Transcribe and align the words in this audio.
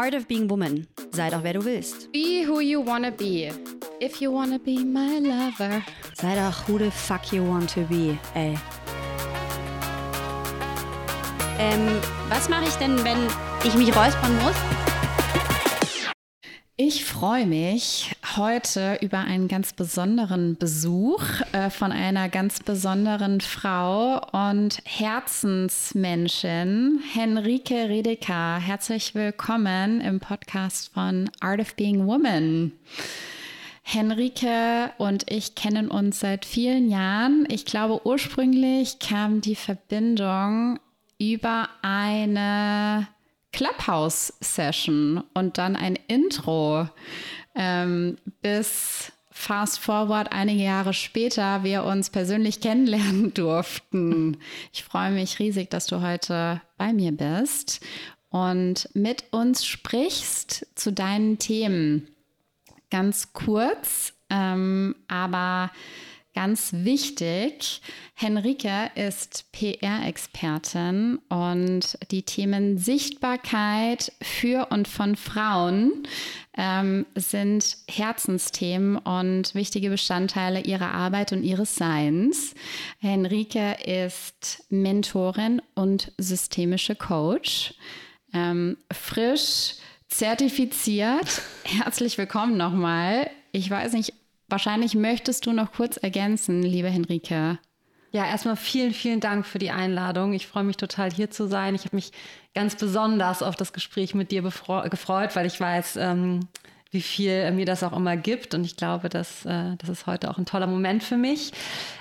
Art 0.00 0.14
of 0.14 0.26
Being 0.26 0.48
Woman. 0.48 0.86
Sei 1.12 1.28
doch 1.28 1.42
wer 1.42 1.52
du 1.52 1.62
willst. 1.62 2.10
Be 2.10 2.46
who 2.46 2.60
you 2.60 2.82
wanna 2.82 3.10
be. 3.10 3.52
If 4.00 4.22
you 4.22 4.32
wanna 4.32 4.58
be 4.58 4.82
my 4.82 5.18
lover. 5.18 5.82
Sei 6.14 6.36
doch 6.36 6.66
who 6.66 6.78
the 6.78 6.90
fuck 6.90 7.30
you 7.34 7.44
want 7.44 7.68
to 7.74 7.82
be, 7.82 8.18
ey. 8.34 8.58
Ähm, 11.58 12.00
was 12.30 12.48
mache 12.48 12.64
ich 12.64 12.74
denn, 12.76 13.04
wenn 13.04 13.18
ich 13.62 13.74
mich 13.74 13.94
räuspern 13.94 14.34
muss? 14.38 14.54
Ich 16.78 17.04
freue 17.04 17.44
mich 17.44 18.16
heute 18.36 18.98
über 19.00 19.18
einen 19.18 19.48
ganz 19.48 19.72
besonderen 19.72 20.56
Besuch 20.56 21.22
äh, 21.52 21.70
von 21.70 21.92
einer 21.92 22.28
ganz 22.28 22.60
besonderen 22.60 23.40
Frau 23.40 24.20
und 24.32 24.80
Herzensmenschen, 24.84 27.02
Henrike 27.12 27.88
Redeker. 27.88 28.58
Herzlich 28.58 29.14
willkommen 29.14 30.00
im 30.00 30.20
Podcast 30.20 30.92
von 30.92 31.30
Art 31.40 31.60
of 31.60 31.74
Being 31.74 32.06
Woman. 32.06 32.72
Henrike 33.82 34.92
und 34.98 35.30
ich 35.30 35.54
kennen 35.54 35.90
uns 35.90 36.20
seit 36.20 36.44
vielen 36.44 36.88
Jahren. 36.88 37.46
Ich 37.48 37.64
glaube, 37.64 38.06
ursprünglich 38.06 38.98
kam 38.98 39.40
die 39.40 39.56
Verbindung 39.56 40.78
über 41.18 41.68
eine 41.82 43.08
Clubhouse-Session 43.52 45.22
und 45.34 45.58
dann 45.58 45.76
ein 45.76 45.98
Intro, 46.06 46.88
ähm, 47.54 48.16
bis 48.42 49.12
fast 49.30 49.78
forward 49.80 50.32
einige 50.32 50.62
Jahre 50.62 50.92
später 50.92 51.64
wir 51.64 51.84
uns 51.84 52.10
persönlich 52.10 52.60
kennenlernen 52.60 53.32
durften. 53.34 54.36
Ich 54.72 54.84
freue 54.84 55.10
mich 55.10 55.38
riesig, 55.38 55.70
dass 55.70 55.86
du 55.86 56.02
heute 56.02 56.60
bei 56.76 56.92
mir 56.92 57.12
bist 57.12 57.80
und 58.28 58.88
mit 58.94 59.24
uns 59.32 59.64
sprichst 59.64 60.66
zu 60.74 60.92
deinen 60.92 61.38
Themen. 61.38 62.08
Ganz 62.90 63.32
kurz, 63.32 64.12
ähm, 64.30 64.94
aber 65.08 65.70
Ganz 66.32 66.72
wichtig, 66.72 67.82
Henrike 68.14 68.92
ist 68.94 69.50
PR-Expertin 69.50 71.18
und 71.28 71.98
die 72.12 72.22
Themen 72.22 72.78
Sichtbarkeit 72.78 74.12
für 74.22 74.68
und 74.70 74.86
von 74.86 75.16
Frauen 75.16 76.06
ähm, 76.56 77.04
sind 77.16 77.78
Herzensthemen 77.88 78.96
und 78.98 79.56
wichtige 79.56 79.90
Bestandteile 79.90 80.60
ihrer 80.60 80.92
Arbeit 80.92 81.32
und 81.32 81.42
ihres 81.42 81.74
Seins. 81.74 82.54
Henrike 83.00 83.78
ist 83.84 84.64
Mentorin 84.70 85.60
und 85.74 86.12
systemische 86.16 86.94
Coach, 86.94 87.74
ähm, 88.32 88.76
frisch 88.92 89.74
zertifiziert. 90.06 91.42
Herzlich 91.64 92.18
willkommen 92.18 92.56
nochmal. 92.56 93.28
Ich 93.50 93.68
weiß 93.68 93.94
nicht, 93.94 94.12
Wahrscheinlich 94.50 94.94
möchtest 94.94 95.46
du 95.46 95.52
noch 95.52 95.72
kurz 95.72 95.96
ergänzen, 95.96 96.62
liebe 96.62 96.88
Henrike. 96.88 97.58
Ja, 98.12 98.26
erstmal 98.26 98.56
vielen, 98.56 98.92
vielen 98.92 99.20
Dank 99.20 99.46
für 99.46 99.60
die 99.60 99.70
Einladung. 99.70 100.32
Ich 100.32 100.48
freue 100.48 100.64
mich 100.64 100.76
total 100.76 101.12
hier 101.12 101.30
zu 101.30 101.46
sein. 101.46 101.76
Ich 101.76 101.84
habe 101.84 101.94
mich 101.94 102.10
ganz 102.54 102.74
besonders 102.74 103.42
auf 103.42 103.54
das 103.54 103.72
Gespräch 103.72 104.14
mit 104.14 104.32
dir 104.32 104.42
gefreut, 104.42 105.36
weil 105.36 105.46
ich 105.46 105.60
weiß, 105.60 105.96
ähm, 105.96 106.40
wie 106.90 107.02
viel 107.02 107.52
mir 107.52 107.66
das 107.66 107.84
auch 107.84 107.92
immer 107.92 108.16
gibt. 108.16 108.52
Und 108.54 108.64
ich 108.64 108.76
glaube, 108.76 109.08
dass, 109.08 109.46
äh, 109.46 109.76
das 109.78 109.88
ist 109.88 110.06
heute 110.06 110.28
auch 110.28 110.38
ein 110.38 110.46
toller 110.46 110.66
Moment 110.66 111.04
für 111.04 111.16
mich. 111.16 111.52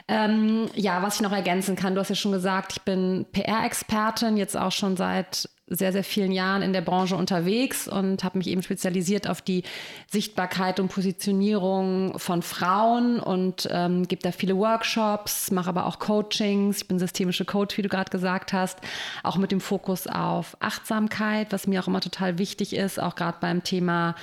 Ähm, 0.07 0.67
ja, 0.73 1.03
was 1.03 1.15
ich 1.15 1.21
noch 1.21 1.31
ergänzen 1.31 1.75
kann, 1.75 1.93
du 1.93 2.01
hast 2.01 2.09
ja 2.09 2.15
schon 2.15 2.31
gesagt, 2.31 2.71
ich 2.71 2.81
bin 2.81 3.27
PR-Expertin, 3.31 4.37
jetzt 4.37 4.57
auch 4.57 4.71
schon 4.71 4.97
seit 4.97 5.47
sehr, 5.69 5.91
sehr 5.91 6.03
vielen 6.03 6.31
Jahren 6.31 6.61
in 6.61 6.73
der 6.73 6.81
Branche 6.81 7.15
unterwegs 7.15 7.87
und 7.87 8.23
habe 8.23 8.39
mich 8.39 8.47
eben 8.47 8.63
spezialisiert 8.63 9.29
auf 9.29 9.41
die 9.41 9.63
Sichtbarkeit 10.07 10.79
und 10.79 10.89
Positionierung 10.89 12.17
von 12.17 12.41
Frauen 12.41 13.19
und 13.19 13.67
ähm, 13.71 14.07
gebe 14.07 14.21
da 14.21 14.31
viele 14.31 14.57
Workshops, 14.57 15.51
mache 15.51 15.69
aber 15.69 15.85
auch 15.85 15.99
Coachings. 15.99 16.77
Ich 16.77 16.87
bin 16.87 16.99
systemische 16.99 17.45
Coach, 17.45 17.77
wie 17.77 17.83
du 17.83 17.89
gerade 17.89 18.09
gesagt 18.09 18.53
hast, 18.53 18.79
auch 19.23 19.37
mit 19.37 19.51
dem 19.51 19.61
Fokus 19.61 20.07
auf 20.07 20.57
Achtsamkeit, 20.59 21.51
was 21.51 21.67
mir 21.67 21.81
auch 21.81 21.87
immer 21.87 22.01
total 22.01 22.37
wichtig 22.37 22.75
ist, 22.75 22.99
auch 22.99 23.15
gerade 23.15 23.37
beim 23.39 23.63
Thema 23.63 24.15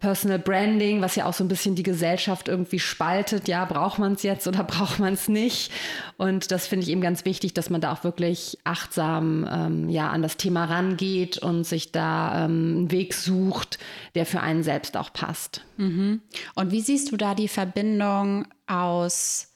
Personal 0.00 0.38
Branding, 0.38 1.02
was 1.02 1.14
ja 1.14 1.26
auch 1.26 1.34
so 1.34 1.44
ein 1.44 1.48
bisschen 1.48 1.74
die 1.74 1.82
Gesellschaft 1.82 2.48
irgendwie 2.48 2.78
spaltet. 2.78 3.48
Ja, 3.48 3.66
braucht 3.66 3.98
man 3.98 4.14
es 4.14 4.22
jetzt 4.22 4.48
oder 4.48 4.64
braucht 4.64 4.98
man 4.98 5.12
es 5.12 5.28
nicht? 5.28 5.70
Und 6.16 6.50
das 6.50 6.66
finde 6.66 6.84
ich 6.84 6.90
eben 6.90 7.02
ganz 7.02 7.24
wichtig, 7.24 7.54
dass 7.54 7.70
man 7.70 7.80
da 7.80 7.92
auch 7.92 8.02
wirklich 8.02 8.58
achtsam 8.64 9.46
ähm, 9.50 9.88
ja, 9.90 10.10
an 10.10 10.22
das 10.22 10.38
Thema 10.38 10.64
rangeht 10.64 11.38
und 11.38 11.64
sich 11.64 11.92
da 11.92 12.46
ähm, 12.46 12.50
einen 12.50 12.90
Weg 12.90 13.14
sucht, 13.14 13.78
der 14.14 14.26
für 14.26 14.40
einen 14.40 14.62
selbst 14.62 14.96
auch 14.96 15.12
passt. 15.12 15.64
Mhm. 15.76 16.22
Und 16.54 16.72
wie 16.72 16.80
siehst 16.80 17.12
du 17.12 17.16
da 17.16 17.34
die 17.34 17.48
Verbindung 17.48 18.46
aus 18.66 19.48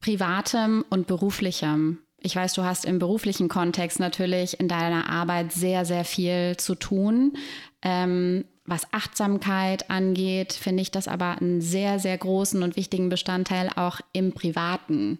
privatem 0.00 0.84
und 0.88 1.08
beruflichem? 1.08 1.98
Ich 2.20 2.36
weiß, 2.36 2.54
du 2.54 2.62
hast 2.62 2.86
im 2.86 2.98
beruflichen 2.98 3.48
Kontext 3.48 4.00
natürlich 4.00 4.58
in 4.58 4.68
deiner 4.68 5.10
Arbeit 5.10 5.52
sehr, 5.52 5.84
sehr 5.84 6.04
viel 6.04 6.56
zu 6.56 6.74
tun. 6.74 7.36
Ähm, 7.82 8.44
was 8.66 8.92
Achtsamkeit 8.92 9.90
angeht, 9.90 10.52
finde 10.52 10.82
ich 10.82 10.90
das 10.90 11.08
aber 11.08 11.38
einen 11.38 11.60
sehr, 11.60 11.98
sehr 11.98 12.16
großen 12.16 12.62
und 12.62 12.76
wichtigen 12.76 13.08
Bestandteil 13.10 13.70
auch 13.76 14.00
im 14.12 14.32
Privaten. 14.32 15.18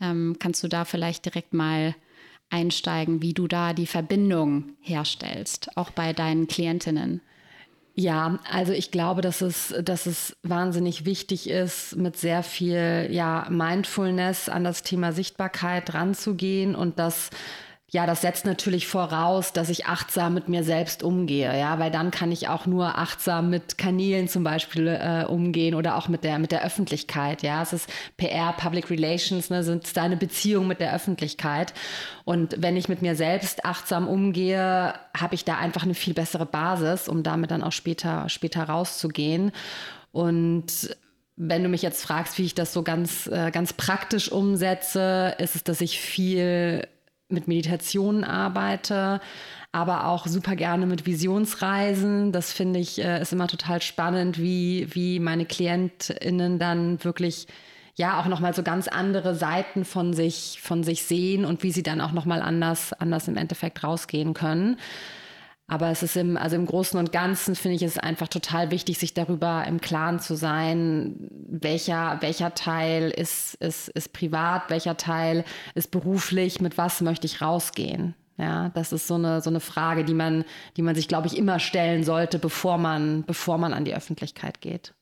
Ähm, 0.00 0.36
kannst 0.38 0.62
du 0.62 0.68
da 0.68 0.84
vielleicht 0.84 1.24
direkt 1.24 1.52
mal 1.54 1.94
einsteigen, 2.50 3.20
wie 3.20 3.34
du 3.34 3.48
da 3.48 3.72
die 3.72 3.86
Verbindung 3.86 4.76
herstellst, 4.80 5.76
auch 5.76 5.90
bei 5.90 6.12
deinen 6.12 6.46
Klientinnen? 6.46 7.20
Ja, 7.94 8.38
also 8.48 8.72
ich 8.72 8.92
glaube, 8.92 9.22
dass 9.22 9.40
es, 9.40 9.74
dass 9.82 10.06
es 10.06 10.36
wahnsinnig 10.44 11.04
wichtig 11.04 11.50
ist, 11.50 11.96
mit 11.96 12.16
sehr 12.16 12.44
viel 12.44 13.08
ja, 13.10 13.48
Mindfulness 13.50 14.48
an 14.48 14.62
das 14.62 14.84
Thema 14.84 15.12
Sichtbarkeit 15.12 15.94
ranzugehen 15.94 16.76
und 16.76 17.00
das 17.00 17.30
ja, 17.90 18.04
das 18.04 18.20
setzt 18.20 18.44
natürlich 18.44 18.86
voraus, 18.86 19.54
dass 19.54 19.70
ich 19.70 19.86
achtsam 19.86 20.34
mit 20.34 20.46
mir 20.46 20.62
selbst 20.62 21.02
umgehe, 21.02 21.58
ja, 21.58 21.78
weil 21.78 21.90
dann 21.90 22.10
kann 22.10 22.30
ich 22.30 22.46
auch 22.48 22.66
nur 22.66 22.98
achtsam 22.98 23.48
mit 23.48 23.78
Kanälen 23.78 24.28
zum 24.28 24.44
Beispiel 24.44 24.88
äh, 24.88 25.24
umgehen 25.24 25.74
oder 25.74 25.96
auch 25.96 26.06
mit 26.08 26.22
der 26.22 26.38
mit 26.38 26.52
der 26.52 26.62
Öffentlichkeit, 26.62 27.42
ja. 27.42 27.62
Es 27.62 27.72
ist 27.72 27.88
PR, 28.18 28.52
Public 28.52 28.90
Relations, 28.90 29.48
ne, 29.48 29.62
sind 29.64 29.96
deine 29.96 30.18
Beziehung 30.18 30.66
mit 30.66 30.80
der 30.80 30.94
Öffentlichkeit. 30.94 31.72
Und 32.26 32.56
wenn 32.58 32.76
ich 32.76 32.90
mit 32.90 33.00
mir 33.00 33.16
selbst 33.16 33.64
achtsam 33.64 34.06
umgehe, 34.06 34.92
habe 35.16 35.34
ich 35.34 35.46
da 35.46 35.56
einfach 35.56 35.84
eine 35.84 35.94
viel 35.94 36.12
bessere 36.12 36.44
Basis, 36.44 37.08
um 37.08 37.22
damit 37.22 37.50
dann 37.50 37.62
auch 37.62 37.72
später 37.72 38.28
später 38.28 38.64
rauszugehen. 38.64 39.50
Und 40.12 40.94
wenn 41.36 41.62
du 41.62 41.70
mich 41.70 41.80
jetzt 41.80 42.02
fragst, 42.02 42.36
wie 42.36 42.44
ich 42.44 42.54
das 42.54 42.74
so 42.74 42.82
ganz, 42.82 43.28
äh, 43.28 43.50
ganz 43.50 43.72
praktisch 43.72 44.30
umsetze, 44.30 45.34
ist 45.38 45.54
es, 45.54 45.64
dass 45.64 45.80
ich 45.80 45.98
viel 45.98 46.86
mit 47.28 47.48
Meditationen 47.48 48.24
arbeite, 48.24 49.20
aber 49.72 50.06
auch 50.06 50.26
super 50.26 50.56
gerne 50.56 50.86
mit 50.86 51.06
Visionsreisen. 51.06 52.32
Das 52.32 52.52
finde 52.52 52.80
ich 52.80 53.02
äh, 53.02 53.20
ist 53.20 53.32
immer 53.32 53.48
total 53.48 53.82
spannend, 53.82 54.38
wie, 54.38 54.88
wie 54.94 55.20
meine 55.20 55.44
KlientInnen 55.44 56.58
dann 56.58 57.02
wirklich 57.04 57.46
ja 57.96 58.20
auch 58.20 58.26
nochmal 58.26 58.54
so 58.54 58.62
ganz 58.62 58.88
andere 58.88 59.34
Seiten 59.34 59.84
von 59.84 60.14
sich, 60.14 60.60
von 60.62 60.84
sich 60.84 61.02
sehen 61.02 61.44
und 61.44 61.62
wie 61.62 61.72
sie 61.72 61.82
dann 61.82 62.00
auch 62.00 62.12
nochmal 62.12 62.40
anders, 62.40 62.92
anders 62.92 63.28
im 63.28 63.36
Endeffekt 63.36 63.82
rausgehen 63.82 64.34
können. 64.34 64.78
Aber 65.70 65.90
es 65.90 66.02
ist 66.02 66.16
im, 66.16 66.38
also 66.38 66.56
im 66.56 66.64
Großen 66.64 66.98
und 66.98 67.12
Ganzen 67.12 67.54
finde 67.54 67.76
ich 67.76 67.82
es 67.82 67.98
einfach 67.98 68.28
total 68.28 68.70
wichtig, 68.70 68.98
sich 68.98 69.12
darüber 69.12 69.64
im 69.66 69.82
Klaren 69.82 70.18
zu 70.18 70.34
sein, 70.34 71.28
welcher, 71.46 72.16
welcher 72.22 72.54
Teil 72.54 73.10
ist, 73.10 73.54
ist, 73.56 73.88
ist 73.90 74.14
privat, 74.14 74.70
welcher 74.70 74.96
Teil 74.96 75.44
ist 75.74 75.90
beruflich, 75.90 76.62
mit 76.62 76.78
was 76.78 77.02
möchte 77.02 77.26
ich 77.26 77.42
rausgehen. 77.42 78.14
Ja, 78.38 78.70
das 78.70 78.92
ist 78.92 79.06
so 79.08 79.16
eine, 79.16 79.42
so 79.42 79.50
eine 79.50 79.60
Frage, 79.60 80.04
die 80.04 80.14
man, 80.14 80.44
die 80.78 80.82
man 80.82 80.94
sich, 80.94 81.06
glaube 81.06 81.26
ich, 81.26 81.36
immer 81.36 81.58
stellen 81.58 82.02
sollte, 82.02 82.38
bevor 82.38 82.78
man, 82.78 83.24
bevor 83.24 83.58
man 83.58 83.74
an 83.74 83.84
die 83.84 83.94
Öffentlichkeit 83.94 84.62
geht. 84.62 84.94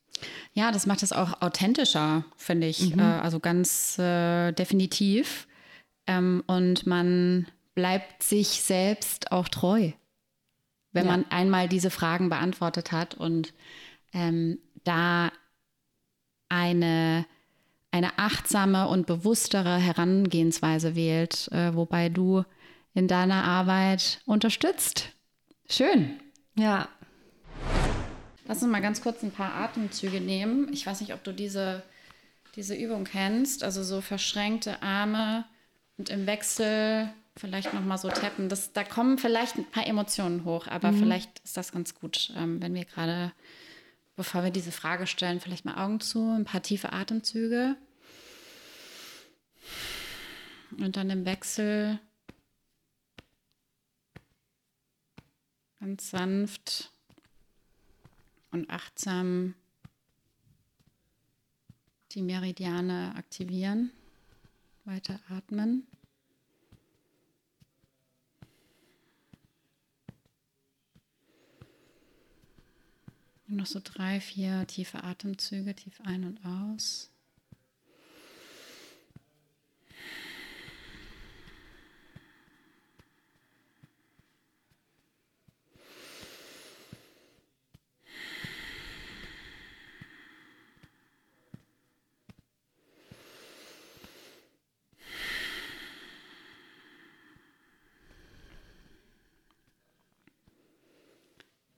Ja, 0.53 0.73
das 0.73 0.87
macht 0.87 1.05
es 1.05 1.13
auch 1.13 1.43
authentischer, 1.43 2.25
finde 2.37 2.67
ich. 2.67 2.97
Mhm. 2.97 2.99
Äh, 2.99 3.03
also 3.03 3.39
ganz 3.39 3.99
äh, 4.01 4.51
definitiv. 4.51 5.47
Ähm, 6.09 6.43
und 6.49 6.87
man 6.87 7.47
bleibt 7.75 8.25
sich 8.25 8.63
selbst 8.63 9.31
auch 9.31 9.49
treu 9.49 9.93
wenn 10.97 11.07
ja. 11.07 11.13
man 11.13 11.27
einmal 11.31 11.69
diese 11.69 11.91
Fragen 11.91 12.29
beantwortet 12.29 12.91
hat 12.91 13.15
und 13.15 13.53
ähm, 14.13 14.59
da 14.83 15.31
eine, 16.49 17.27
eine 17.91 18.19
achtsame 18.19 18.89
und 18.89 19.07
bewusstere 19.07 19.77
Herangehensweise 19.77 20.97
wählt, 20.97 21.49
äh, 21.53 21.75
wobei 21.75 22.09
du 22.09 22.45
in 22.95 23.09
deiner 23.09 23.45
Arbeit 23.45 24.21
unterstützt. 24.25 25.11
Schön. 25.69 26.19
Ja. 26.55 26.89
Lass 28.47 28.63
uns 28.63 28.73
mal 28.73 28.81
ganz 28.81 29.03
kurz 29.03 29.23
ein 29.23 29.33
paar 29.33 29.55
Atemzüge 29.55 30.21
nehmen. 30.21 30.73
Ich 30.73 30.87
weiß 30.87 31.01
nicht, 31.01 31.13
ob 31.13 31.23
du 31.25 31.33
diese, 31.33 31.83
diese 32.55 32.75
Übung 32.75 33.05
kennst. 33.05 33.63
Also 33.63 33.83
so 33.83 34.01
verschränkte 34.01 34.83
Arme 34.83 35.45
und 35.99 36.09
im 36.09 36.27
Wechsel 36.27 37.11
vielleicht 37.37 37.75
noch 37.75 37.85
mal 37.85 37.99
so 37.99 38.09
tappen. 38.09 38.49
Das, 38.49 38.73
da 38.73 38.85
kommen 38.85 39.19
vielleicht 39.19 39.57
ein 39.57 39.71
paar 39.71 39.87
Emotionen 39.87 40.45
hoch, 40.45 40.67
aber 40.67 40.93
mhm. 40.93 40.99
vielleicht 40.99 41.39
ist 41.41 41.57
das 41.57 41.73
ganz 41.73 41.95
gut, 41.95 42.33
ähm, 42.37 42.63
wenn 42.63 42.75
wir 42.75 42.85
gerade, 42.85 43.33
bevor 44.17 44.43
wir 44.43 44.51
diese 44.51 44.73
Frage 44.73 45.07
stellen, 45.07 45.41
vielleicht 45.41 45.65
mal 45.65 45.83
Augen 45.83 46.01
zu, 46.01 46.31
ein 46.31 46.45
paar 46.45 46.63
tiefe 46.63 46.93
Atemzüge. 46.93 47.77
Und 50.79 50.97
dann 50.97 51.11
im 51.11 51.25
Wechsel 51.25 51.99
ganz 55.79 56.11
sanft 56.11 56.91
und 58.51 58.69
achtsam 58.71 59.55
die 62.13 62.23
Meridiane 62.23 63.15
aktivieren. 63.17 63.91
Weiter 64.85 65.21
atmen. 65.29 65.87
Und 73.49 73.57
noch 73.57 73.67
so 73.67 73.81
drei, 73.83 74.21
vier 74.21 74.67
tiefe 74.67 75.05
Atemzüge, 75.05 75.75
tief 75.75 76.01
ein 76.05 76.25
und 76.25 76.45
aus. 76.45 77.11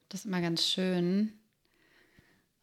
Das 0.08 0.20
ist 0.20 0.26
immer 0.26 0.40
ganz 0.40 0.66
schön, 0.66 1.37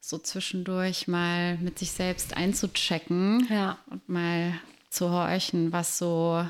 so 0.07 0.19
zwischendurch 0.19 1.07
mal 1.07 1.57
mit 1.57 1.79
sich 1.79 1.89
selbst 1.89 2.37
einzuchecken 2.37 3.47
ja. 3.49 3.79
und 3.87 4.07
mal 4.07 4.53
zu 4.91 5.09
horchen, 5.09 5.73
was 5.73 5.97
so 5.97 6.47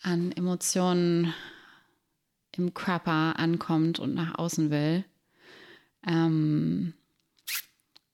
an 0.00 0.30
Emotionen 0.30 1.34
im 2.56 2.74
Körper 2.74 3.40
ankommt 3.40 3.98
und 3.98 4.14
nach 4.14 4.38
außen 4.38 4.70
will. 4.70 5.04
Ähm, 6.06 6.94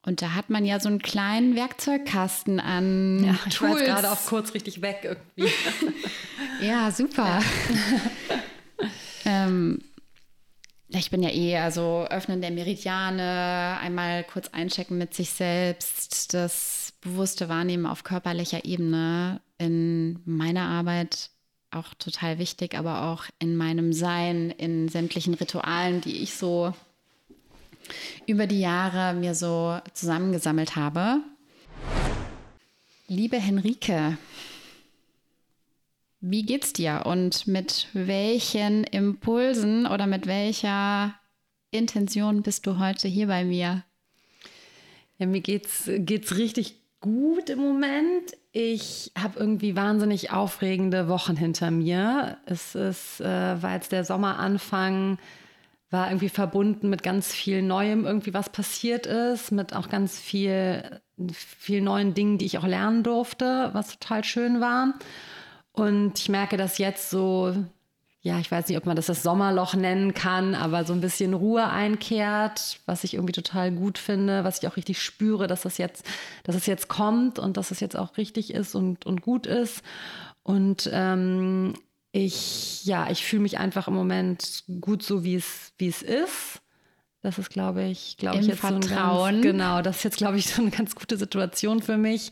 und 0.06 0.22
da 0.22 0.34
hat 0.34 0.48
man 0.48 0.64
ja 0.64 0.80
so 0.80 0.88
einen 0.88 1.02
kleinen 1.02 1.54
Werkzeugkasten 1.54 2.60
an. 2.60 3.24
Ja, 3.24 3.38
ich 3.46 3.56
Tools. 3.56 3.74
war 3.74 3.80
gerade 3.82 4.10
auch 4.10 4.24
kurz 4.24 4.54
richtig 4.54 4.80
weg 4.80 5.00
irgendwie. 5.02 5.52
ja, 6.66 6.90
super. 6.90 7.40
Ja. 7.40 8.40
ähm, 9.26 9.82
ich 10.98 11.10
bin 11.10 11.22
ja 11.22 11.30
eh, 11.30 11.56
also 11.58 12.06
Öffnen 12.10 12.40
der 12.40 12.50
Meridiane, 12.50 13.78
einmal 13.80 14.24
kurz 14.24 14.48
einchecken 14.48 14.98
mit 14.98 15.14
sich 15.14 15.30
selbst, 15.30 16.34
das 16.34 16.92
bewusste 17.00 17.48
Wahrnehmen 17.48 17.86
auf 17.86 18.04
körperlicher 18.04 18.64
Ebene 18.64 19.40
in 19.58 20.20
meiner 20.24 20.68
Arbeit 20.68 21.30
auch 21.70 21.92
total 21.94 22.38
wichtig, 22.38 22.76
aber 22.76 23.02
auch 23.02 23.24
in 23.38 23.56
meinem 23.56 23.92
Sein, 23.92 24.50
in 24.50 24.88
sämtlichen 24.88 25.34
Ritualen, 25.34 26.00
die 26.00 26.22
ich 26.22 26.34
so 26.34 26.72
über 28.26 28.46
die 28.46 28.60
Jahre 28.60 29.14
mir 29.14 29.34
so 29.34 29.78
zusammengesammelt 29.92 30.76
habe. 30.76 31.18
Liebe 33.06 33.38
Henrike, 33.38 34.16
wie 36.26 36.42
geht's 36.42 36.72
dir 36.72 37.02
und 37.04 37.46
mit 37.46 37.88
welchen 37.92 38.84
Impulsen 38.84 39.86
oder 39.86 40.06
mit 40.06 40.26
welcher 40.26 41.14
Intention 41.70 42.40
bist 42.40 42.66
du 42.66 42.78
heute 42.78 43.08
hier 43.08 43.26
bei 43.26 43.44
mir? 43.44 43.84
Ja, 45.18 45.26
mir 45.26 45.42
geht's, 45.42 45.84
geht's 45.86 46.36
richtig 46.38 46.80
gut 47.00 47.50
im 47.50 47.58
Moment. 47.58 48.38
Ich 48.52 49.12
habe 49.18 49.38
irgendwie 49.38 49.76
wahnsinnig 49.76 50.30
aufregende 50.30 51.08
Wochen 51.08 51.36
hinter 51.36 51.70
mir. 51.70 52.38
Es 52.46 52.74
ist, 52.74 53.20
äh, 53.20 53.62
war 53.62 53.74
jetzt 53.74 53.92
der 53.92 54.06
Sommeranfang, 54.06 55.18
war 55.90 56.08
irgendwie 56.08 56.30
verbunden 56.30 56.88
mit 56.88 57.02
ganz 57.02 57.34
viel 57.34 57.60
Neuem, 57.60 58.06
irgendwie 58.06 58.32
was 58.32 58.48
passiert 58.48 59.06
ist, 59.06 59.52
mit 59.52 59.76
auch 59.76 59.90
ganz 59.90 60.18
viel, 60.18 61.02
viel 61.34 61.82
neuen 61.82 62.14
Dingen, 62.14 62.38
die 62.38 62.46
ich 62.46 62.56
auch 62.56 62.66
lernen 62.66 63.02
durfte, 63.02 63.68
was 63.74 63.98
total 63.98 64.24
schön 64.24 64.62
war. 64.62 64.94
Und 65.74 66.20
ich 66.20 66.28
merke, 66.28 66.56
dass 66.56 66.78
jetzt 66.78 67.10
so, 67.10 67.52
ja, 68.20 68.38
ich 68.38 68.50
weiß 68.50 68.68
nicht, 68.68 68.78
ob 68.78 68.86
man 68.86 68.94
das 68.94 69.06
das 69.06 69.24
Sommerloch 69.24 69.74
nennen 69.74 70.14
kann, 70.14 70.54
aber 70.54 70.84
so 70.84 70.92
ein 70.92 71.00
bisschen 71.00 71.34
Ruhe 71.34 71.68
einkehrt, 71.68 72.78
was 72.86 73.02
ich 73.02 73.14
irgendwie 73.14 73.32
total 73.32 73.72
gut 73.72 73.98
finde, 73.98 74.44
was 74.44 74.62
ich 74.62 74.68
auch 74.68 74.76
richtig 74.76 75.02
spüre, 75.02 75.48
dass 75.48 75.62
das 75.62 75.76
jetzt, 75.76 76.06
dass 76.44 76.54
es 76.54 76.66
jetzt 76.66 76.86
kommt 76.88 77.40
und 77.40 77.56
dass 77.56 77.72
es 77.72 77.80
jetzt 77.80 77.96
auch 77.96 78.16
richtig 78.16 78.54
ist 78.54 78.76
und, 78.76 79.04
und 79.04 79.20
gut 79.20 79.46
ist. 79.46 79.82
Und 80.44 80.88
ähm, 80.92 81.74
ich, 82.12 82.84
ja, 82.84 83.10
ich 83.10 83.24
fühle 83.24 83.42
mich 83.42 83.58
einfach 83.58 83.88
im 83.88 83.94
Moment 83.94 84.62
gut 84.80 85.02
so, 85.02 85.24
wie 85.24 85.34
es, 85.34 85.72
wie 85.78 85.88
es 85.88 86.02
ist. 86.02 86.60
Das 87.24 87.38
ist, 87.38 87.48
glaube 87.48 87.82
ich, 87.84 88.18
glaube 88.18 88.40
ich, 88.40 88.48
jetzt 88.48 88.60
Vertrauen. 88.60 88.82
so 88.82 89.22
ein 89.22 89.34
ganz, 89.36 89.42
genau, 89.42 89.80
das 89.80 89.96
ist 89.96 90.02
jetzt, 90.02 90.16
glaube 90.18 90.36
ich, 90.36 90.46
so 90.46 90.60
eine 90.60 90.70
ganz 90.70 90.94
gute 90.94 91.16
Situation 91.16 91.80
für 91.80 91.96
mich. 91.96 92.30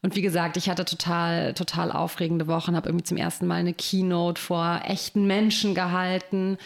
Und 0.00 0.16
wie 0.16 0.22
gesagt, 0.22 0.56
ich 0.56 0.70
hatte 0.70 0.86
total, 0.86 1.52
total 1.52 1.92
aufregende 1.92 2.46
Wochen, 2.46 2.74
habe 2.74 2.88
irgendwie 2.88 3.04
zum 3.04 3.18
ersten 3.18 3.46
Mal 3.46 3.56
eine 3.56 3.74
Keynote 3.74 4.40
vor 4.40 4.80
echten 4.86 5.26
Menschen 5.26 5.74
gehalten 5.74 6.56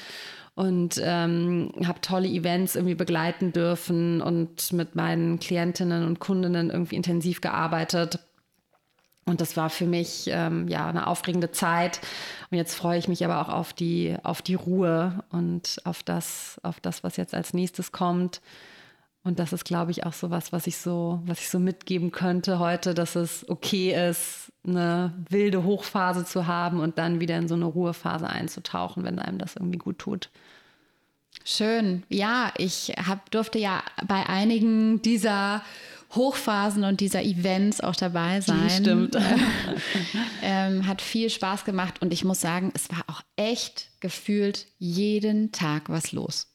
und 0.54 1.00
ähm, 1.02 1.72
habe 1.84 2.00
tolle 2.00 2.28
Events 2.28 2.76
irgendwie 2.76 2.94
begleiten 2.94 3.52
dürfen 3.52 4.22
und 4.22 4.72
mit 4.72 4.94
meinen 4.94 5.40
Klientinnen 5.40 6.06
und 6.06 6.20
Kundinnen 6.20 6.70
irgendwie 6.70 6.94
intensiv 6.94 7.40
gearbeitet. 7.40 8.20
Und 9.26 9.40
das 9.40 9.56
war 9.56 9.70
für 9.70 9.86
mich 9.86 10.26
ähm, 10.28 10.68
ja 10.68 10.86
eine 10.86 11.06
aufregende 11.06 11.50
Zeit. 11.50 12.00
Und 12.50 12.58
jetzt 12.58 12.74
freue 12.74 12.98
ich 12.98 13.08
mich 13.08 13.24
aber 13.24 13.40
auch 13.40 13.48
auf 13.48 13.72
die, 13.72 14.16
auf 14.22 14.42
die 14.42 14.54
Ruhe 14.54 15.24
und 15.30 15.80
auf 15.84 16.02
das, 16.02 16.60
auf 16.62 16.80
das, 16.80 17.02
was 17.02 17.16
jetzt 17.16 17.34
als 17.34 17.54
nächstes 17.54 17.90
kommt. 17.90 18.42
Und 19.22 19.38
das 19.38 19.54
ist, 19.54 19.64
glaube 19.64 19.90
ich, 19.90 20.04
auch 20.04 20.12
so 20.12 20.30
was, 20.30 20.52
was 20.52 20.66
ich 20.66 20.76
so, 20.76 21.22
was 21.24 21.40
ich 21.40 21.48
so 21.48 21.58
mitgeben 21.58 22.12
könnte 22.12 22.58
heute, 22.58 22.92
dass 22.92 23.16
es 23.16 23.48
okay 23.48 24.08
ist, 24.10 24.52
eine 24.66 25.14
wilde 25.30 25.64
Hochphase 25.64 26.26
zu 26.26 26.46
haben 26.46 26.80
und 26.80 26.98
dann 26.98 27.20
wieder 27.20 27.38
in 27.38 27.48
so 27.48 27.54
eine 27.54 27.64
Ruhephase 27.64 28.28
einzutauchen, 28.28 29.04
wenn 29.04 29.18
einem 29.18 29.38
das 29.38 29.56
irgendwie 29.56 29.78
gut 29.78 29.98
tut. 29.98 30.28
Schön. 31.42 32.04
Ja, 32.10 32.52
ich 32.58 32.94
hab, 33.06 33.30
durfte 33.30 33.58
ja 33.58 33.82
bei 34.06 34.26
einigen 34.26 35.00
dieser 35.00 35.62
Hochphasen 36.16 36.84
und 36.84 37.00
dieser 37.00 37.22
Events 37.22 37.80
auch 37.80 37.96
dabei 37.96 38.40
sein. 38.42 38.70
Stimmt. 38.70 39.16
ähm, 40.42 40.86
hat 40.86 41.02
viel 41.02 41.30
Spaß 41.30 41.64
gemacht 41.64 42.00
und 42.00 42.12
ich 42.12 42.24
muss 42.24 42.40
sagen, 42.40 42.72
es 42.74 42.90
war 42.90 43.04
auch 43.06 43.22
echt 43.36 43.88
gefühlt 44.00 44.66
jeden 44.78 45.52
Tag 45.52 45.88
was 45.88 46.12
los. 46.12 46.48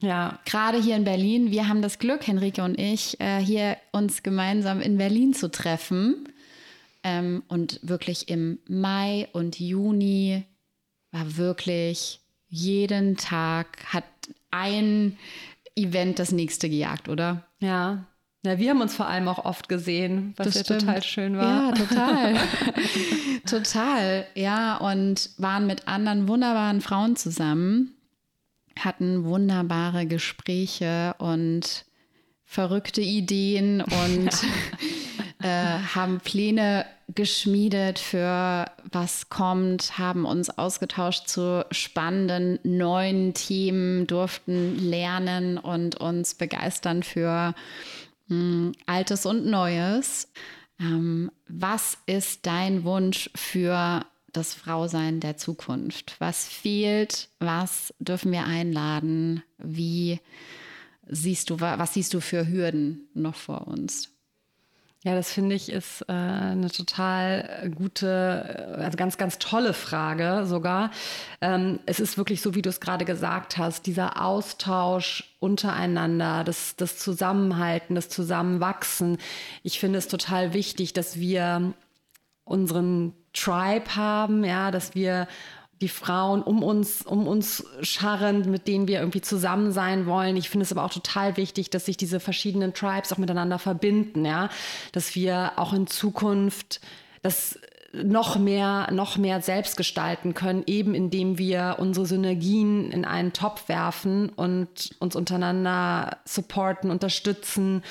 Ja. 0.00 0.40
Gerade 0.44 0.82
hier 0.82 0.96
in 0.96 1.04
Berlin. 1.04 1.50
Wir 1.52 1.68
haben 1.68 1.80
das 1.80 1.98
Glück, 1.98 2.26
Henrike 2.26 2.62
und 2.62 2.78
ich, 2.78 3.20
äh, 3.20 3.38
hier 3.38 3.76
uns 3.92 4.22
gemeinsam 4.22 4.80
in 4.80 4.98
Berlin 4.98 5.32
zu 5.32 5.50
treffen. 5.50 6.28
Ähm, 7.04 7.42
und 7.48 7.80
wirklich 7.82 8.28
im 8.28 8.58
Mai 8.68 9.28
und 9.32 9.58
Juni 9.58 10.44
war 11.12 11.36
wirklich 11.36 12.20
jeden 12.48 13.16
Tag 13.16 13.92
hat 13.92 14.04
ein 14.50 15.18
Event 15.74 16.18
das 16.18 16.32
nächste 16.32 16.68
gejagt, 16.68 17.08
oder? 17.08 17.46
Ja, 17.60 18.04
ja, 18.44 18.58
wir 18.58 18.70
haben 18.70 18.80
uns 18.80 18.96
vor 18.96 19.06
allem 19.06 19.28
auch 19.28 19.44
oft 19.44 19.68
gesehen, 19.68 20.34
was 20.36 20.46
das 20.46 20.54
ja 20.56 20.64
stimmt. 20.64 20.80
total 20.80 21.02
schön 21.02 21.36
war. 21.36 21.44
Ja, 21.44 21.72
total. 21.72 22.34
total. 23.46 24.26
Ja, 24.34 24.76
und 24.78 25.30
waren 25.38 25.66
mit 25.66 25.86
anderen 25.86 26.26
wunderbaren 26.26 26.80
Frauen 26.80 27.14
zusammen, 27.14 27.94
hatten 28.76 29.24
wunderbare 29.24 30.06
Gespräche 30.06 31.14
und 31.18 31.84
verrückte 32.44 33.00
Ideen 33.00 33.80
und 33.80 34.30
äh, 35.42 35.78
haben 35.94 36.18
Pläne 36.18 36.84
geschmiedet 37.14 38.00
für 38.00 38.66
was 38.90 39.28
kommt, 39.28 39.98
haben 39.98 40.24
uns 40.24 40.50
ausgetauscht 40.50 41.28
zu 41.28 41.64
spannenden 41.70 42.58
neuen 42.64 43.34
Themen, 43.34 44.06
durften 44.06 44.78
lernen 44.78 45.58
und 45.58 45.96
uns 45.96 46.34
begeistern 46.34 47.02
für 47.02 47.54
hm, 48.28 48.72
Altes 48.86 49.26
und 49.26 49.46
Neues. 49.46 50.28
Ähm, 50.80 51.30
was 51.48 51.98
ist 52.06 52.46
dein 52.46 52.84
Wunsch 52.84 53.30
für 53.34 54.04
das 54.32 54.54
Frausein 54.54 55.20
der 55.20 55.36
Zukunft? 55.36 56.16
Was 56.18 56.46
fehlt? 56.48 57.28
Was 57.38 57.94
dürfen 57.98 58.32
wir 58.32 58.44
einladen? 58.44 59.42
Wie 59.58 60.20
siehst 61.06 61.50
du, 61.50 61.60
was 61.60 61.94
siehst 61.94 62.14
du 62.14 62.20
für 62.20 62.48
Hürden 62.48 63.08
noch 63.14 63.34
vor 63.34 63.68
uns? 63.68 64.10
Ja, 65.04 65.16
das 65.16 65.32
finde 65.32 65.56
ich 65.56 65.68
ist 65.72 66.02
äh, 66.02 66.12
eine 66.12 66.70
total 66.70 67.72
gute, 67.74 68.76
also 68.78 68.96
ganz, 68.96 69.18
ganz 69.18 69.38
tolle 69.38 69.74
Frage 69.74 70.46
sogar. 70.46 70.92
Ähm, 71.40 71.80
es 71.86 71.98
ist 71.98 72.16
wirklich 72.16 72.40
so, 72.40 72.54
wie 72.54 72.62
du 72.62 72.68
es 72.68 72.78
gerade 72.78 73.04
gesagt 73.04 73.58
hast, 73.58 73.86
dieser 73.86 74.22
Austausch 74.24 75.34
untereinander, 75.40 76.44
das, 76.44 76.76
das 76.76 76.98
Zusammenhalten, 76.98 77.96
das 77.96 78.10
Zusammenwachsen. 78.10 79.18
Ich 79.64 79.80
finde 79.80 79.98
es 79.98 80.06
total 80.06 80.54
wichtig, 80.54 80.92
dass 80.92 81.18
wir 81.18 81.74
unseren 82.44 83.12
Tribe 83.32 83.96
haben, 83.96 84.44
ja, 84.44 84.70
dass 84.70 84.94
wir 84.94 85.26
die 85.82 85.88
Frauen 85.88 86.42
um 86.42 86.62
uns, 86.62 87.02
um 87.02 87.26
uns 87.26 87.64
scharren, 87.82 88.50
mit 88.50 88.66
denen 88.66 88.88
wir 88.88 89.00
irgendwie 89.00 89.20
zusammen 89.20 89.72
sein 89.72 90.06
wollen. 90.06 90.36
Ich 90.36 90.48
finde 90.48 90.64
es 90.64 90.72
aber 90.72 90.84
auch 90.84 90.92
total 90.92 91.36
wichtig, 91.36 91.68
dass 91.70 91.84
sich 91.84 91.96
diese 91.96 92.20
verschiedenen 92.20 92.72
Tribes 92.72 93.12
auch 93.12 93.18
miteinander 93.18 93.58
verbinden, 93.58 94.24
ja, 94.24 94.48
dass 94.92 95.14
wir 95.14 95.52
auch 95.56 95.72
in 95.72 95.86
Zukunft 95.86 96.80
das 97.22 97.58
noch 97.92 98.38
mehr, 98.38 98.90
noch 98.90 99.18
mehr 99.18 99.42
selbst 99.42 99.76
gestalten 99.76 100.32
können, 100.32 100.62
eben 100.66 100.94
indem 100.94 101.36
wir 101.36 101.76
unsere 101.78 102.06
Synergien 102.06 102.90
in 102.90 103.04
einen 103.04 103.32
Topf 103.34 103.68
werfen 103.68 104.30
und 104.30 104.90
uns 104.98 105.14
untereinander 105.14 106.18
supporten, 106.24 106.90
unterstützen, 106.90 107.82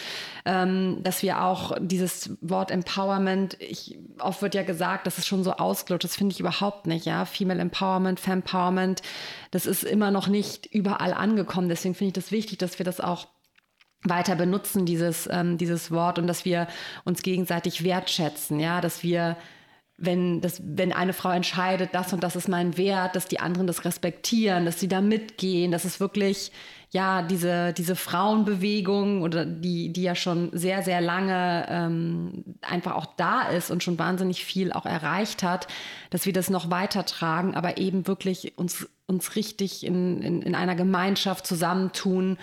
ähm, 0.46 0.98
dass 1.04 1.22
wir 1.22 1.44
auch 1.44 1.78
dieses 1.80 2.38
Wort 2.42 2.72
Empowerment, 2.72 3.58
ich, 3.60 4.00
oft 4.20 4.42
wird 4.42 4.56
ja 4.56 4.64
gesagt, 4.64 5.06
das 5.06 5.20
ist 5.20 5.28
schon 5.28 5.44
so 5.44 5.54
ausgelutscht, 5.54 6.06
das 6.06 6.16
finde 6.16 6.34
ich 6.34 6.40
überhaupt 6.40 6.88
nicht, 6.88 7.06
ja. 7.06 7.26
Female 7.26 7.62
Empowerment, 7.62 8.20
Fempowerment, 8.20 9.04
das 9.52 9.68
ist 9.68 9.84
immer 9.84 10.10
noch 10.10 10.28
nicht 10.28 10.66
überall 10.66 11.14
angekommen. 11.14 11.70
Deswegen 11.70 11.94
finde 11.94 12.08
ich 12.08 12.24
das 12.24 12.32
wichtig, 12.32 12.58
dass 12.58 12.80
wir 12.80 12.86
das 12.86 13.00
auch 13.00 13.28
weiter 14.04 14.36
benutzen, 14.36 14.86
dieses, 14.88 15.30
ähm, 15.32 15.60
dieses 15.60 15.92
Wort 15.92 16.18
und 16.18 16.26
dass 16.26 16.44
wir 16.44 16.68
uns 17.06 17.22
gegenseitig 17.22 17.84
wertschätzen, 17.84 18.60
ja, 18.60 18.82
dass 18.82 19.04
wir 19.04 19.38
wenn, 20.02 20.42
das, 20.42 20.62
wenn 20.66 20.92
eine 20.92 21.14
Frau 21.14 21.30
entscheidet, 21.30 21.92
das 21.94 22.12
und 22.12 22.24
das 22.24 22.36
ist 22.36 22.50
mein 22.50 22.78
Wert, 22.78 23.16
dass 23.16 23.28
die 23.28 23.40
anderen 23.40 23.68
das 23.68 23.86
respektieren, 23.86 24.66
dass 24.66 24.80
sie 24.80 24.88
da 24.88 25.00
mitgehen, 25.00 25.72
dass 25.72 25.86
es 25.86 26.00
wirklich, 26.00 26.52
ja, 26.90 27.22
diese, 27.22 27.72
diese 27.72 27.96
Frauenbewegung 27.96 29.22
oder 29.22 29.46
die, 29.46 29.94
die 29.94 30.02
ja 30.02 30.16
schon 30.16 30.50
sehr, 30.54 30.82
sehr 30.82 31.02
lange 31.02 31.66
ähm, 31.70 32.44
einfach 32.62 32.96
auch 32.96 33.06
da 33.16 33.44
ist 33.44 33.70
und 33.70 33.84
schon 33.84 34.00
wahnsinnig 34.00 34.44
viel 34.44 34.74
auch 34.74 34.86
erreicht 34.86 35.44
hat, 35.44 35.68
dass 36.10 36.26
wir 36.26 36.34
das 36.34 36.50
noch 36.50 36.72
weitertragen, 36.72 37.56
aber 37.56 37.78
eben 37.78 38.08
wirklich 38.08 38.58
uns, 38.58 38.90
uns 39.06 39.36
richtig 39.36 39.86
in, 39.86 40.22
in, 40.22 40.42
in 40.42 40.56
einer 40.56 40.76
Gemeinschaft 40.76 41.46
zusammentun 41.46 42.38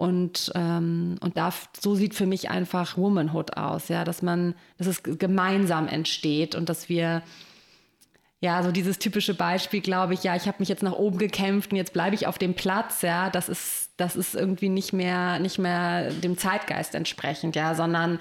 und, 0.00 0.50
ähm, 0.54 1.16
und 1.20 1.36
da, 1.36 1.52
so 1.78 1.94
sieht 1.94 2.14
für 2.14 2.24
mich 2.24 2.48
einfach 2.48 2.96
Womanhood 2.96 3.58
aus, 3.58 3.88
ja, 3.88 4.02
dass 4.02 4.22
man, 4.22 4.54
dass 4.78 4.86
es 4.86 5.02
gemeinsam 5.02 5.88
entsteht 5.88 6.54
und 6.54 6.70
dass 6.70 6.88
wir, 6.88 7.20
ja, 8.40 8.62
so 8.62 8.72
dieses 8.72 8.98
typische 8.98 9.34
Beispiel, 9.34 9.82
glaube 9.82 10.14
ich, 10.14 10.24
ja, 10.24 10.34
ich 10.36 10.46
habe 10.46 10.56
mich 10.60 10.70
jetzt 10.70 10.82
nach 10.82 10.94
oben 10.94 11.18
gekämpft 11.18 11.72
und 11.72 11.76
jetzt 11.76 11.92
bleibe 11.92 12.14
ich 12.14 12.26
auf 12.26 12.38
dem 12.38 12.54
Platz, 12.54 13.02
ja, 13.02 13.28
das 13.28 13.50
ist, 13.50 13.90
das 13.98 14.16
ist 14.16 14.34
irgendwie 14.34 14.70
nicht 14.70 14.94
mehr, 14.94 15.38
nicht 15.38 15.58
mehr 15.58 16.10
dem 16.10 16.38
Zeitgeist 16.38 16.94
entsprechend, 16.94 17.54
ja, 17.54 17.74
sondern 17.74 18.20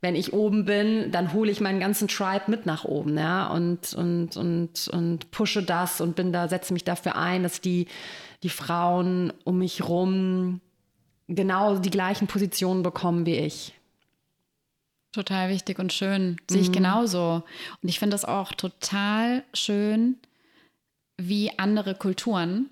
wenn 0.00 0.16
ich 0.16 0.32
oben 0.32 0.64
bin, 0.64 1.12
dann 1.12 1.32
hole 1.32 1.52
ich 1.52 1.60
meinen 1.60 1.78
ganzen 1.78 2.08
Tribe 2.08 2.46
mit 2.50 2.66
nach 2.66 2.84
oben, 2.84 3.16
ja, 3.16 3.46
und, 3.46 3.94
und, 3.94 4.36
und, 4.36 4.88
und 4.88 5.30
pushe 5.30 5.62
das 5.62 6.00
und 6.00 6.16
bin 6.16 6.32
da, 6.32 6.48
setze 6.48 6.72
mich 6.72 6.82
dafür 6.82 7.14
ein, 7.14 7.44
dass 7.44 7.60
die, 7.60 7.86
die 8.42 8.48
Frauen 8.48 9.32
um 9.44 9.58
mich 9.58 9.88
rum 9.88 10.60
genau 11.34 11.78
die 11.78 11.90
gleichen 11.90 12.26
Positionen 12.26 12.82
bekommen 12.82 13.26
wie 13.26 13.36
ich. 13.36 13.74
Total 15.12 15.50
wichtig 15.50 15.78
und 15.78 15.92
schön. 15.92 16.36
Sehe 16.48 16.62
ich 16.62 16.68
mhm. 16.68 16.74
genauso. 16.74 17.42
Und 17.82 17.88
ich 17.88 17.98
finde 17.98 18.14
das 18.14 18.24
auch 18.24 18.52
total 18.52 19.44
schön, 19.52 20.16
wie 21.18 21.58
andere 21.58 21.94
Kulturen 21.94 22.70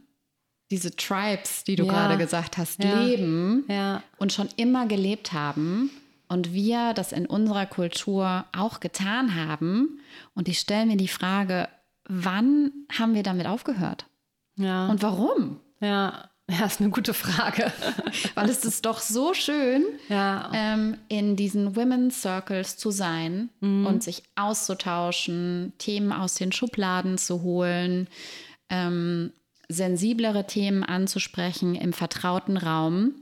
diese 0.71 0.95
Tribes, 0.95 1.65
die 1.65 1.77
du 1.77 1.85
ja. 1.85 1.93
gerade 1.93 2.17
gesagt 2.17 2.57
hast, 2.57 2.83
ja. 2.83 3.01
leben 3.01 3.65
ja. 3.69 4.03
und 4.19 4.33
schon 4.33 4.49
immer 4.57 4.87
gelebt 4.87 5.33
haben 5.33 5.91
und 6.29 6.53
wir 6.53 6.95
das 6.95 7.13
in 7.13 7.27
unserer 7.27 7.67
Kultur 7.67 8.45
auch 8.57 8.79
getan 8.81 9.35
haben. 9.35 10.01
Und 10.35 10.49
ich 10.49 10.61
stelle 10.61 10.87
mir 10.87 10.97
die 10.97 11.09
Frage, 11.09 11.69
wann 12.09 12.73
haben 12.97 13.15
wir 13.15 13.25
damit 13.25 13.47
aufgehört? 13.47 14.07
Ja. 14.55 14.89
Und 14.89 15.03
warum? 15.03 15.61
Ja. 15.81 16.30
Ja, 16.59 16.67
ist 16.67 16.81
eine 16.81 16.91
gute 16.91 17.15
Frage. 17.15 17.73
Weil 18.35 18.51
es 18.51 18.65
ist 18.65 18.85
doch 18.85 18.99
so 18.99 19.35
schön, 19.35 19.85
ja. 20.09 20.51
ähm, 20.53 20.97
in 21.09 21.37
diesen 21.37 21.77
Women's 21.77 22.23
Circles 22.23 22.77
zu 22.77 22.91
sein 22.91 23.51
mhm. 23.61 23.87
und 23.87 24.03
sich 24.03 24.23
auszutauschen, 24.35 25.73
Themen 25.79 26.13
aus 26.13 26.35
den 26.35 26.53
Schubladen 26.53 27.19
zu 27.19 27.43
holen, 27.43 28.09
ähm, 28.69 29.33
sensiblere 29.69 30.47
Themen 30.47 30.83
anzusprechen 30.83 31.77
im 31.77 31.93
vertrauten 31.93 32.57
Raum. 32.57 33.15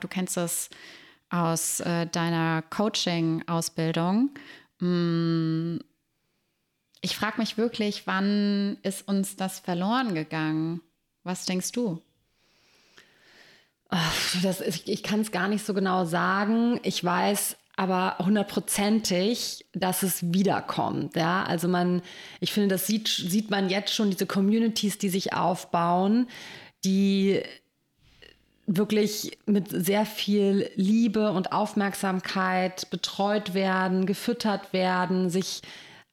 Du 0.00 0.06
kennst 0.06 0.36
das 0.36 0.70
aus 1.28 1.80
äh, 1.80 2.06
deiner 2.06 2.62
Coaching-Ausbildung. 2.62 4.30
Mm, 4.78 5.78
ich 7.00 7.16
frage 7.16 7.40
mich 7.40 7.58
wirklich, 7.58 8.06
wann 8.06 8.76
ist 8.84 9.08
uns 9.08 9.34
das 9.34 9.58
verloren 9.58 10.14
gegangen? 10.14 10.80
Was 11.24 11.44
denkst 11.44 11.72
du? 11.72 12.00
Das 14.42 14.60
ist, 14.60 14.88
ich 14.88 15.02
kann 15.02 15.20
es 15.20 15.30
gar 15.30 15.48
nicht 15.48 15.66
so 15.66 15.74
genau 15.74 16.04
sagen. 16.04 16.80
Ich 16.82 17.04
weiß 17.04 17.56
aber 17.76 18.16
hundertprozentig, 18.18 19.66
dass 19.72 20.02
es 20.02 20.32
wiederkommt. 20.32 21.16
Ja, 21.16 21.44
also 21.44 21.68
man, 21.68 22.02
ich 22.40 22.52
finde, 22.52 22.68
das 22.68 22.86
sieht, 22.86 23.08
sieht 23.08 23.50
man 23.50 23.68
jetzt 23.68 23.94
schon, 23.94 24.10
diese 24.10 24.26
Communities, 24.26 24.98
die 24.98 25.08
sich 25.08 25.32
aufbauen, 25.32 26.28
die 26.84 27.42
wirklich 28.66 29.38
mit 29.46 29.68
sehr 29.68 30.06
viel 30.06 30.70
Liebe 30.76 31.32
und 31.32 31.52
Aufmerksamkeit 31.52 32.88
betreut 32.90 33.54
werden, 33.54 34.06
gefüttert 34.06 34.72
werden, 34.72 35.28
sich 35.30 35.62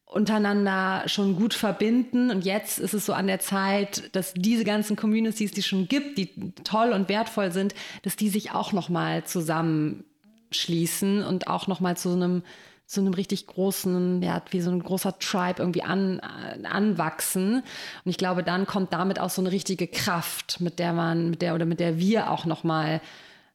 untereinander 0.10 1.04
schon 1.06 1.36
gut 1.36 1.54
verbinden. 1.54 2.32
Und 2.32 2.44
jetzt 2.44 2.80
ist 2.80 2.96
es 2.96 3.06
so 3.06 3.14
an 3.14 3.28
der 3.28 3.40
Zeit, 3.40 4.16
dass 4.16 4.34
diese 4.34 4.64
ganzen 4.64 4.96
Communities, 4.96 5.52
die 5.52 5.60
es 5.60 5.68
schon 5.68 5.88
gibt, 5.88 6.18
die 6.18 6.52
toll 6.64 6.92
und 6.92 7.10
wertvoll 7.10 7.52
sind, 7.52 7.76
dass 8.02 8.16
die 8.16 8.30
sich 8.30 8.52
auch 8.52 8.74
nochmal 8.74 9.24
zusammenschließen 9.24 11.24
und 11.24 11.48
auch 11.48 11.68
nochmal 11.68 11.96
zu 11.96 12.12
einem 12.12 12.42
zu 12.88 13.02
einem 13.02 13.14
richtig 13.14 13.46
großen, 13.46 14.24
ja, 14.24 14.42
wie 14.50 14.62
so 14.62 14.72
ein 14.72 14.82
großer 14.82 15.20
Tribe 15.20 15.62
irgendwie 15.62 15.84
an, 15.84 16.20
anwachsen. 16.64 17.58
Und 17.58 18.10
ich 18.10 18.18
glaube, 18.18 18.42
dann 18.42 18.66
kommt 18.66 18.94
damit 18.94 19.20
auch 19.20 19.30
so 19.30 19.44
eine 19.44 19.52
richtige 19.52 19.86
Kraft, 19.86 20.60
mit 20.60 20.80
der 20.80 20.94
man, 20.94 21.30
mit 21.30 21.44
der 21.44 21.54
oder 21.54 21.66
mit 21.66 21.80
der 21.80 22.00
wir 22.00 22.32
auch 22.32 22.46
nochmal 22.46 23.00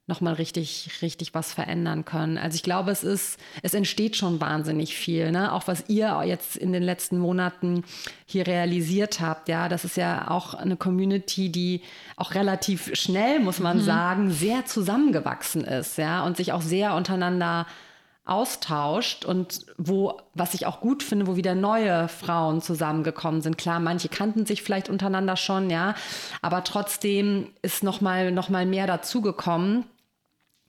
nochmal 0.07 0.35
richtig, 0.35 0.91
richtig 1.01 1.33
was 1.33 1.53
verändern 1.53 2.05
können. 2.05 2.37
Also 2.37 2.57
ich 2.57 2.63
glaube, 2.63 2.91
es 2.91 3.03
ist, 3.03 3.39
es 3.63 3.73
entsteht 3.73 4.17
schon 4.17 4.39
wahnsinnig 4.39 4.95
viel, 4.95 5.33
ne? 5.33 5.53
Auch 5.53 5.67
was 5.67 5.85
ihr 5.89 6.23
jetzt 6.27 6.57
in 6.57 6.73
den 6.73 6.83
letzten 6.83 7.19
Monaten 7.19 7.85
hier 8.27 8.47
realisiert 8.47 9.21
habt, 9.21 9.49
ja, 9.49 9.69
das 9.69 9.85
ist 9.85 9.97
ja 9.97 10.31
auch 10.31 10.53
eine 10.53 10.77
Community, 10.77 11.51
die 11.51 11.81
auch 12.17 12.35
relativ 12.35 12.95
schnell, 12.95 13.41
muss 13.41 13.61
man 13.61 13.79
mhm. 13.79 13.83
sagen, 13.83 14.31
sehr 14.31 14.67
zusammengewachsen 14.67 15.65
ist, 15.65 15.97
ja, 15.97 16.23
und 16.25 16.37
sich 16.37 16.53
auch 16.53 16.63
sehr 16.63 16.95
untereinander 16.95 17.67
austauscht 18.27 19.25
und 19.25 19.67
wo, 19.77 20.19
was 20.33 20.55
ich 20.55 20.67
auch 20.67 20.81
gut 20.81 21.03
finde, 21.03 21.27
wo 21.27 21.37
wieder 21.37 21.55
neue 21.55 22.09
Frauen 22.09 22.63
zusammengekommen 22.63 23.43
sind. 23.43 23.59
Klar, 23.59 23.81
manche 23.81 24.09
kannten 24.09 24.47
sich 24.47 24.63
vielleicht 24.63 24.89
untereinander 24.89 25.37
schon, 25.37 25.69
ja, 25.69 25.95
aber 26.41 26.65
trotzdem 26.65 27.49
ist 27.61 27.83
noch 27.83 28.01
mal, 28.01 28.33
noch 28.33 28.49
mal 28.49 28.65
mehr 28.65 28.87
dazugekommen. 28.87 29.85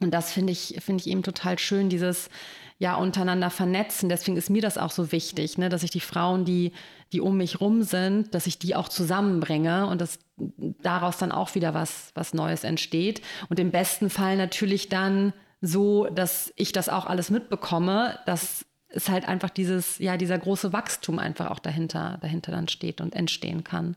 Und 0.05 0.12
das 0.12 0.31
finde 0.31 0.53
ich, 0.53 0.77
finde 0.85 1.01
ich 1.01 1.09
eben 1.09 1.24
total 1.24 1.57
schön, 1.57 1.89
dieses 1.89 2.29
ja 2.77 2.93
untereinander 2.93 3.50
vernetzen. 3.50 4.07
Deswegen 4.07 4.38
ist 4.38 4.51
mir 4.51 4.62
das 4.62 4.77
auch 4.77 4.91
so 4.91 5.12
wichtig, 5.12 5.57
ne, 5.57 5.67
dass 5.67 5.81
ich 5.81 5.89
die 5.89 6.00
Frauen, 6.00 6.45
die, 6.45 6.74
die 7.12 7.21
um 7.21 7.38
mich 7.38 7.59
rum 7.59 7.81
sind, 7.81 8.35
dass 8.35 8.45
ich 8.45 8.59
die 8.59 8.75
auch 8.75 8.88
zusammenbringe 8.88 9.88
und 9.88 10.00
dass 10.00 10.19
daraus 10.38 11.17
dann 11.17 11.31
auch 11.31 11.55
wieder 11.55 11.74
was, 11.74 12.12
was 12.13 12.35
Neues 12.35 12.63
entsteht. 12.63 13.24
Und 13.50 13.59
im 13.59 13.71
besten 13.71 14.12
Fall 14.12 14.38
natürlich 14.38 14.89
dann 14.89 15.33
so, 15.59 16.05
dass 16.05 16.53
ich 16.55 16.71
das 16.71 16.88
auch 16.88 17.07
alles 17.07 17.31
mitbekomme, 17.31 18.19
dass 18.27 18.63
es 18.89 19.09
halt 19.09 19.27
einfach 19.27 19.50
dieses, 19.50 19.97
ja, 19.97 20.17
dieser 20.17 20.38
große 20.38 20.71
Wachstum 20.71 21.17
einfach 21.17 21.50
auch 21.50 21.57
dahinter, 21.57 22.19
dahinter 22.21 22.51
dann 22.51 22.67
steht 22.67 23.01
und 23.01 23.15
entstehen 23.15 23.63
kann. 23.63 23.95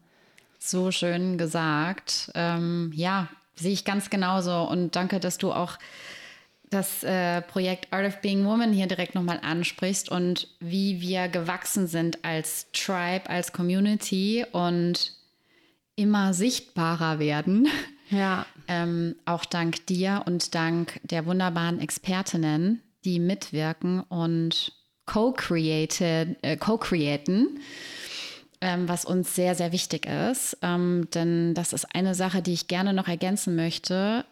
So 0.59 0.91
schön 0.91 1.37
gesagt. 1.37 2.31
Ähm, 2.35 2.93
ja, 2.95 3.29
Sehe 3.59 3.73
ich 3.73 3.85
ganz 3.85 4.11
genauso. 4.11 4.63
Und 4.63 4.97
danke, 4.97 5.21
dass 5.21 5.39
du 5.39 5.53
auch 5.53 5.79
das 6.71 7.03
äh, 7.03 7.43
Projekt 7.43 7.93
Art 7.93 8.07
of 8.07 8.21
Being 8.21 8.45
Woman 8.45 8.73
hier 8.73 8.87
direkt 8.87 9.15
nochmal 9.15 9.41
ansprichst 9.43 10.11
und 10.11 10.49
wie 10.61 11.01
wir 11.01 11.29
gewachsen 11.29 11.87
sind 11.87 12.25
als 12.25 12.67
Tribe, 12.73 13.29
als 13.29 13.53
Community 13.53 14.45
und 14.53 15.15
immer 15.97 16.35
sichtbarer 16.35 17.19
werden. 17.19 17.69
Ja. 18.11 18.47
ähm, 18.69 19.17
auch 19.25 19.45
dank 19.45 19.87
dir 19.87 20.23
und 20.27 20.55
dank 20.55 21.01
der 21.03 21.27
wunderbaren 21.27 21.81
Expertinnen, 21.81 22.83
die 23.05 23.19
mitwirken 23.19 24.01
und 24.03 24.73
co-created, 25.07 26.37
äh, 26.43 26.57
co-createn, 26.57 27.61
ähm, 28.61 28.89
was 28.89 29.05
uns 29.05 29.35
sehr, 29.35 29.55
sehr 29.55 29.73
wichtig 29.73 30.07
ist. 30.07 30.57
Ähm, 30.63 31.09
denn 31.15 31.55
das 31.55 31.73
ist 31.73 31.95
eine 31.95 32.15
Sache, 32.15 32.43
die 32.43 32.53
ich 32.53 32.69
gerne 32.69 32.93
noch 32.93 33.09
ergänzen 33.09 33.57
möchte. 33.57 34.25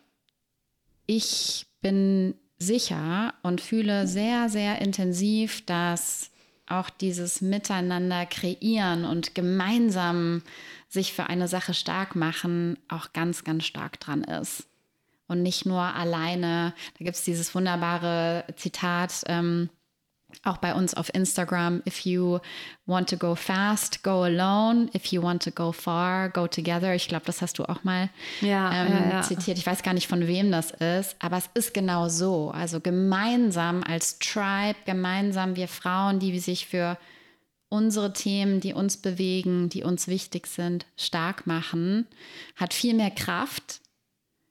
Ich 1.06 1.66
bin 1.80 2.34
sicher 2.58 3.34
und 3.42 3.60
fühle 3.60 4.06
sehr, 4.06 4.48
sehr 4.48 4.80
intensiv, 4.80 5.64
dass 5.66 6.30
auch 6.66 6.90
dieses 6.90 7.40
Miteinander 7.40 8.26
kreieren 8.26 9.04
und 9.04 9.34
gemeinsam 9.34 10.42
sich 10.88 11.12
für 11.12 11.24
eine 11.24 11.48
Sache 11.48 11.74
stark 11.74 12.16
machen 12.16 12.78
auch 12.88 13.12
ganz, 13.12 13.44
ganz 13.44 13.64
stark 13.64 14.00
dran 14.00 14.24
ist. 14.24 14.66
Und 15.28 15.42
nicht 15.42 15.66
nur 15.66 15.82
alleine. 15.82 16.72
Da 16.98 17.04
gibt 17.04 17.16
es 17.16 17.24
dieses 17.24 17.54
wunderbare 17.54 18.44
Zitat, 18.56 19.22
ähm, 19.26 19.70
auch 20.42 20.58
bei 20.58 20.74
uns 20.74 20.94
auf 20.94 21.12
Instagram, 21.14 21.82
if 21.86 22.04
you 22.04 22.38
want 22.84 23.08
to 23.10 23.16
go 23.16 23.34
fast, 23.34 24.02
go 24.02 24.22
alone. 24.22 24.88
If 24.94 25.06
you 25.06 25.22
want 25.22 25.42
to 25.44 25.50
go 25.50 25.72
far, 25.72 26.28
go 26.28 26.46
together. 26.46 26.94
Ich 26.94 27.08
glaube, 27.08 27.24
das 27.26 27.42
hast 27.42 27.58
du 27.58 27.64
auch 27.64 27.84
mal 27.84 28.10
ja, 28.40 28.72
ähm, 28.72 28.92
ja, 28.92 29.10
ja. 29.10 29.22
zitiert. 29.22 29.58
Ich 29.58 29.66
weiß 29.66 29.82
gar 29.82 29.94
nicht, 29.94 30.08
von 30.08 30.26
wem 30.26 30.50
das 30.50 30.70
ist, 30.72 31.16
aber 31.20 31.36
es 31.38 31.48
ist 31.54 31.74
genau 31.74 32.08
so. 32.08 32.50
Also 32.50 32.80
gemeinsam 32.80 33.82
als 33.82 34.18
Tribe, 34.18 34.78
gemeinsam 34.84 35.56
wir 35.56 35.68
Frauen, 35.68 36.18
die 36.18 36.38
sich 36.38 36.66
für 36.66 36.98
unsere 37.68 38.12
Themen, 38.12 38.60
die 38.60 38.72
uns 38.72 38.96
bewegen, 38.96 39.68
die 39.68 39.82
uns 39.82 40.06
wichtig 40.08 40.46
sind, 40.46 40.86
stark 40.96 41.46
machen, 41.46 42.06
hat 42.56 42.74
viel 42.74 42.94
mehr 42.94 43.10
Kraft 43.10 43.80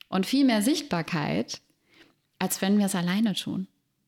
und 0.09 0.25
viel 0.25 0.45
mehr 0.45 0.61
Sichtbarkeit, 0.61 1.61
als 2.39 2.61
wenn 2.61 2.77
wir 2.77 2.87
es 2.87 2.95
alleine 2.95 3.33
tun. 3.33 3.67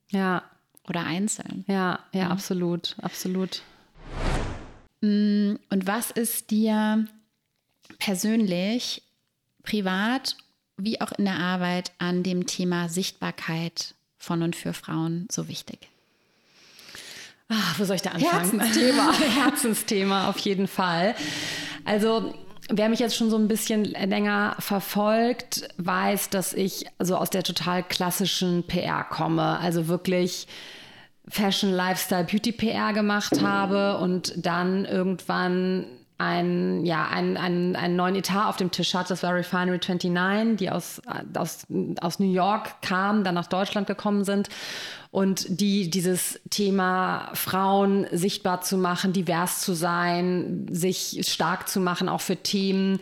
Ja, 0.10 0.44
oder 0.90 1.06
einzeln. 1.06 1.66
Ja, 1.68 2.00
ja, 2.12 2.22
ja, 2.22 2.30
absolut, 2.30 2.96
absolut. 3.02 3.62
Mm, 5.02 5.56
und 5.70 5.88
was 5.88 6.12
ist 6.12 6.52
dir 6.52 7.06
persönlich, 8.00 9.04
privat, 9.64 10.38
wie 10.78 11.02
auch 11.02 11.12
in 11.14 11.26
der 11.26 11.40
Arbeit 11.40 11.92
an 11.98 12.24
dem 12.24 12.46
Thema 12.48 12.90
Sichtbarkeit 12.90 13.96
von 14.18 14.44
und 14.44 14.56
für 14.56 14.74
Frauen 14.74 15.28
so 15.32 15.48
wichtig? 15.48 15.90
Ach, 17.50 17.80
wo 17.80 17.86
soll 17.86 17.96
ich 17.96 18.02
da 18.02 18.12
anfangen? 18.12 18.60
Herzensthema. 18.60 19.14
Herzensthema 19.44 20.30
auf 20.30 20.38
jeden 20.40 20.68
Fall. 20.68 21.16
Also 21.86 22.34
Wer 22.70 22.90
mich 22.90 23.00
jetzt 23.00 23.16
schon 23.16 23.30
so 23.30 23.38
ein 23.38 23.48
bisschen 23.48 23.86
länger 23.86 24.58
verfolgt, 24.60 25.70
weiß, 25.78 26.30
dass 26.30 26.54
ich 26.54 26.86
also 26.98 27.16
aus 27.16 27.30
der 27.30 27.44
total 27.44 27.82
klassischen 27.82 28.64
PR 28.64 29.06
komme. 29.06 29.58
Also 29.60 29.88
wirklich 29.88 30.48
Fashion, 31.30 31.72
Lifestyle, 31.72 32.24
Beauty 32.24 32.52
PR 32.52 32.94
gemacht 32.94 33.42
habe 33.42 33.98
und 33.98 34.34
dann 34.38 34.86
irgendwann 34.86 35.86
ein, 36.20 36.84
ja, 36.86 37.08
einen, 37.08 37.38
einen, 37.38 37.76
einen 37.76 37.96
neuen 37.96 38.16
Etat 38.16 38.48
auf 38.50 38.58
dem 38.58 38.72
Tisch 38.72 38.94
hatte. 38.96 39.10
Das 39.10 39.24
war 39.24 39.36
Refinery 39.36 39.80
29, 39.80 40.58
die 40.58 40.70
aus, 40.70 41.02
aus, 41.36 41.68
aus 42.02 42.20
New 42.20 42.32
York 42.32 42.82
kamen, 42.82 43.24
dann 43.24 43.36
nach 43.36 43.48
Deutschland 43.48 43.88
gekommen 43.88 44.24
sind 44.24 44.50
und 45.12 45.62
die 45.62 45.90
dieses 45.90 46.40
Thema 46.50 47.30
Frauen 47.34 48.08
sichtbar 48.12 48.62
zu 48.62 48.78
machen, 48.78 49.14
divers 49.14 49.62
zu 49.62 49.74
sein, 49.74 50.66
sich 50.72 51.22
stark 51.28 51.68
zu 51.68 51.80
machen, 51.80 52.10
auch 52.10 52.22
für 52.22 52.38
Themen, 52.38 53.00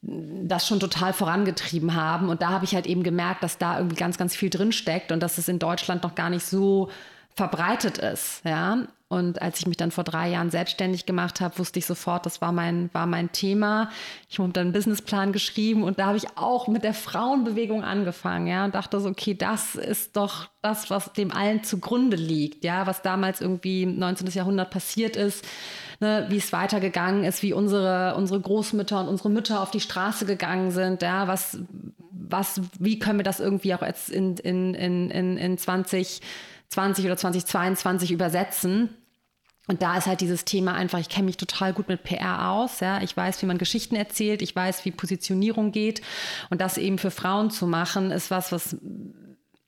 das 0.00 0.66
schon 0.66 0.80
total 0.80 1.12
vorangetrieben 1.12 1.94
haben. 1.94 2.28
Und 2.28 2.42
da 2.42 2.50
habe 2.50 2.64
ich 2.64 2.74
halt 2.74 2.86
eben 2.86 3.02
gemerkt, 3.02 3.42
dass 3.42 3.58
da 3.58 3.78
irgendwie 3.78 3.96
ganz, 3.96 4.16
ganz 4.16 4.34
viel 4.34 4.50
drinsteckt 4.50 5.12
und 5.12 5.20
dass 5.20 5.38
es 5.38 5.48
in 5.48 5.58
Deutschland 5.58 6.02
noch 6.02 6.14
gar 6.14 6.30
nicht 6.30 6.46
so 6.46 6.90
verbreitet 7.38 7.98
ist. 7.98 8.42
Ja? 8.44 8.78
Und 9.06 9.40
als 9.40 9.60
ich 9.60 9.66
mich 9.66 9.78
dann 9.78 9.90
vor 9.90 10.04
drei 10.04 10.28
Jahren 10.28 10.50
selbstständig 10.50 11.06
gemacht 11.06 11.40
habe, 11.40 11.58
wusste 11.58 11.78
ich 11.78 11.86
sofort, 11.86 12.26
das 12.26 12.42
war 12.42 12.52
mein, 12.52 12.90
war 12.92 13.06
mein 13.06 13.32
Thema. 13.32 13.90
Ich 14.28 14.38
habe 14.38 14.50
dann 14.50 14.66
einen 14.66 14.72
Businessplan 14.72 15.32
geschrieben 15.32 15.84
und 15.84 15.98
da 15.98 16.06
habe 16.06 16.18
ich 16.18 16.36
auch 16.36 16.68
mit 16.68 16.84
der 16.84 16.92
Frauenbewegung 16.92 17.84
angefangen, 17.84 18.48
ja, 18.48 18.66
und 18.66 18.74
dachte 18.74 19.00
so, 19.00 19.08
okay, 19.08 19.34
das 19.34 19.76
ist 19.76 20.16
doch 20.16 20.48
das, 20.60 20.90
was 20.90 21.12
dem 21.14 21.32
allen 21.32 21.62
zugrunde 21.62 22.16
liegt, 22.16 22.64
ja, 22.64 22.86
was 22.86 23.00
damals 23.00 23.40
irgendwie 23.40 23.84
im 23.84 23.98
19. 23.98 24.26
Jahrhundert 24.28 24.70
passiert 24.70 25.16
ist, 25.16 25.42
ne, 26.00 26.26
wie 26.28 26.36
es 26.36 26.52
weitergegangen 26.52 27.24
ist, 27.24 27.42
wie 27.42 27.54
unsere, 27.54 28.14
unsere 28.16 28.40
Großmütter 28.40 29.00
und 29.00 29.08
unsere 29.08 29.30
Mütter 29.30 29.62
auf 29.62 29.70
die 29.70 29.80
Straße 29.80 30.26
gegangen 30.26 30.70
sind, 30.70 31.00
ja, 31.00 31.28
was, 31.28 31.58
was, 32.10 32.60
wie 32.78 32.98
können 32.98 33.20
wir 33.20 33.24
das 33.24 33.40
irgendwie 33.40 33.74
auch 33.74 33.82
jetzt 33.82 34.10
in, 34.10 34.36
in, 34.38 34.74
in, 34.74 35.10
in, 35.10 35.38
in 35.38 35.56
20 35.56 36.20
20 36.68 37.04
oder 37.04 37.16
2022 37.16 38.12
übersetzen. 38.12 38.90
Und 39.68 39.82
da 39.82 39.98
ist 39.98 40.06
halt 40.06 40.22
dieses 40.22 40.46
Thema 40.46 40.72
einfach, 40.72 40.98
ich 40.98 41.10
kenne 41.10 41.26
mich 41.26 41.36
total 41.36 41.74
gut 41.74 41.88
mit 41.88 42.02
PR 42.02 42.50
aus, 42.50 42.80
ja, 42.80 43.02
ich 43.02 43.14
weiß, 43.14 43.42
wie 43.42 43.46
man 43.46 43.58
Geschichten 43.58 43.96
erzählt, 43.96 44.40
ich 44.40 44.56
weiß, 44.56 44.86
wie 44.86 44.90
Positionierung 44.90 45.72
geht 45.72 46.00
und 46.48 46.62
das 46.62 46.78
eben 46.78 46.96
für 46.96 47.10
Frauen 47.10 47.50
zu 47.50 47.66
machen, 47.66 48.10
ist 48.10 48.30
was, 48.30 48.50
was 48.50 48.78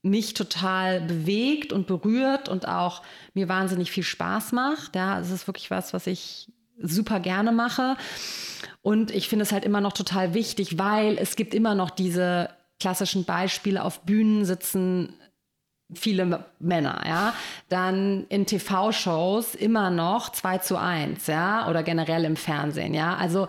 mich 0.02 0.32
total 0.32 1.02
bewegt 1.02 1.74
und 1.74 1.86
berührt 1.86 2.48
und 2.48 2.66
auch 2.66 3.02
mir 3.34 3.50
wahnsinnig 3.50 3.90
viel 3.90 4.02
Spaß 4.02 4.52
macht. 4.52 4.96
Ja, 4.96 5.20
es 5.20 5.30
ist 5.30 5.46
wirklich 5.46 5.70
was, 5.70 5.92
was 5.92 6.06
ich 6.06 6.50
super 6.80 7.20
gerne 7.20 7.52
mache. 7.52 7.96
Und 8.80 9.10
ich 9.10 9.28
finde 9.28 9.42
es 9.42 9.52
halt 9.52 9.66
immer 9.66 9.82
noch 9.82 9.92
total 9.92 10.32
wichtig, 10.32 10.78
weil 10.78 11.18
es 11.18 11.36
gibt 11.36 11.54
immer 11.54 11.74
noch 11.74 11.90
diese 11.90 12.48
klassischen 12.78 13.24
Beispiele 13.24 13.84
auf 13.84 14.00
Bühnen 14.00 14.46
sitzen 14.46 15.19
viele 15.94 16.44
Männer, 16.58 17.02
ja. 17.06 17.34
Dann 17.68 18.26
in 18.28 18.46
TV-Shows 18.46 19.54
immer 19.54 19.90
noch 19.90 20.30
2 20.30 20.58
zu 20.58 20.76
1, 20.76 21.26
ja, 21.26 21.68
oder 21.68 21.82
generell 21.82 22.24
im 22.24 22.36
Fernsehen, 22.36 22.94
ja. 22.94 23.16
Also 23.16 23.46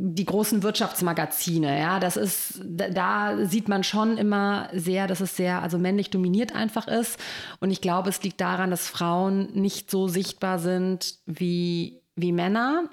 die 0.00 0.24
großen 0.24 0.62
Wirtschaftsmagazine, 0.62 1.76
ja, 1.76 1.98
das 1.98 2.16
ist, 2.16 2.60
da 2.64 3.36
sieht 3.44 3.66
man 3.68 3.82
schon 3.82 4.16
immer 4.16 4.68
sehr, 4.72 5.08
dass 5.08 5.20
es 5.20 5.36
sehr, 5.36 5.60
also 5.60 5.76
männlich 5.76 6.10
dominiert 6.10 6.54
einfach 6.54 6.86
ist. 6.86 7.18
Und 7.58 7.72
ich 7.72 7.80
glaube, 7.80 8.08
es 8.08 8.22
liegt 8.22 8.40
daran, 8.40 8.70
dass 8.70 8.86
Frauen 8.86 9.48
nicht 9.54 9.90
so 9.90 10.06
sichtbar 10.06 10.60
sind 10.60 11.16
wie, 11.26 12.00
wie 12.14 12.30
Männer. 12.30 12.84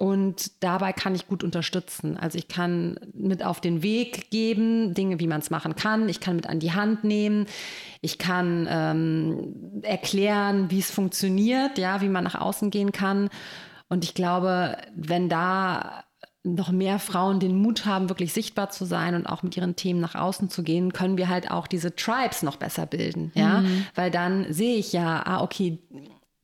Und 0.00 0.64
dabei 0.64 0.94
kann 0.94 1.14
ich 1.14 1.28
gut 1.28 1.44
unterstützen. 1.44 2.16
Also 2.16 2.38
ich 2.38 2.48
kann 2.48 2.98
mit 3.12 3.44
auf 3.44 3.60
den 3.60 3.82
Weg 3.82 4.30
geben, 4.30 4.94
Dinge, 4.94 5.20
wie 5.20 5.26
man 5.26 5.42
es 5.42 5.50
machen 5.50 5.76
kann. 5.76 6.08
Ich 6.08 6.20
kann 6.20 6.36
mit 6.36 6.46
an 6.46 6.58
die 6.58 6.72
Hand 6.72 7.04
nehmen. 7.04 7.44
Ich 8.00 8.16
kann 8.16 8.66
ähm, 8.70 9.82
erklären, 9.82 10.70
wie 10.70 10.78
es 10.78 10.90
funktioniert, 10.90 11.76
ja, 11.76 12.00
wie 12.00 12.08
man 12.08 12.24
nach 12.24 12.34
außen 12.34 12.70
gehen 12.70 12.92
kann. 12.92 13.28
Und 13.90 14.02
ich 14.02 14.14
glaube, 14.14 14.78
wenn 14.96 15.28
da 15.28 16.04
noch 16.44 16.72
mehr 16.72 16.98
Frauen 16.98 17.38
den 17.38 17.60
Mut 17.60 17.84
haben, 17.84 18.08
wirklich 18.08 18.32
sichtbar 18.32 18.70
zu 18.70 18.86
sein 18.86 19.14
und 19.14 19.26
auch 19.26 19.42
mit 19.42 19.54
ihren 19.54 19.76
Themen 19.76 20.00
nach 20.00 20.14
außen 20.14 20.48
zu 20.48 20.62
gehen, 20.62 20.94
können 20.94 21.18
wir 21.18 21.28
halt 21.28 21.50
auch 21.50 21.66
diese 21.66 21.94
Tribes 21.94 22.42
noch 22.42 22.56
besser 22.56 22.86
bilden, 22.86 23.32
ja, 23.34 23.60
mhm. 23.60 23.84
weil 23.94 24.10
dann 24.10 24.50
sehe 24.50 24.78
ich 24.78 24.94
ja, 24.94 25.22
ah, 25.26 25.42
okay, 25.42 25.78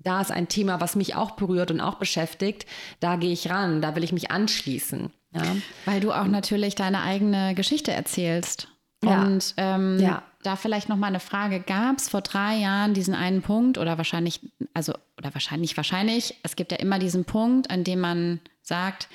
da 0.06 0.20
ist 0.20 0.30
ein 0.30 0.48
Thema, 0.48 0.80
was 0.80 0.94
mich 0.94 1.16
auch 1.16 1.32
berührt 1.32 1.70
und 1.72 1.80
auch 1.80 1.96
beschäftigt, 1.96 2.64
da 3.00 3.16
gehe 3.16 3.32
ich 3.32 3.50
ran, 3.50 3.82
da 3.82 3.96
will 3.96 4.04
ich 4.04 4.12
mich 4.12 4.30
anschließen. 4.30 5.10
Ja. 5.32 5.42
Weil 5.84 6.00
du 6.00 6.12
auch 6.12 6.26
natürlich 6.26 6.76
deine 6.76 7.02
eigene 7.02 7.54
Geschichte 7.54 7.92
erzählst. 7.92 8.68
Ja. 9.02 9.22
Und 9.22 9.54
ähm, 9.56 9.98
ja. 9.98 10.22
da 10.44 10.54
vielleicht 10.54 10.88
noch 10.88 10.96
mal 10.96 11.08
eine 11.08 11.20
Frage: 11.20 11.60
Gab 11.60 11.98
es 11.98 12.08
vor 12.08 12.20
drei 12.22 12.56
Jahren 12.56 12.94
diesen 12.94 13.14
einen 13.14 13.42
Punkt 13.42 13.78
oder 13.78 13.98
wahrscheinlich, 13.98 14.40
also 14.74 14.94
oder 15.18 15.34
wahrscheinlich, 15.34 15.76
wahrscheinlich, 15.76 16.36
es 16.44 16.54
gibt 16.54 16.70
ja 16.70 16.78
immer 16.78 17.00
diesen 17.00 17.24
Punkt, 17.24 17.70
an 17.70 17.82
dem 17.82 18.00
man 18.00 18.40
sagt, 18.62 19.08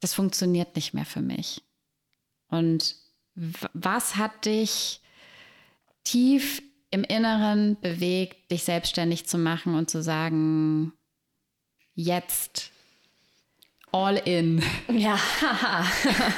das 0.00 0.14
funktioniert 0.14 0.74
nicht 0.76 0.94
mehr 0.94 1.04
für 1.04 1.20
mich. 1.20 1.62
Und 2.48 2.96
was 3.34 4.16
hat 4.16 4.46
dich 4.46 5.00
tief 6.04 6.62
im 6.92 7.04
Inneren 7.04 7.80
bewegt, 7.80 8.50
dich 8.50 8.64
selbstständig 8.64 9.26
zu 9.26 9.38
machen 9.38 9.74
und 9.74 9.90
zu 9.90 10.02
sagen, 10.02 10.92
jetzt 11.94 12.70
all 13.92 14.16
in. 14.16 14.62
Ja, 14.88 15.18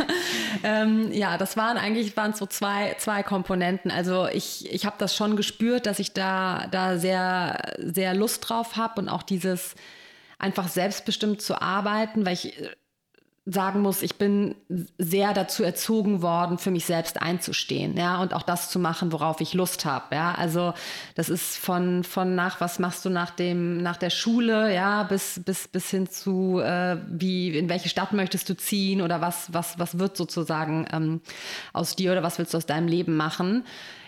ähm, 0.62 1.12
ja, 1.12 1.38
das 1.38 1.56
waren 1.56 1.76
eigentlich 1.76 2.16
waren 2.16 2.34
so 2.34 2.46
zwei, 2.46 2.94
zwei 2.98 3.22
Komponenten. 3.22 3.90
Also 3.90 4.28
ich, 4.28 4.72
ich 4.72 4.86
habe 4.86 4.96
das 4.98 5.16
schon 5.16 5.36
gespürt, 5.36 5.86
dass 5.86 5.98
ich 5.98 6.12
da, 6.12 6.68
da 6.70 6.98
sehr, 6.98 7.74
sehr 7.78 8.14
Lust 8.14 8.48
drauf 8.48 8.76
habe 8.76 9.00
und 9.00 9.08
auch 9.08 9.22
dieses 9.22 9.74
einfach 10.38 10.68
selbstbestimmt 10.68 11.42
zu 11.42 11.60
arbeiten, 11.60 12.24
weil 12.24 12.34
ich 12.34 12.54
sagen 13.46 13.83
muss, 13.83 14.00
ich 14.00 14.16
bin 14.16 14.54
sehr 14.96 15.35
dazu 15.35 15.64
erzogen 15.64 16.22
worden, 16.22 16.57
für 16.57 16.70
mich 16.70 16.87
selbst 16.87 17.20
einzustehen, 17.20 17.94
ja, 17.94 18.22
und 18.22 18.33
auch 18.33 18.42
das 18.42 18.70
zu 18.70 18.78
machen, 18.78 19.12
worauf 19.12 19.42
ich 19.42 19.52
Lust 19.52 19.85
habe, 19.85 20.14
ja. 20.14 20.35
Also 20.35 20.72
das 21.14 21.28
ist 21.28 21.59
von 21.59 22.04
von 22.04 22.35
nach, 22.35 22.62
was 22.62 22.78
machst 22.78 23.04
du 23.04 23.11
nach 23.11 23.30
dem 23.30 23.83
nach 23.83 23.98
der 23.98 24.09
Schule, 24.09 24.74
ja, 24.74 25.02
bis 25.02 25.42
bis 25.44 25.68
bis 25.68 25.90
hin 25.90 26.09
zu 26.09 26.59
äh, 26.61 26.96
wie 27.07 27.57
in 27.59 27.68
welche 27.68 27.90
Stadt 27.90 28.14
möchtest 28.14 28.48
du 28.48 28.57
ziehen 28.57 29.02
oder 29.02 29.20
was 29.20 29.52
was 29.52 29.78
was 29.78 29.98
wird 29.98 30.16
sozusagen 30.16 30.87
ähm, 30.90 31.20
aus 31.74 31.96
dir 31.96 32.12
oder 32.12 32.22
was 32.22 32.38
willst 32.38 32.54
du 32.54 32.59
aus 32.59 32.66
deinem 32.66 32.88
Leben 32.88 33.14
machen? 33.14 33.64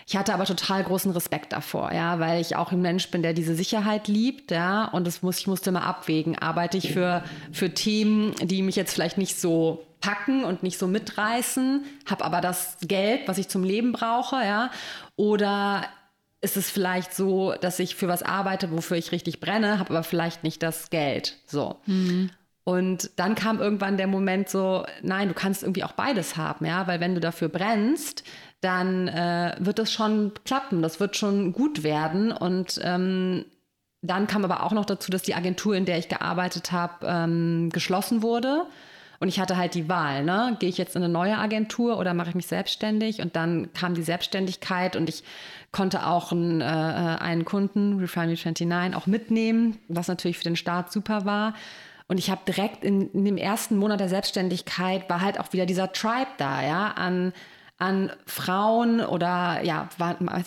Ich 0.09 0.15
hatte 0.15 0.33
aber 0.33 0.45
total 0.45 0.85
großen 0.85 1.11
Respekt 1.11 1.51
davor, 1.51 1.91
ja, 1.91 2.17
weil 2.19 2.39
ich 2.39 2.55
auch 2.55 2.71
ein 2.71 2.81
Mensch 2.81 3.11
bin, 3.11 3.23
der 3.23 3.33
diese 3.33 3.55
Sicherheit 3.55 4.07
liebt, 4.07 4.51
ja, 4.51 4.85
und 4.85 5.05
das 5.05 5.21
muss, 5.21 5.39
ich 5.39 5.47
musste 5.47 5.69
mal 5.73 5.81
abwägen. 5.81 6.37
Arbeite 6.39 6.77
ich 6.77 6.93
für, 6.93 7.25
für 7.51 7.73
Themen, 7.73 8.33
die 8.41 8.61
mich 8.61 8.77
jetzt 8.77 8.93
vielleicht 8.93 9.17
nicht 9.17 9.37
so 9.37 9.85
packen 9.99 10.45
und 10.45 10.63
nicht 10.63 10.79
so 10.79 10.87
mitreißen, 10.87 11.83
habe 12.09 12.23
aber 12.23 12.39
das 12.39 12.77
Geld, 12.83 13.27
was 13.27 13.37
ich 13.37 13.49
zum 13.49 13.65
Leben 13.65 13.91
brauche, 13.91 14.37
ja, 14.37 14.71
oder 15.17 15.83
ist 16.39 16.55
es 16.55 16.69
vielleicht 16.69 17.13
so, 17.13 17.55
dass 17.59 17.77
ich 17.79 17.95
für 17.95 18.07
was 18.07 18.23
arbeite, 18.23 18.71
wofür 18.71 18.95
ich 18.95 19.11
richtig 19.11 19.41
brenne, 19.41 19.77
habe 19.77 19.89
aber 19.89 20.03
vielleicht 20.03 20.41
nicht 20.41 20.63
das 20.63 20.89
Geld, 20.89 21.35
so. 21.47 21.81
Mhm. 21.85 22.29
Und 22.63 23.11
dann 23.15 23.35
kam 23.35 23.61
irgendwann 23.61 23.95
der 23.95 24.07
Moment 24.07 24.49
so, 24.49 24.85
nein, 25.01 25.29
du 25.29 25.33
kannst 25.33 25.63
irgendwie 25.63 25.85
auch 25.85 25.93
beides 25.93 26.35
haben, 26.35 26.65
ja, 26.65 26.85
weil 26.85 26.99
wenn 26.99 27.15
du 27.15 27.21
dafür 27.21 27.47
brennst, 27.47 28.25
dann 28.61 29.07
äh, 29.07 29.55
wird 29.59 29.79
das 29.79 29.91
schon 29.91 30.31
klappen, 30.45 30.81
das 30.81 30.99
wird 30.99 31.15
schon 31.15 31.53
gut 31.53 31.83
werden. 31.83 32.31
Und 32.31 32.79
ähm, 32.83 33.45
dann 34.01 34.27
kam 34.27 34.43
aber 34.43 34.63
auch 34.63 34.71
noch 34.71 34.85
dazu, 34.85 35.11
dass 35.11 35.23
die 35.23 35.35
Agentur, 35.35 35.75
in 35.75 35.85
der 35.85 35.97
ich 35.97 36.09
gearbeitet 36.09 36.71
habe, 36.71 37.05
ähm, 37.05 37.69
geschlossen 37.71 38.21
wurde. 38.21 38.65
Und 39.19 39.29
ich 39.29 39.39
hatte 39.39 39.57
halt 39.57 39.73
die 39.73 39.89
Wahl, 39.89 40.23
ne? 40.23 40.55
Gehe 40.59 40.69
ich 40.69 40.77
jetzt 40.77 40.95
in 40.95 41.03
eine 41.03 41.11
neue 41.11 41.37
Agentur 41.37 41.97
oder 41.97 42.13
mache 42.13 42.29
ich 42.29 42.35
mich 42.35 42.47
selbstständig? 42.47 43.21
Und 43.21 43.35
dann 43.35 43.73
kam 43.73 43.95
die 43.95 44.03
Selbstständigkeit 44.03 44.95
und 44.95 45.09
ich 45.09 45.23
konnte 45.71 46.05
auch 46.05 46.31
einen, 46.31 46.61
äh, 46.61 46.65
einen 46.65 47.43
Kunden, 47.43 47.99
Refine 47.99 48.27
29, 48.27 48.95
auch 48.95 49.07
mitnehmen, 49.07 49.79
was 49.87 50.07
natürlich 50.07 50.37
für 50.37 50.43
den 50.43 50.55
Start 50.55 50.91
super 50.91 51.25
war. 51.25 51.55
Und 52.07 52.19
ich 52.19 52.29
habe 52.29 52.41
direkt 52.47 52.83
in, 52.83 53.11
in, 53.11 53.25
dem 53.25 53.37
ersten 53.37 53.77
Monat 53.77 53.99
der 53.99 54.07
Selbstständigkeit 54.07 55.09
war 55.09 55.21
halt 55.21 55.39
auch 55.39 55.51
wieder 55.51 55.65
dieser 55.65 55.91
Tribe 55.91 56.31
da, 56.37 56.63
ja, 56.63 56.91
an 56.91 57.33
an 57.77 58.11
Frauen 58.25 59.01
oder 59.01 59.63
ja, 59.63 59.89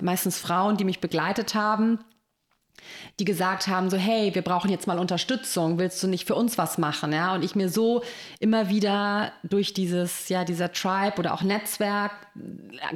meistens 0.03 0.39
Frauen, 0.39 0.77
die 0.77 0.85
mich 0.85 1.01
begleitet 1.01 1.55
haben, 1.55 2.01
die 3.19 3.25
gesagt 3.25 3.69
haben 3.69 3.91
so 3.91 3.97
hey 3.97 4.35
wir 4.35 4.43
brauchen 4.43 4.71
jetzt 4.71 4.87
mal 4.87 4.99
Unterstützung 4.99 5.79
willst 5.79 6.03
du 6.03 6.09
nicht 6.09 6.27
für 6.27 6.35
uns 6.35 6.59
was 6.59 6.79
machen 6.79 7.13
ja? 7.13 7.35
Und 7.35 7.45
ich 7.45 7.55
mir 7.55 7.69
so 7.69 8.03
immer 8.39 8.69
wieder 8.69 9.33
durch 9.43 9.75
dieses 9.75 10.29
ja 10.29 10.45
dieser 10.45 10.73
Tribe 10.73 11.19
oder 11.19 11.35
auch 11.35 11.43
Netzwerk 11.43 12.13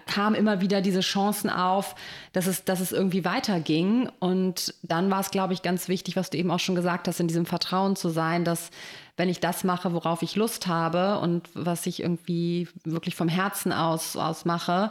kam 0.06 0.34
immer 0.34 0.60
wieder 0.60 0.80
diese 0.80 1.00
Chancen 1.00 1.50
auf 1.50 1.94
dass 2.32 2.46
es 2.46 2.64
dass 2.64 2.80
es 2.80 2.92
irgendwie 2.92 3.24
weiterging. 3.24 4.08
Und 4.20 4.74
dann 4.82 5.10
war 5.10 5.20
es 5.20 5.30
glaube 5.30 5.52
ich 5.52 5.62
ganz 5.62 5.88
wichtig 5.88 6.16
was 6.16 6.30
du 6.30 6.38
eben 6.38 6.50
auch 6.50 6.60
schon 6.60 6.74
gesagt 6.74 7.08
hast 7.08 7.20
in 7.20 7.28
diesem 7.28 7.46
Vertrauen 7.46 7.96
zu 7.96 8.08
sein 8.08 8.44
dass 8.44 8.70
wenn 9.16 9.28
ich 9.28 9.40
das 9.40 9.64
mache 9.64 9.92
worauf 9.92 10.22
ich 10.22 10.36
Lust 10.36 10.66
habe 10.66 11.18
und 11.20 11.48
was 11.54 11.86
ich 11.86 12.00
irgendwie 12.00 12.68
wirklich 12.84 13.14
vom 13.14 13.28
Herzen 13.28 13.72
aus 13.72 14.16
aus 14.16 14.44
mache 14.44 14.90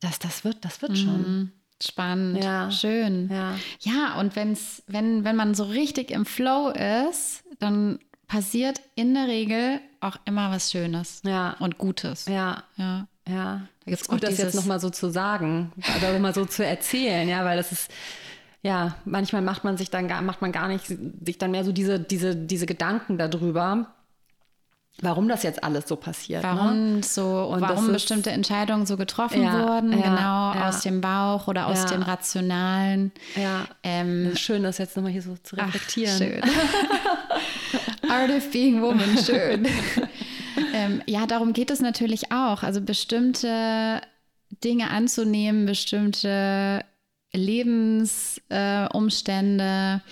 dass 0.00 0.18
das 0.18 0.44
wird 0.44 0.64
das 0.64 0.82
wird 0.82 0.92
mhm. 0.92 0.96
schon 0.96 1.52
Spannend, 1.82 2.42
ja. 2.42 2.70
schön. 2.70 3.28
Ja, 3.30 3.56
ja 3.80 4.18
und 4.20 4.36
wenn's, 4.36 4.82
wenn, 4.86 5.24
wenn 5.24 5.36
man 5.36 5.54
so 5.54 5.64
richtig 5.64 6.10
im 6.10 6.24
Flow 6.24 6.70
ist, 6.70 7.42
dann 7.58 7.98
passiert 8.26 8.80
in 8.94 9.14
der 9.14 9.26
Regel 9.26 9.80
auch 10.00 10.16
immer 10.24 10.50
was 10.50 10.70
Schönes 10.70 11.20
ja. 11.24 11.56
und 11.58 11.78
Gutes. 11.78 12.26
Ja. 12.26 12.62
Ja. 12.76 13.06
Ja. 13.28 13.62
Da 13.84 13.90
gibt's 13.90 14.08
gut, 14.08 14.22
das 14.22 14.38
jetzt 14.38 14.54
nochmal 14.54 14.80
so 14.80 14.90
zu 14.90 15.10
sagen, 15.10 15.72
oder 15.96 16.18
mal 16.18 16.34
so 16.34 16.44
zu 16.44 16.64
erzählen, 16.64 17.28
ja, 17.28 17.44
weil 17.44 17.56
das 17.56 17.72
ist, 17.72 17.90
ja, 18.64 18.96
manchmal 19.04 19.42
macht 19.42 19.62
man 19.62 19.76
sich 19.76 19.90
dann 19.90 20.08
gar, 20.08 20.22
macht 20.22 20.42
man 20.42 20.50
gar 20.50 20.66
nicht 20.66 20.86
sich 20.86 21.38
dann 21.38 21.52
mehr 21.52 21.64
so 21.64 21.70
diese, 21.70 22.00
diese, 22.00 22.34
diese 22.34 22.66
Gedanken 22.66 23.18
darüber 23.18 23.94
warum 25.00 25.28
das 25.28 25.42
jetzt 25.42 25.64
alles 25.64 25.88
so 25.88 25.96
passiert. 25.96 26.42
Ne? 26.42 26.48
Warum 26.48 26.94
ne? 26.96 27.02
so 27.02 27.44
und 27.44 27.60
warum 27.60 27.92
bestimmte 27.92 28.30
Entscheidungen 28.30 28.86
so 28.86 28.96
getroffen 28.96 29.42
ja, 29.42 29.52
wurden, 29.52 29.92
ja, 29.92 29.98
genau 29.98 30.54
ja. 30.54 30.68
aus 30.68 30.82
dem 30.82 31.00
Bauch 31.00 31.48
oder 31.48 31.66
aus 31.66 31.86
dem 31.86 32.02
Rationalen. 32.02 33.12
Ja. 33.34 33.66
Ähm, 33.82 34.36
schön, 34.36 34.62
das 34.62 34.78
jetzt 34.78 34.96
nochmal 34.96 35.12
hier 35.12 35.22
so 35.22 35.36
zu 35.42 35.56
reflektieren. 35.56 36.42
Ach, 36.42 36.48
schön. 36.48 38.10
Art 38.10 38.30
of 38.30 38.50
Being 38.50 38.82
Woman, 38.82 39.18
schön. 39.18 39.66
ähm, 40.74 41.02
ja, 41.06 41.26
darum 41.26 41.52
geht 41.52 41.70
es 41.70 41.80
natürlich 41.80 42.30
auch. 42.30 42.62
Also 42.62 42.80
bestimmte 42.80 44.00
Dinge 44.62 44.90
anzunehmen, 44.90 45.66
bestimmte 45.66 46.84
Lebensumstände 47.34 50.02
äh, 50.04 50.08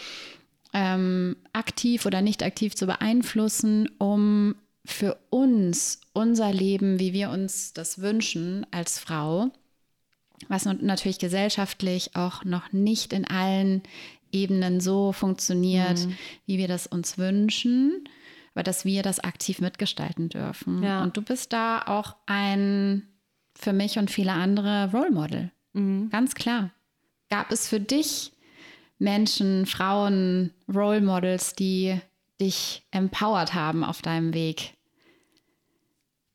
ähm, 0.75 1.37
aktiv 1.53 2.07
oder 2.07 2.23
nicht 2.23 2.43
aktiv 2.43 2.75
zu 2.75 2.87
beeinflussen, 2.87 3.91
um 3.99 4.55
für 4.85 5.19
uns, 5.31 6.01
unser 6.13 6.53
Leben, 6.53 6.99
wie 6.99 7.13
wir 7.13 7.31
uns 7.31 7.73
das 7.73 8.01
wünschen 8.01 8.67
als 8.71 8.99
Frau, 8.99 9.51
was 10.49 10.65
natürlich 10.65 11.19
gesellschaftlich 11.19 12.17
auch 12.17 12.45
noch 12.45 12.73
nicht 12.73 13.13
in 13.13 13.27
allen 13.27 13.83
Ebenen 14.33 14.81
so 14.81 15.13
funktioniert, 15.13 16.07
mhm. 16.07 16.17
wie 16.47 16.59
wir 16.59 16.69
das 16.69 16.87
uns 16.87 17.19
wünschen, 17.19 18.09
aber 18.55 18.63
dass 18.63 18.85
wir 18.85 19.03
das 19.03 19.21
aktiv 19.21 19.61
mitgestalten 19.61 20.31
dürfen. 20.31 20.83
Ja. 20.83 21.03
Und 21.03 21.17
du 21.17 21.23
bist 21.23 21.53
da 21.53 21.83
auch 21.83 22.17
ein 22.27 23.07
für 23.55 23.73
mich 23.73 23.99
und 23.99 24.11
viele 24.11 24.33
andere 24.33 24.91
Role 24.91 25.11
Model. 25.11 25.53
Mhm. 25.75 26.09
Ganz 26.11 26.35
klar. 26.35 26.71
Gab 27.33 27.51
es 27.51 27.67
für 27.67 27.81
dich 27.81 28.31
Menschen, 28.99 29.65
Frauen, 29.65 30.53
Role 30.69 31.01
Models, 31.01 31.55
die 31.55 31.99
dich 32.39 32.83
empowered 32.91 33.55
haben 33.55 33.85
auf 33.85 34.03
deinem 34.03 34.35
Weg? 34.35 34.75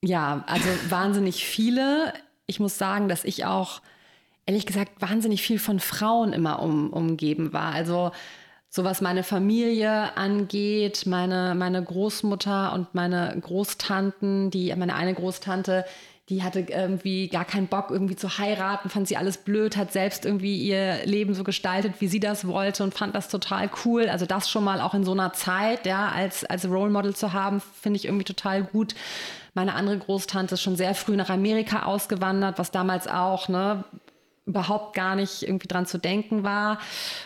Ja, 0.03 0.43
also 0.47 0.67
wahnsinnig 0.89 1.45
viele. 1.45 2.13
Ich 2.47 2.59
muss 2.59 2.79
sagen, 2.79 3.09
dass 3.09 3.25
ich 3.25 3.45
auch, 3.45 3.83
ehrlich 4.47 4.65
gesagt, 4.65 4.99
wahnsinnig 4.99 5.43
viel 5.43 5.59
von 5.59 5.79
Frauen 5.79 6.33
immer 6.33 6.63
um, 6.63 6.91
umgeben 6.91 7.53
war. 7.53 7.73
Also 7.73 8.09
so 8.67 8.83
was 8.83 8.99
meine 8.99 9.21
Familie 9.21 10.17
angeht, 10.17 11.05
meine, 11.05 11.53
meine 11.53 11.83
Großmutter 11.83 12.73
und 12.73 12.95
meine 12.95 13.37
Großtanten, 13.39 14.49
die, 14.49 14.75
meine 14.75 14.95
eine 14.95 15.13
Großtante, 15.13 15.85
die 16.29 16.43
hatte 16.43 16.59
irgendwie 16.59 17.29
gar 17.29 17.45
keinen 17.45 17.67
Bock, 17.67 17.89
irgendwie 17.89 18.17
zu 18.17 18.37
heiraten, 18.37 18.89
fand 18.89 19.07
sie 19.07 19.15
alles 19.15 19.37
blöd, 19.37 19.77
hat 19.77 19.93
selbst 19.93 20.25
irgendwie 20.25 20.57
ihr 20.57 21.05
Leben 21.05 21.33
so 21.33 21.45
gestaltet, 21.45 21.93
wie 21.99 22.09
sie 22.09 22.19
das 22.19 22.45
wollte 22.45 22.83
und 22.83 22.93
fand 22.93 23.15
das 23.15 23.29
total 23.29 23.69
cool. 23.85 24.09
Also 24.09 24.25
das 24.25 24.49
schon 24.49 24.65
mal 24.65 24.81
auch 24.81 24.93
in 24.93 25.05
so 25.05 25.13
einer 25.13 25.31
Zeit, 25.31 25.85
ja, 25.85 26.09
als, 26.09 26.43
als 26.43 26.67
Role 26.67 26.91
Model 26.91 27.15
zu 27.15 27.31
haben, 27.31 27.61
finde 27.61 27.97
ich 27.97 28.05
irgendwie 28.05 28.25
total 28.25 28.63
gut. 28.63 28.93
Meine 29.53 29.73
andere 29.73 29.97
Großtante 29.97 30.55
ist 30.55 30.61
schon 30.61 30.75
sehr 30.75 30.95
früh 30.95 31.15
nach 31.15 31.29
Amerika 31.29 31.83
ausgewandert, 31.83 32.59
was 32.59 32.71
damals 32.71 33.07
auch, 33.07 33.47
ne, 33.47 33.85
überhaupt 34.47 34.95
gar 34.95 35.15
nicht 35.15 35.43
irgendwie 35.43 35.67
dran 35.67 35.85
zu 35.85 35.97
denken 35.97 36.43
war. 36.43 36.79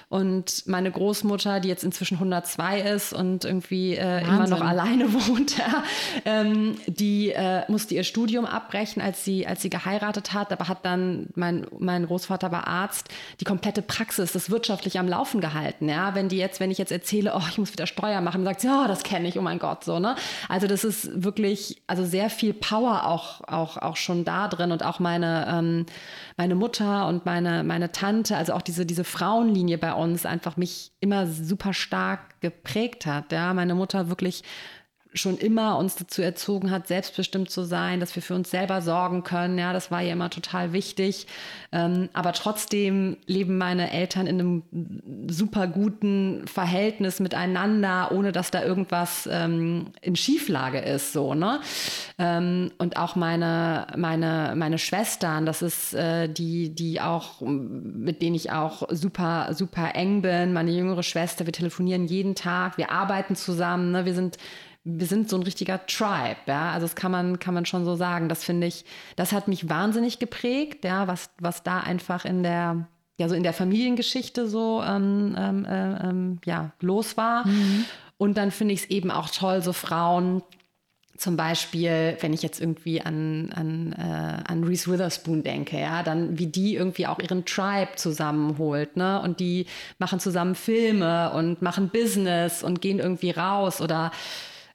Und 0.10 0.68
meine 0.68 0.92
Großmutter, 0.92 1.60
die 1.60 1.70
jetzt 1.70 1.84
inzwischen 1.84 2.16
102 2.16 2.82
ist 2.82 3.14
und 3.14 3.46
irgendwie 3.46 3.96
äh, 3.96 4.22
immer 4.24 4.48
noch 4.48 4.62
alleine 4.62 5.14
wohnt, 5.28 5.58
ja, 5.58 5.84
ähm, 6.26 6.78
die 6.88 7.32
äh, 7.32 7.64
musste 7.70 7.96
ihr 7.96 8.04
Studium 8.04 8.46
abbrechen, 8.46 9.02
als 9.02 9.24
sie, 9.24 9.46
als 9.46 9.62
sie 9.62 9.70
geheiratet 9.70 10.34
hat, 10.34 10.52
aber 10.52 10.68
hat 10.68 10.84
dann, 10.84 11.28
mein, 11.36 11.68
mein 11.78 12.08
Großvater 12.08 12.52
war 12.52 12.68
Arzt, 12.68 13.10
die 13.40 13.46
komplette 13.46 13.82
Praxis, 13.84 14.32
das 14.32 14.50
wirtschaftlich 14.50 14.98
am 14.98 15.08
Laufen 15.08 15.42
gehalten. 15.42 15.88
Ja? 15.88 16.16
Wenn 16.16 16.28
die 16.28 16.38
jetzt, 16.38 16.60
wenn 16.60 16.72
ich 16.72 16.80
jetzt 16.80 16.92
erzähle, 16.92 17.34
oh, 17.36 17.44
ich 17.50 17.60
muss 17.60 17.72
wieder 17.72 17.88
Steuer 17.88 18.22
machen, 18.22 18.44
sagt 18.44 18.62
sie, 18.62 18.68
oh, 18.68 18.88
das 18.88 19.04
kenne 19.04 19.28
ich, 19.28 19.38
oh 19.38 19.42
mein 19.42 19.60
Gott, 19.60 19.84
so, 19.84 20.00
ne? 20.00 20.16
Also 20.50 20.68
das 20.68 20.84
ist 20.84 21.24
wirklich, 21.24 21.82
also 21.86 22.04
sehr 22.04 22.30
viel 22.30 22.54
Power 22.54 23.06
auch, 23.06 23.42
auch, 23.48 23.78
auch 23.78 23.96
schon 23.96 24.26
da 24.26 24.48
drin 24.48 24.72
und 24.72 24.84
auch 24.84 25.00
meine, 25.00 25.48
ähm, 25.48 25.86
meine 26.42 26.56
Mutter 26.56 27.08
und 27.08 27.24
meine, 27.24 27.64
meine 27.64 27.92
Tante, 27.92 28.36
also 28.36 28.54
auch 28.54 28.64
diese, 28.64 28.84
diese 28.84 29.04
Frauenlinie 29.04 29.78
bei 29.78 29.94
uns 29.94 30.26
einfach 30.26 30.58
mich 30.58 30.92
immer 31.00 31.28
super 31.28 31.72
stark 31.72 32.42
geprägt 32.42 33.06
hat. 33.06 33.32
Ja, 33.32 33.54
meine 33.54 33.76
Mutter 33.76 34.10
wirklich 34.10 34.44
schon 35.14 35.38
immer 35.38 35.78
uns 35.78 35.96
dazu 35.96 36.22
erzogen 36.22 36.72
hat, 36.72 36.88
selbstbestimmt 36.88 37.50
zu 37.50 37.64
sein, 37.64 38.00
dass 38.00 38.16
wir 38.16 38.24
für 38.24 38.34
uns 38.34 38.50
selber 38.50 38.82
sorgen 38.82 39.24
können. 39.24 39.58
Ja, 39.58 39.74
das 39.74 39.92
war 39.92 40.02
ja 40.02 40.14
immer 40.14 40.30
total 40.30 40.72
wichtig. 40.72 41.28
Ähm, 41.74 42.10
aber 42.14 42.32
trotzdem 42.34 43.18
leben 43.26 43.58
meine 43.58 43.92
Eltern 43.92 44.28
in 44.28 44.40
einem 44.40 44.64
super 45.30 45.68
guten 45.68 46.48
Verhältnis 46.48 47.20
miteinander, 47.20 48.12
ohne 48.12 48.32
dass 48.32 48.52
da 48.52 48.64
irgendwas 48.64 49.28
ähm, 49.32 49.88
in 50.02 50.16
Schieflage 50.16 50.80
ist, 50.80 51.14
so, 51.14 51.34
ne? 51.34 51.60
Ähm, 52.18 52.72
und 52.78 52.98
auch 52.98 53.16
meine, 53.16 53.88
meine, 53.98 54.54
meine 54.56 54.78
Schwestern, 54.78 55.46
das 55.46 55.62
ist 55.62 55.94
äh, 55.94 56.30
die, 56.30 56.74
die 56.74 57.02
auch, 57.02 57.42
mit 57.42 58.22
denen 58.22 58.36
ich 58.36 58.52
auch 58.52 58.84
super, 58.92 59.50
super 59.54 59.96
eng 59.96 60.22
bin. 60.22 60.54
Meine 60.54 60.72
jüngere 60.72 61.04
Schwester, 61.04 61.46
wir 61.46 61.54
telefonieren 61.54 62.06
jeden 62.06 62.36
Tag, 62.36 62.78
wir 62.78 62.92
arbeiten 62.92 63.36
zusammen, 63.36 63.92
ne? 63.92 64.06
Wir 64.06 64.14
sind 64.14 64.38
wir 64.84 65.06
sind 65.06 65.30
so 65.30 65.38
ein 65.38 65.44
richtiger 65.44 65.86
Tribe, 65.86 66.38
ja. 66.48 66.72
Also 66.72 66.86
das 66.86 66.96
kann 66.96 67.12
man, 67.12 67.40
kann 67.40 67.54
man 67.54 67.66
schon 67.66 67.86
so 67.86 67.96
sagen. 67.96 68.30
Das 68.30 68.44
finde 68.44 68.68
ich, 68.68 68.86
das 69.16 69.32
hat 69.32 69.48
mich 69.48 69.70
wahnsinnig 69.70 70.20
geprägt, 70.20 70.84
ja, 70.86 71.08
was, 71.08 71.30
was 71.40 71.64
da 71.64 71.80
einfach 71.82 72.26
in 72.26 72.42
der, 72.44 72.88
ja, 73.18 73.30
so 73.30 73.36
in 73.36 73.44
der 73.44 73.54
Familiengeschichte 73.54 74.48
so 74.48 74.82
ähm, 74.84 75.36
ähm, 75.38 75.66
äh, 75.66 76.10
ähm, 76.10 76.40
ja, 76.46 76.72
los 76.82 77.16
war. 77.16 77.48
Mhm. 77.48 77.86
Und 78.18 78.38
dann 78.38 78.52
finde 78.52 78.74
ich 78.74 78.82
es 78.82 78.90
eben 78.90 79.12
auch 79.12 79.30
toll, 79.30 79.62
so 79.62 79.74
Frauen 79.74 80.42
zum 81.18 81.38
Beispiel, 81.38 82.18
wenn 82.20 82.34
ich 82.34 82.42
jetzt 82.42 82.60
irgendwie 82.60 83.02
an, 83.02 83.52
an, 83.54 83.94
äh, 83.94 84.52
an 84.52 84.64
Reese 84.64 84.92
Witherspoon 84.92 85.44
denke, 85.44 85.80
ja, 85.80 86.02
dann 86.02 86.40
wie 86.40 86.48
die 86.48 86.74
irgendwie 86.74 87.06
auch 87.06 87.20
ihren 87.20 87.46
Tribe 87.46 87.92
zusammenholt, 87.96 88.98
ne? 88.98 89.22
Und 89.22 89.40
die 89.40 89.68
machen 90.00 90.20
zusammen 90.20 90.56
Filme 90.56 91.32
und 91.34 91.62
machen 91.62 91.90
Business 91.90 92.64
und 92.64 92.82
gehen 92.82 92.98
irgendwie 92.98 93.30
raus 93.30 93.82
oder 93.82 94.12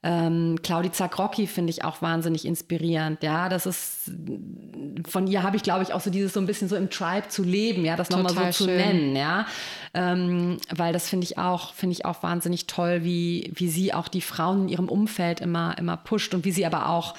ähm, 0.02 0.58
Claudia 0.62 0.92
Zagrocki 0.92 1.46
finde 1.46 1.70
ich 1.70 1.84
auch 1.84 2.02
wahnsinnig 2.02 2.44
inspirierend. 2.44 3.22
Ja, 3.22 3.48
das 3.48 3.66
ist 3.66 4.10
von 5.08 5.26
ihr 5.26 5.42
habe 5.42 5.56
ich, 5.56 5.62
glaube 5.62 5.82
ich, 5.82 5.92
auch 5.92 6.00
so 6.00 6.10
dieses 6.10 6.32
so 6.32 6.40
ein 6.40 6.46
bisschen 6.46 6.68
so 6.68 6.76
im 6.76 6.90
Tribe 6.90 7.28
zu 7.28 7.42
leben, 7.42 7.84
ja, 7.84 7.96
das 7.96 8.10
nochmal 8.10 8.34
so 8.34 8.40
schön. 8.40 8.52
zu 8.52 8.66
nennen, 8.66 9.16
ja. 9.16 9.46
Ähm, 9.94 10.58
weil 10.74 10.92
das 10.92 11.08
finde 11.08 11.24
ich 11.24 11.38
auch, 11.38 11.74
finde 11.74 11.94
ich 11.94 12.04
auch 12.04 12.22
wahnsinnig 12.22 12.66
toll, 12.66 13.04
wie, 13.04 13.50
wie 13.54 13.68
sie 13.68 13.94
auch 13.94 14.08
die 14.08 14.20
Frauen 14.20 14.62
in 14.62 14.68
ihrem 14.68 14.88
Umfeld 14.88 15.40
immer, 15.40 15.76
immer 15.78 15.96
pusht 15.96 16.34
und 16.34 16.44
wie 16.44 16.52
sie 16.52 16.66
aber 16.66 16.88
auch 16.88 17.14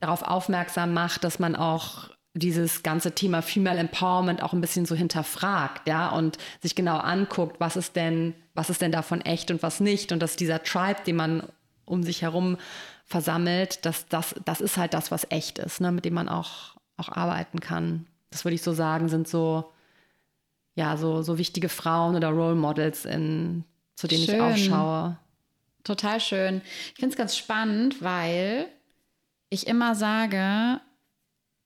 darauf 0.00 0.22
aufmerksam 0.22 0.92
macht, 0.92 1.24
dass 1.24 1.38
man 1.38 1.54
auch 1.54 2.10
dieses 2.34 2.82
ganze 2.82 3.12
Thema 3.12 3.42
Female 3.42 3.78
Empowerment 3.78 4.42
auch 4.42 4.52
ein 4.52 4.60
bisschen 4.60 4.86
so 4.86 4.94
hinterfragt, 4.94 5.86
ja, 5.86 6.08
und 6.08 6.38
sich 6.60 6.74
genau 6.74 6.96
anguckt, 6.96 7.60
was 7.60 7.76
ist 7.76 7.94
denn, 7.94 8.34
was 8.54 8.70
ist 8.70 8.80
denn 8.80 8.92
davon 8.92 9.20
echt 9.20 9.50
und 9.50 9.62
was 9.62 9.80
nicht 9.80 10.12
und 10.12 10.20
dass 10.20 10.36
dieser 10.36 10.62
Tribe, 10.62 11.00
den 11.06 11.16
man 11.16 11.42
um 11.84 12.02
sich 12.02 12.22
herum 12.22 12.56
versammelt, 13.04 13.84
dass 13.84 14.06
das, 14.08 14.34
das 14.44 14.60
ist 14.60 14.76
halt 14.76 14.94
das, 14.94 15.10
was 15.10 15.26
echt 15.30 15.58
ist, 15.58 15.80
ne, 15.80 15.92
mit 15.92 16.04
dem 16.04 16.14
man 16.14 16.28
auch, 16.28 16.76
auch 16.96 17.10
arbeiten 17.10 17.60
kann. 17.60 18.06
Das 18.30 18.44
würde 18.44 18.54
ich 18.54 18.62
so 18.62 18.72
sagen, 18.72 19.08
sind 19.08 19.28
so, 19.28 19.72
ja, 20.74 20.96
so, 20.96 21.22
so 21.22 21.38
wichtige 21.38 21.68
Frauen 21.68 22.16
oder 22.16 22.30
Role 22.30 22.54
Models, 22.54 23.04
in, 23.04 23.64
zu 23.94 24.08
denen 24.08 24.24
schön. 24.24 24.34
ich 24.34 24.40
aufschaue. 24.40 25.18
Total 25.84 26.20
schön. 26.20 26.62
Ich 26.94 27.00
finde 27.00 27.10
es 27.10 27.18
ganz 27.18 27.36
spannend, 27.36 28.02
weil 28.02 28.66
ich 29.50 29.66
immer 29.66 29.94
sage, 29.94 30.80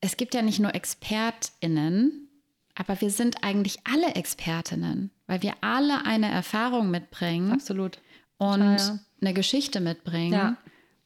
es 0.01 0.17
gibt 0.17 0.35
ja 0.35 0.43
nicht 0.43 0.59
nur 0.59 0.75
ExpertInnen, 0.75 2.29
aber 2.75 3.01
wir 3.01 3.11
sind 3.11 3.45
eigentlich 3.45 3.79
alle 3.87 4.15
Expertinnen, 4.15 5.11
weil 5.27 5.43
wir 5.43 5.55
alle 5.61 6.05
eine 6.05 6.31
Erfahrung 6.31 6.91
mitbringen. 6.91 7.53
Absolut. 7.53 7.99
Und 8.39 8.61
Total, 8.61 8.79
ja 8.79 8.99
eine 9.21 9.35
Geschichte 9.35 9.81
mitbringen 9.81 10.33
ja. 10.33 10.57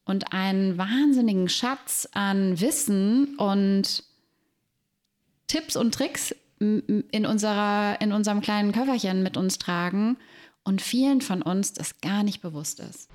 und 0.05 0.33
einen 0.33 0.79
wahnsinnigen 0.79 1.49
Schatz 1.49 2.09
an 2.13 2.61
Wissen 2.61 3.37
und 3.37 4.05
Tipps 5.47 5.77
und 5.77 5.95
Tricks 5.95 6.35
in, 6.59 7.27
unserer, 7.27 8.01
in 8.01 8.13
unserem 8.13 8.41
kleinen 8.41 8.73
Köfferchen 8.73 9.23
mit 9.23 9.37
uns 9.37 9.59
tragen 9.59 10.19
und 10.63 10.83
vielen 10.83 11.21
von 11.21 11.43
uns 11.43 11.73
das 11.73 12.01
gar 12.01 12.23
nicht 12.23 12.43
bewusst 12.43 12.81
ist. 12.81 13.09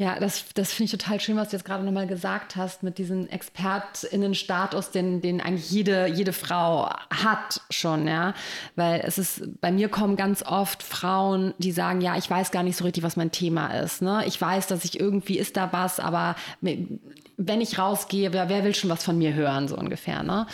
Ja, 0.00 0.18
das, 0.18 0.46
das 0.54 0.72
finde 0.72 0.86
ich 0.86 0.98
total 0.98 1.20
schön, 1.20 1.36
was 1.36 1.50
du 1.50 1.56
jetzt 1.56 1.66
gerade 1.66 1.84
nochmal 1.84 2.06
gesagt 2.06 2.56
hast, 2.56 2.82
mit 2.82 2.96
diesem 2.96 3.28
ExpertInnen-Status, 3.28 4.92
den, 4.92 5.20
den 5.20 5.42
eigentlich 5.42 5.70
jede, 5.70 6.06
jede 6.06 6.32
Frau 6.32 6.88
hat 7.10 7.60
schon, 7.68 8.08
ja. 8.08 8.32
Weil 8.76 9.02
es 9.04 9.18
ist, 9.18 9.60
bei 9.60 9.70
mir 9.70 9.90
kommen 9.90 10.16
ganz 10.16 10.42
oft 10.42 10.82
Frauen, 10.82 11.52
die 11.58 11.70
sagen, 11.70 12.00
ja, 12.00 12.16
ich 12.16 12.30
weiß 12.30 12.50
gar 12.50 12.62
nicht 12.62 12.78
so 12.78 12.84
richtig, 12.84 13.02
was 13.02 13.16
mein 13.16 13.30
Thema 13.30 13.74
ist. 13.74 14.00
Ne? 14.00 14.24
Ich 14.26 14.40
weiß, 14.40 14.68
dass 14.68 14.86
ich 14.86 14.98
irgendwie 14.98 15.36
ist 15.38 15.58
da 15.58 15.70
was, 15.70 16.00
aber 16.00 16.34
wenn 16.62 17.60
ich 17.60 17.78
rausgehe, 17.78 18.32
wer, 18.32 18.48
wer 18.48 18.64
will 18.64 18.74
schon 18.74 18.88
was 18.88 19.04
von 19.04 19.18
mir 19.18 19.34
hören, 19.34 19.68
so 19.68 19.76
ungefähr. 19.76 20.22
Ne? 20.22 20.46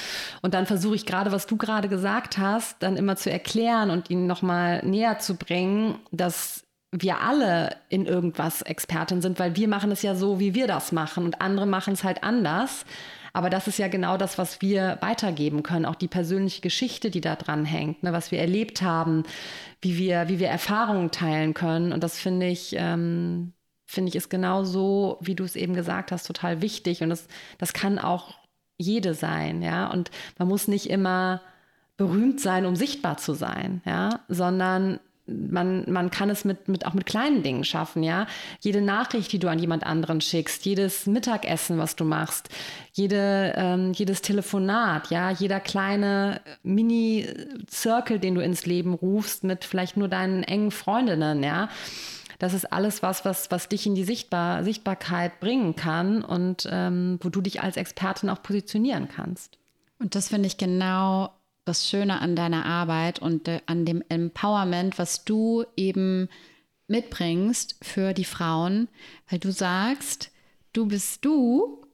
Und 0.43 0.55
dann 0.55 0.67
versuche 0.67 0.97
ich 0.97 1.07
gerade, 1.07 1.31
was 1.31 1.47
du 1.47 1.57
gerade 1.57 1.89
gesagt 1.89 2.37
hast, 2.37 2.83
dann 2.83 2.97
immer 2.97 3.15
zu 3.15 3.31
erklären 3.31 3.91
und 3.91 4.11
ihnen 4.11 4.27
nochmal 4.27 4.85
näher 4.85 5.21
zu 5.21 5.37
bringen, 5.37 6.01
dass 6.11 6.66
wir 7.03 7.21
alle 7.21 7.77
in 7.89 8.07
irgendwas 8.07 8.63
Expertin 8.63 9.23
sind, 9.23 9.39
weil 9.39 9.57
wir 9.57 9.69
machen 9.69 9.91
es 9.91 10.03
ja 10.03 10.15
so, 10.15 10.41
wie 10.41 10.55
wir 10.55 10.67
das 10.67 10.93
machen 10.93 11.25
und 11.25 11.41
andere 11.41 11.67
machen 11.67 11.95
es 11.95 12.05
halt 12.05 12.23
anders. 12.23 12.85
Aber 13.33 13.51
das 13.51 13.69
ist 13.69 13.79
ja 13.79 13.89
genau 13.89 14.17
das, 14.17 14.39
was 14.39 14.63
wir 14.63 14.97
weitergeben 15.03 15.63
können, 15.63 15.85
auch 15.85 15.95
die 15.95 16.09
persönliche 16.09 16.63
Geschichte, 16.63 17.11
die 17.11 17.21
da 17.21 17.37
dran 17.37 17.67
hängt, 17.67 18.03
ne, 18.03 18.13
was 18.13 18.31
wir 18.31 18.39
erlebt 18.39 18.81
haben, 18.81 19.25
wie 19.83 19.99
wir, 19.99 20.29
wie 20.29 20.39
wir 20.39 20.49
Erfahrungen 20.49 21.11
teilen 21.11 21.53
können. 21.53 21.93
Und 21.93 22.03
das 22.03 22.19
finde 22.19 22.47
ich, 22.47 22.75
ähm, 22.79 23.53
finde 23.85 24.09
ich, 24.09 24.17
ist 24.17 24.31
genau 24.31 24.65
so, 24.65 25.19
wie 25.21 25.35
du 25.35 25.45
es 25.45 25.55
eben 25.55 25.75
gesagt 25.75 26.13
hast, 26.13 26.27
total 26.27 26.63
wichtig. 26.63 27.03
Und 27.03 27.11
das, 27.11 27.29
das 27.59 27.75
kann 27.75 27.99
auch 27.99 28.35
jede 28.79 29.13
sein, 29.13 29.61
ja. 29.61 29.91
Und 29.91 30.11
man 30.39 30.49
muss 30.49 30.67
nicht 30.67 30.89
immer 30.89 31.43
berühmt 31.99 32.41
sein, 32.41 32.65
um 32.65 32.75
sichtbar 32.75 33.19
zu 33.19 33.35
sein, 33.35 33.83
ja, 33.85 34.21
sondern 34.29 34.99
man, 35.27 35.91
man 35.91 36.11
kann 36.11 36.31
es 36.31 36.45
mit, 36.45 36.69
mit, 36.69 36.87
auch 36.87 36.95
mit 36.95 37.07
kleinen 37.07 37.43
Dingen 37.43 37.65
schaffen, 37.65 38.03
ja. 38.03 38.27
Jede 38.61 38.81
Nachricht, 38.81 39.33
die 39.33 39.39
du 39.39 39.49
an 39.49 39.59
jemand 39.59 39.85
anderen 39.85 40.21
schickst, 40.21 40.65
jedes 40.65 41.07
Mittagessen, 41.07 41.79
was 41.79 41.97
du 41.97 42.05
machst, 42.05 42.49
jede, 42.93 43.53
ähm, 43.57 43.93
jedes 43.93 44.23
Telefonat, 44.23 45.11
ja, 45.11 45.31
jeder 45.31 45.61
kleine 45.61 46.41
Mini-Circle, 46.63 48.19
den 48.19 48.37
du 48.37 48.43
ins 48.43 48.67
Leben 48.67 48.95
rufst, 48.95 49.45
mit 49.45 49.65
vielleicht 49.65 49.97
nur 49.97 50.09
deinen 50.09 50.43
engen 50.43 50.71
Freundinnen, 50.71 51.43
ja. 51.43 51.69
Das 52.39 52.53
ist 52.53 52.71
alles 52.73 53.03
was, 53.03 53.25
was, 53.25 53.51
was 53.51 53.69
dich 53.69 53.87
in 53.87 53.95
die 53.95 54.05
Sichtbar 54.05 54.63
Sichtbarkeit 54.63 55.41
bringen 55.41 55.75
kann 55.75 56.23
und 56.23 56.69
ähm, 56.71 57.19
wo 57.23 57.31
du 57.31 57.41
dich 57.41 57.63
als 57.63 57.77
Expertin 57.77 58.29
auch 58.29 58.43
positionieren 58.43 59.09
kannst. 59.09 59.59
Und 59.99 60.15
das 60.15 60.29
finde 60.29 60.47
ich 60.47 60.59
genau 60.59 61.31
das 61.67 61.89
Schöne 61.89 62.21
an 62.21 62.37
deiner 62.37 62.65
Arbeit 62.65 63.19
und 63.19 63.49
äh, 63.49 63.61
an 63.67 63.85
dem 63.85 64.03
Empowerment, 64.09 64.99
was 64.99 65.25
du 65.25 65.65
eben 65.77 66.29
mitbringst 66.89 67.77
für 67.83 68.15
die 68.15 68.25
Frauen, 68.25 68.89
weil 69.29 69.39
du 69.39 69.53
sagst, 69.53 70.31
du 70.73 70.87
bist 70.87 71.25
du 71.25 71.85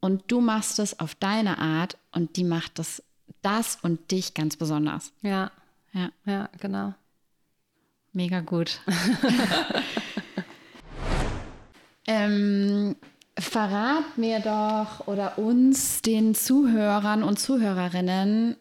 und 0.00 0.24
du 0.28 0.40
machst 0.40 0.78
es 0.78 1.00
auf 1.00 1.14
deine 1.16 1.58
Art 1.58 1.98
und 2.12 2.36
die 2.36 2.44
macht 2.44 2.78
das, 2.78 3.02
das 3.42 3.78
und 3.82 4.10
dich 4.12 4.34
ganz 4.34 4.56
besonders. 4.56 5.12
Ja, 5.22 5.50
ja, 5.92 6.10
ja, 6.24 6.48
genau. 6.60 6.94
Mega 8.12 8.40
gut. 8.40 8.80
ähm, 12.06 12.96
verrat 13.38 14.16
mir 14.16 14.40
doch 14.40 15.06
oder 15.08 15.38
uns, 15.38 16.02
den 16.02 16.34
Zuhörern 16.34 17.22
und 17.22 17.38
Zuhörerinnen, 17.38 18.56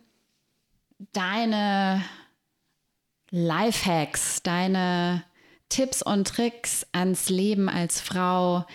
deine 1.14 2.04
Lifehacks, 3.32 4.42
deine 4.44 5.24
Tipps 5.70 6.02
und 6.02 6.28
Tricks 6.28 6.86
ans 6.92 7.30
Leben 7.30 7.70
als 7.70 8.00
Frau 8.00 8.66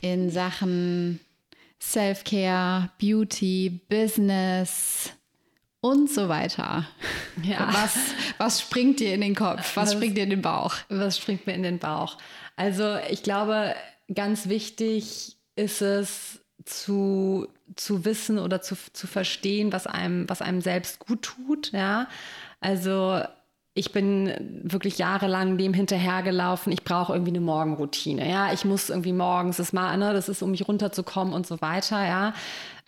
in 0.00 0.30
Sachen 0.30 1.20
Self-Care, 1.80 2.90
Beauty, 2.98 3.80
Business 3.88 5.10
und 5.80 6.10
so 6.10 6.28
weiter. 6.28 6.86
Ja. 7.42 7.68
Was, 7.72 7.96
was 8.38 8.60
springt 8.60 9.00
dir 9.00 9.14
in 9.14 9.20
den 9.20 9.34
Kopf? 9.34 9.76
Was, 9.76 9.88
was 9.88 9.92
springt 9.94 10.16
dir 10.16 10.24
in 10.24 10.30
den 10.30 10.42
Bauch? 10.42 10.74
Was 10.88 11.18
springt 11.18 11.46
mir 11.46 11.54
in 11.54 11.62
den 11.62 11.78
Bauch? 11.78 12.18
Also 12.56 12.96
ich 13.10 13.22
glaube, 13.22 13.74
ganz 14.14 14.48
wichtig 14.48 15.36
ist 15.56 15.82
es 15.82 16.40
zu 16.64 17.48
zu 17.76 18.04
wissen 18.04 18.38
oder 18.38 18.62
zu, 18.62 18.76
zu 18.92 19.06
verstehen, 19.06 19.72
was 19.72 19.86
einem, 19.86 20.28
was 20.28 20.42
einem 20.42 20.60
selbst 20.60 20.98
gut 20.98 21.22
tut. 21.22 21.72
Ja, 21.72 22.08
also 22.60 23.20
ich 23.74 23.92
bin 23.92 24.60
wirklich 24.64 24.98
jahrelang 24.98 25.56
dem 25.56 25.72
hinterhergelaufen, 25.72 26.72
ich 26.72 26.84
brauche 26.84 27.14
irgendwie 27.14 27.30
eine 27.30 27.40
Morgenroutine. 27.40 28.28
Ja, 28.28 28.52
ich 28.52 28.66
muss 28.66 28.90
irgendwie 28.90 29.14
morgens 29.14 29.56
das 29.56 29.72
mal, 29.72 29.96
ne, 29.96 30.12
das 30.12 30.28
ist, 30.28 30.42
um 30.42 30.50
mich 30.50 30.68
runterzukommen 30.68 31.32
und 31.32 31.46
so 31.46 31.60
weiter. 31.62 32.06
Ja, 32.06 32.34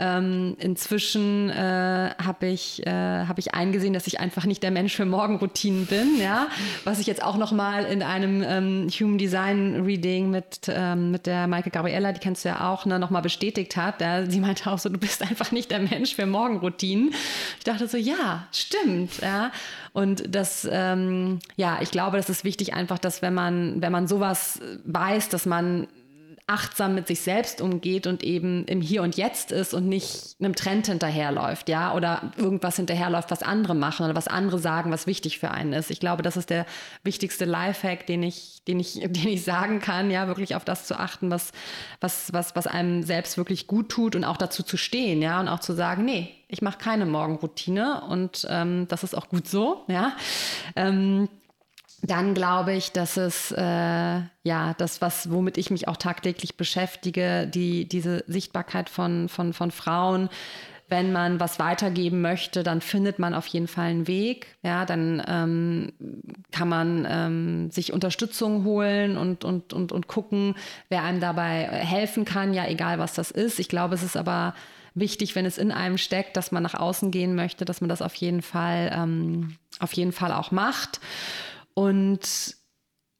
ähm, 0.01 0.57
inzwischen 0.59 1.51
äh, 1.51 2.11
habe 2.21 2.47
ich, 2.47 2.85
äh, 2.85 2.91
hab 2.91 3.39
ich 3.39 3.55
eingesehen, 3.55 3.95
dass 3.95 4.09
ich 4.09 4.19
einfach 4.19 4.45
nicht 4.45 4.63
der 4.65 4.73
Mensch 4.73 4.97
für 4.97 5.05
Morgenroutinen 5.05 5.87
bin, 5.87 6.19
ja. 6.21 6.49
Was 6.83 6.99
ich 6.99 7.07
jetzt 7.07 7.23
auch 7.23 7.37
noch 7.37 7.53
mal 7.53 7.85
in 7.85 8.03
einem 8.03 8.43
ähm, 8.43 8.89
Human 8.89 9.19
Design 9.19 9.83
Reading 9.85 10.31
mit, 10.31 10.63
ähm, 10.69 11.13
mit 11.13 11.27
der 11.27 11.47
Maike 11.47 11.71
Gabriella, 11.71 12.11
die 12.11 12.19
kennst 12.19 12.45
du 12.45 12.49
ja 12.49 12.73
auch, 12.73 12.87
ne, 12.87 12.99
noch 12.99 13.11
mal 13.11 13.21
bestätigt 13.21 13.77
hat. 13.77 14.01
Ja? 14.01 14.29
Sie 14.29 14.41
meinte 14.41 14.69
auch 14.69 14.79
so, 14.79 14.89
du 14.89 14.99
bist 14.99 15.23
einfach 15.23 15.53
nicht 15.53 15.71
der 15.71 15.81
Mensch 15.81 16.17
für 16.17 16.27
Morgenroutinen. 16.27 17.15
Ich 17.59 17.65
dachte 17.65 17.87
so, 17.87 17.97
ja, 17.97 18.49
stimmt, 18.51 19.19
ja. 19.23 19.53
Und 19.93 20.35
das, 20.35 20.69
ähm, 20.71 21.39
ja, 21.55 21.79
ich 21.81 21.93
glaube, 21.93 22.17
das 22.17 22.29
ist 22.29 22.43
wichtig 22.43 22.75
einfach, 22.75 22.99
dass 22.99 23.23
wenn 23.23 23.35
man, 23.35 23.81
wenn 23.81 23.93
man 23.93 24.09
sowas 24.09 24.59
weiß, 24.85 25.29
dass 25.29 25.47
man 25.47 25.87
achtsam 26.47 26.95
mit 26.95 27.07
sich 27.07 27.21
selbst 27.21 27.63
umgeht 27.63 28.07
und 28.07 28.23
eben 28.23 28.67
im 28.67 28.83
Hier 28.83 29.03
und 29.03 29.17
Jetzt 29.17 29.51
ist 29.51 29.73
und 29.73 29.89
nicht 29.89 30.37
einem 30.41 30.55
Trend 30.55 30.87
hinterherläuft, 30.87 31.71
ja, 31.71 31.95
oder 31.95 32.33
irgendwas 32.37 32.77
hinterherläuft, 32.77 33.31
was 33.31 33.43
andere 33.43 33.75
machen 33.75 34.05
oder 34.05 34.15
was 34.15 34.29
andere 34.29 34.59
sagen, 34.59 34.91
was 34.91 35.07
wichtig 35.07 35.39
für 35.39 35.51
einen 35.51 35.73
ist. 35.73 35.91
Ich 35.91 36.01
glaube, 36.01 36.23
das 36.23 36.37
ist 36.37 36.51
der 36.51 36.67
wichtigste 37.03 37.47
Lifehack, 37.47 38.07
den 38.07 38.23
ich, 38.23 38.63
den 38.69 38.79
ich, 38.79 38.93
den 39.01 39.29
ich 39.29 39.43
sagen 39.43 39.81
kann, 39.81 40.11
ja, 40.11 40.27
wirklich 40.27 40.55
auf 40.55 40.67
das 40.67 40.87
zu 40.87 40.99
achten, 40.99 41.31
was, 41.31 41.53
was, 42.01 42.33
was, 42.35 42.55
was 42.55 42.67
einem 42.67 43.03
selbst 43.03 43.39
wirklich 43.39 43.67
gut 43.67 43.89
tut 43.89 44.15
und 44.15 44.25
auch 44.25 44.37
dazu 44.37 44.63
zu 44.63 44.77
stehen, 44.77 45.23
ja, 45.23 45.41
und 45.41 45.49
auch 45.49 45.61
zu 45.61 45.73
sagen, 45.73 46.05
nee, 46.05 46.31
ich 46.49 46.61
mache 46.61 46.77
keine 46.77 47.07
Morgenroutine 47.07 48.03
und 48.03 48.47
ähm, 48.51 48.87
das 48.89 49.03
ist 49.03 49.17
auch 49.17 49.31
gut 49.31 49.49
so, 49.49 49.85
ja. 49.89 50.15
Ähm, 50.77 51.31
dann 52.07 52.35
glaube 52.35 52.75
ich, 52.75 52.93
dass 52.93 53.17
es 53.17 53.51
äh, 53.53 53.63
ja 53.63 54.75
das, 54.77 55.01
was 55.01 55.31
womit 55.31 55.57
ich 55.57 55.71
mich 55.71 55.89
auch 55.89 55.97
tagtäglich 55.97 56.57
beschäftige, 56.57 57.47
die 57.47 57.89
diese 57.89 58.25
Sichtbarkeit 58.27 58.89
von 58.89 59.29
von 59.29 59.53
von 59.53 59.71
Frauen. 59.71 60.29
Wenn 60.87 61.13
man 61.13 61.41
was 61.41 61.59
weitergeben 61.59 62.21
möchte, 62.21 62.63
dann 62.63 62.83
findet 62.83 63.19
man 63.19 63.33
auf 63.33 63.47
jeden 63.47 63.69
Fall 63.69 63.87
einen 63.87 64.07
Weg. 64.07 64.55
Ja, 64.63 64.85
dann 64.85 65.23
ähm, 65.27 65.93
kann 66.53 66.69
man 66.69 67.07
ähm, 67.09 67.71
sich 67.71 67.91
Unterstützung 67.91 68.65
holen 68.65 69.17
und, 69.17 69.47
und, 69.47 69.73
und, 69.73 69.93
und 69.93 70.09
gucken, 70.09 70.55
wer 70.91 71.03
einem 71.03 71.21
dabei 71.21 71.63
helfen 71.63 72.27
kann, 72.27 72.53
ja, 72.53 72.67
egal 72.67 72.99
was 72.99 73.15
das 73.15 73.31
ist. 73.31 73.59
Ich 73.61 73.71
glaube, 73.71 73.95
es 73.95 74.03
ist 74.03 74.15
aber 74.17 74.55
wichtig, 74.95 75.35
wenn 75.35 75.47
es 75.47 75.57
in 75.57 75.73
einem 75.73 75.97
steckt, 75.97 76.37
dass 76.37 76.53
man 76.53 76.63
nach 76.63 76.75
außen 76.75 77.11
gehen 77.11 77.35
möchte, 77.35 77.65
dass 77.65 77.81
man 77.81 77.89
das 77.89 78.03
auf 78.03 78.15
jeden 78.17 78.43
Fall, 78.43 78.93
ähm, 78.95 79.57
auf 79.81 79.95
jeden 79.95 80.13
Fall 80.13 80.33
auch 80.33 80.51
macht. 80.51 81.01
Und 81.75 82.57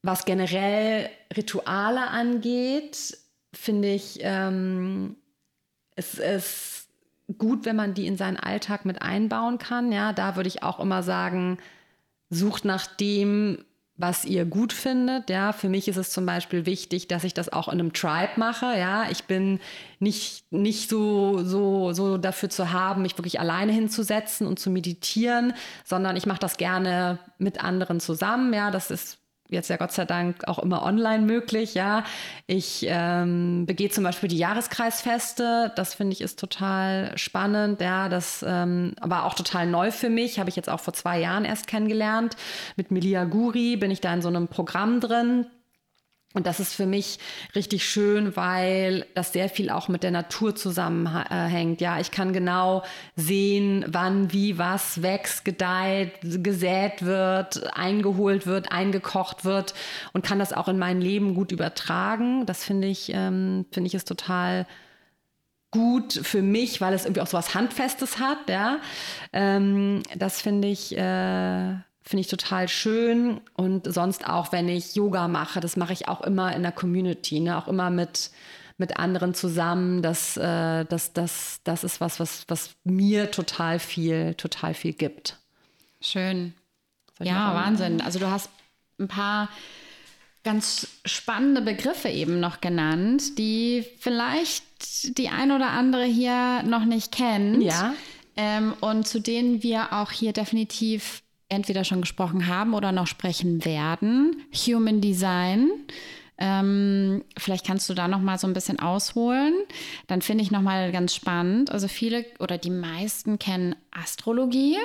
was 0.01 0.25
generell 0.25 1.09
Rituale 1.35 2.07
angeht, 2.07 3.17
finde 3.53 3.89
ich, 3.89 4.19
ähm, 4.21 5.17
es 5.95 6.19
ist 6.19 6.87
gut, 7.37 7.65
wenn 7.65 7.75
man 7.75 7.93
die 7.93 8.07
in 8.07 8.17
seinen 8.17 8.37
Alltag 8.37 8.85
mit 8.85 9.01
einbauen 9.01 9.57
kann. 9.57 9.91
Ja, 9.91 10.13
da 10.13 10.35
würde 10.35 10.47
ich 10.47 10.63
auch 10.63 10.79
immer 10.79 11.03
sagen, 11.03 11.57
sucht 12.29 12.65
nach 12.65 12.85
dem, 12.87 13.65
was 13.97 14.25
ihr 14.25 14.45
gut 14.45 14.73
findet. 14.73 15.29
Ja, 15.29 15.53
für 15.53 15.69
mich 15.69 15.87
ist 15.87 15.97
es 15.97 16.09
zum 16.11 16.25
Beispiel 16.25 16.65
wichtig, 16.65 17.07
dass 17.07 17.23
ich 17.23 17.33
das 17.33 17.51
auch 17.51 17.67
in 17.67 17.79
einem 17.79 17.93
Tribe 17.93 18.33
mache. 18.35 18.77
Ja, 18.77 19.09
ich 19.09 19.23
bin 19.23 19.59
nicht, 19.99 20.51
nicht 20.51 20.89
so, 20.89 21.43
so, 21.43 21.93
so 21.93 22.17
dafür 22.17 22.49
zu 22.49 22.73
haben, 22.73 23.03
mich 23.03 23.17
wirklich 23.17 23.39
alleine 23.39 23.71
hinzusetzen 23.71 24.47
und 24.47 24.59
zu 24.59 24.69
meditieren, 24.69 25.53
sondern 25.85 26.17
ich 26.17 26.25
mache 26.25 26.39
das 26.39 26.57
gerne 26.57 27.19
mit 27.37 27.63
anderen 27.63 27.99
zusammen. 27.99 28.53
Ja, 28.53 28.69
das 28.69 28.91
ist 28.91 29.24
jetzt 29.49 29.69
ja 29.69 29.77
Gott 29.77 29.91
sei 29.91 30.05
Dank 30.05 30.47
auch 30.47 30.59
immer 30.59 30.83
online 30.83 31.25
möglich, 31.25 31.73
ja. 31.73 32.03
Ich 32.47 32.85
ähm, 32.87 33.65
begehe 33.65 33.89
zum 33.89 34.03
Beispiel 34.03 34.29
die 34.29 34.37
Jahreskreisfeste, 34.37 35.71
das 35.75 35.93
finde 35.93 36.13
ich 36.13 36.21
ist 36.21 36.39
total 36.39 37.17
spannend, 37.17 37.81
ja, 37.81 38.09
das 38.09 38.43
ähm, 38.47 38.93
war 39.01 39.25
auch 39.25 39.33
total 39.33 39.67
neu 39.67 39.91
für 39.91 40.09
mich, 40.09 40.39
habe 40.39 40.49
ich 40.49 40.55
jetzt 40.55 40.69
auch 40.69 40.79
vor 40.79 40.93
zwei 40.93 41.19
Jahren 41.19 41.45
erst 41.45 41.67
kennengelernt. 41.67 42.35
Mit 42.75 42.91
Melia 42.91 43.25
Guri 43.25 43.77
bin 43.77 43.91
ich 43.91 44.01
da 44.01 44.13
in 44.13 44.21
so 44.21 44.29
einem 44.29 44.47
Programm 44.47 44.99
drin, 44.99 45.45
und 46.35 46.45
das 46.45 46.59
ist 46.59 46.73
für 46.73 46.85
mich 46.85 47.17
richtig 47.55 47.87
schön, 47.87 48.35
weil 48.35 49.05
das 49.15 49.31
sehr 49.31 49.47
viel 49.47 49.69
auch 49.69 49.87
mit 49.87 50.03
der 50.03 50.11
Natur 50.11 50.53
zusammenhängt. 50.53 51.79
Ja, 51.79 51.99
ich 51.99 52.11
kann 52.11 52.33
genau 52.33 52.83
sehen, 53.15 53.85
wann, 53.87 54.33
wie, 54.33 54.57
was 54.57 55.01
wächst, 55.01 55.45
gedeiht, 55.45 56.11
gesät 56.21 57.05
wird, 57.05 57.73
eingeholt 57.73 58.45
wird, 58.45 58.69
eingekocht 58.69 59.45
wird 59.45 59.73
und 60.11 60.25
kann 60.25 60.37
das 60.37 60.51
auch 60.51 60.67
in 60.67 60.77
mein 60.77 60.99
Leben 60.99 61.35
gut 61.35 61.53
übertragen. 61.53 62.45
Das 62.45 62.65
finde 62.65 62.89
ich, 62.89 63.11
ähm, 63.13 63.65
finde 63.71 63.87
ich 63.87 63.95
ist 63.95 64.07
total 64.07 64.67
gut 65.71 66.13
für 66.13 66.41
mich, 66.41 66.81
weil 66.81 66.93
es 66.93 67.05
irgendwie 67.05 67.21
auch 67.21 67.27
so 67.27 67.37
was 67.37 67.55
Handfestes 67.55 68.19
hat. 68.19 68.49
Ja, 68.49 68.79
ähm, 69.31 70.03
das 70.17 70.41
finde 70.41 70.67
ich. 70.67 70.97
Äh, 70.97 71.75
Finde 72.07 72.21
ich 72.21 72.27
total 72.27 72.67
schön. 72.67 73.41
Und 73.55 73.91
sonst 73.91 74.27
auch, 74.27 74.51
wenn 74.51 74.69
ich 74.69 74.95
Yoga 74.95 75.27
mache, 75.27 75.59
das 75.59 75.75
mache 75.75 75.93
ich 75.93 76.07
auch 76.07 76.21
immer 76.21 76.55
in 76.55 76.61
der 76.61 76.71
Community, 76.71 77.39
ne? 77.39 77.57
auch 77.57 77.67
immer 77.67 77.89
mit, 77.89 78.29
mit 78.77 78.97
anderen 78.97 79.33
zusammen. 79.33 80.03
Das, 80.03 80.37
äh, 80.37 80.85
das, 80.85 81.13
das, 81.13 81.61
das 81.63 81.83
ist 81.83 81.99
was, 82.01 82.19
was, 82.19 82.45
was 82.47 82.75
mir 82.83 83.31
total 83.31 83.79
viel, 83.79 84.35
total 84.35 84.75
viel 84.75 84.93
gibt. 84.93 85.39
Schön. 85.99 86.53
Ja, 87.19 87.55
Wahnsinn. 87.55 88.01
Also 88.01 88.19
du 88.19 88.29
hast 88.29 88.49
ein 88.99 89.07
paar 89.07 89.49
ganz 90.43 90.87
spannende 91.05 91.61
Begriffe 91.61 92.09
eben 92.09 92.39
noch 92.39 92.61
genannt, 92.61 93.39
die 93.39 93.83
vielleicht 93.97 95.17
die 95.17 95.29
ein 95.29 95.51
oder 95.51 95.71
andere 95.71 96.03
hier 96.03 96.61
noch 96.63 96.85
nicht 96.85 97.11
kennt. 97.11 97.63
Ja. 97.63 97.95
Ähm, 98.37 98.73
und 98.79 99.07
zu 99.07 99.19
denen 99.19 99.63
wir 99.63 99.93
auch 99.93 100.11
hier 100.11 100.33
definitiv 100.33 101.23
entweder 101.49 101.83
schon 101.83 102.01
gesprochen 102.01 102.47
haben 102.47 102.73
oder 102.73 102.91
noch 102.91 103.07
sprechen 103.07 103.65
werden. 103.65 104.41
Human 104.53 105.01
Design. 105.01 105.69
Ähm, 106.37 107.23
vielleicht 107.37 107.65
kannst 107.65 107.89
du 107.89 107.93
da 107.93 108.07
noch 108.07 108.19
mal 108.19 108.37
so 108.37 108.47
ein 108.47 108.53
bisschen 108.53 108.79
ausholen. 108.79 109.53
Dann 110.07 110.21
finde 110.21 110.43
ich 110.43 110.51
noch 110.51 110.61
mal 110.61 110.91
ganz 110.91 111.15
spannend. 111.15 111.71
Also 111.71 111.87
viele 111.87 112.25
oder 112.39 112.57
die 112.57 112.71
meisten 112.71 113.39
kennen 113.39 113.75
Astrologie. 113.91 114.77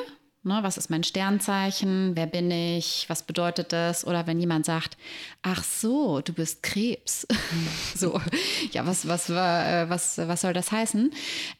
Ne, 0.42 0.60
was 0.62 0.78
ist 0.78 0.88
mein 0.88 1.04
Sternzeichen? 1.04 2.12
Wer 2.14 2.24
bin 2.24 2.50
ich? 2.50 3.04
Was 3.08 3.24
bedeutet 3.24 3.74
das? 3.74 4.06
Oder 4.06 4.26
wenn 4.26 4.40
jemand 4.40 4.64
sagt, 4.64 4.96
ach 5.42 5.62
so, 5.62 6.22
du 6.22 6.32
bist 6.32 6.62
Krebs. 6.62 7.26
so, 7.94 8.18
ja, 8.72 8.86
was, 8.86 9.06
was, 9.06 9.28
äh, 9.28 9.90
was, 9.90 10.16
was 10.16 10.40
soll 10.40 10.54
das 10.54 10.72
heißen? 10.72 11.10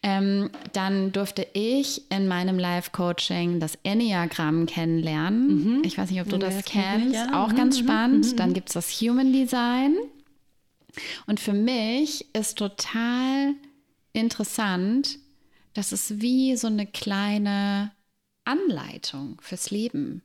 Ähm, 0.01 0.49
dann 0.73 1.11
durfte 1.11 1.45
ich 1.53 2.09
in 2.11 2.27
meinem 2.27 2.57
Live-Coaching 2.57 3.59
das 3.59 3.77
Enneagramm 3.83 4.65
kennenlernen. 4.65 5.77
Mhm. 5.77 5.83
Ich 5.83 5.99
weiß 5.99 6.09
nicht, 6.09 6.21
ob 6.21 6.29
du 6.29 6.37
ja, 6.37 6.47
das, 6.47 6.55
das 6.55 6.65
kennst. 6.65 7.13
Ja. 7.13 7.43
Auch 7.43 7.51
mhm. 7.51 7.57
ganz 7.57 7.79
mhm. 7.79 7.83
spannend. 7.83 8.31
Mhm. 8.31 8.37
Dann 8.37 8.53
gibt 8.55 8.69
es 8.69 8.73
das 8.73 8.89
Human 8.99 9.31
Design. 9.31 9.95
Und 11.27 11.39
für 11.39 11.53
mich 11.53 12.33
ist 12.33 12.57
total 12.57 13.53
interessant, 14.11 15.19
dass 15.75 15.91
es 15.91 16.19
wie 16.19 16.55
so 16.57 16.65
eine 16.65 16.87
kleine 16.87 17.91
Anleitung 18.43 19.39
fürs 19.41 19.71
Leben 19.71 20.23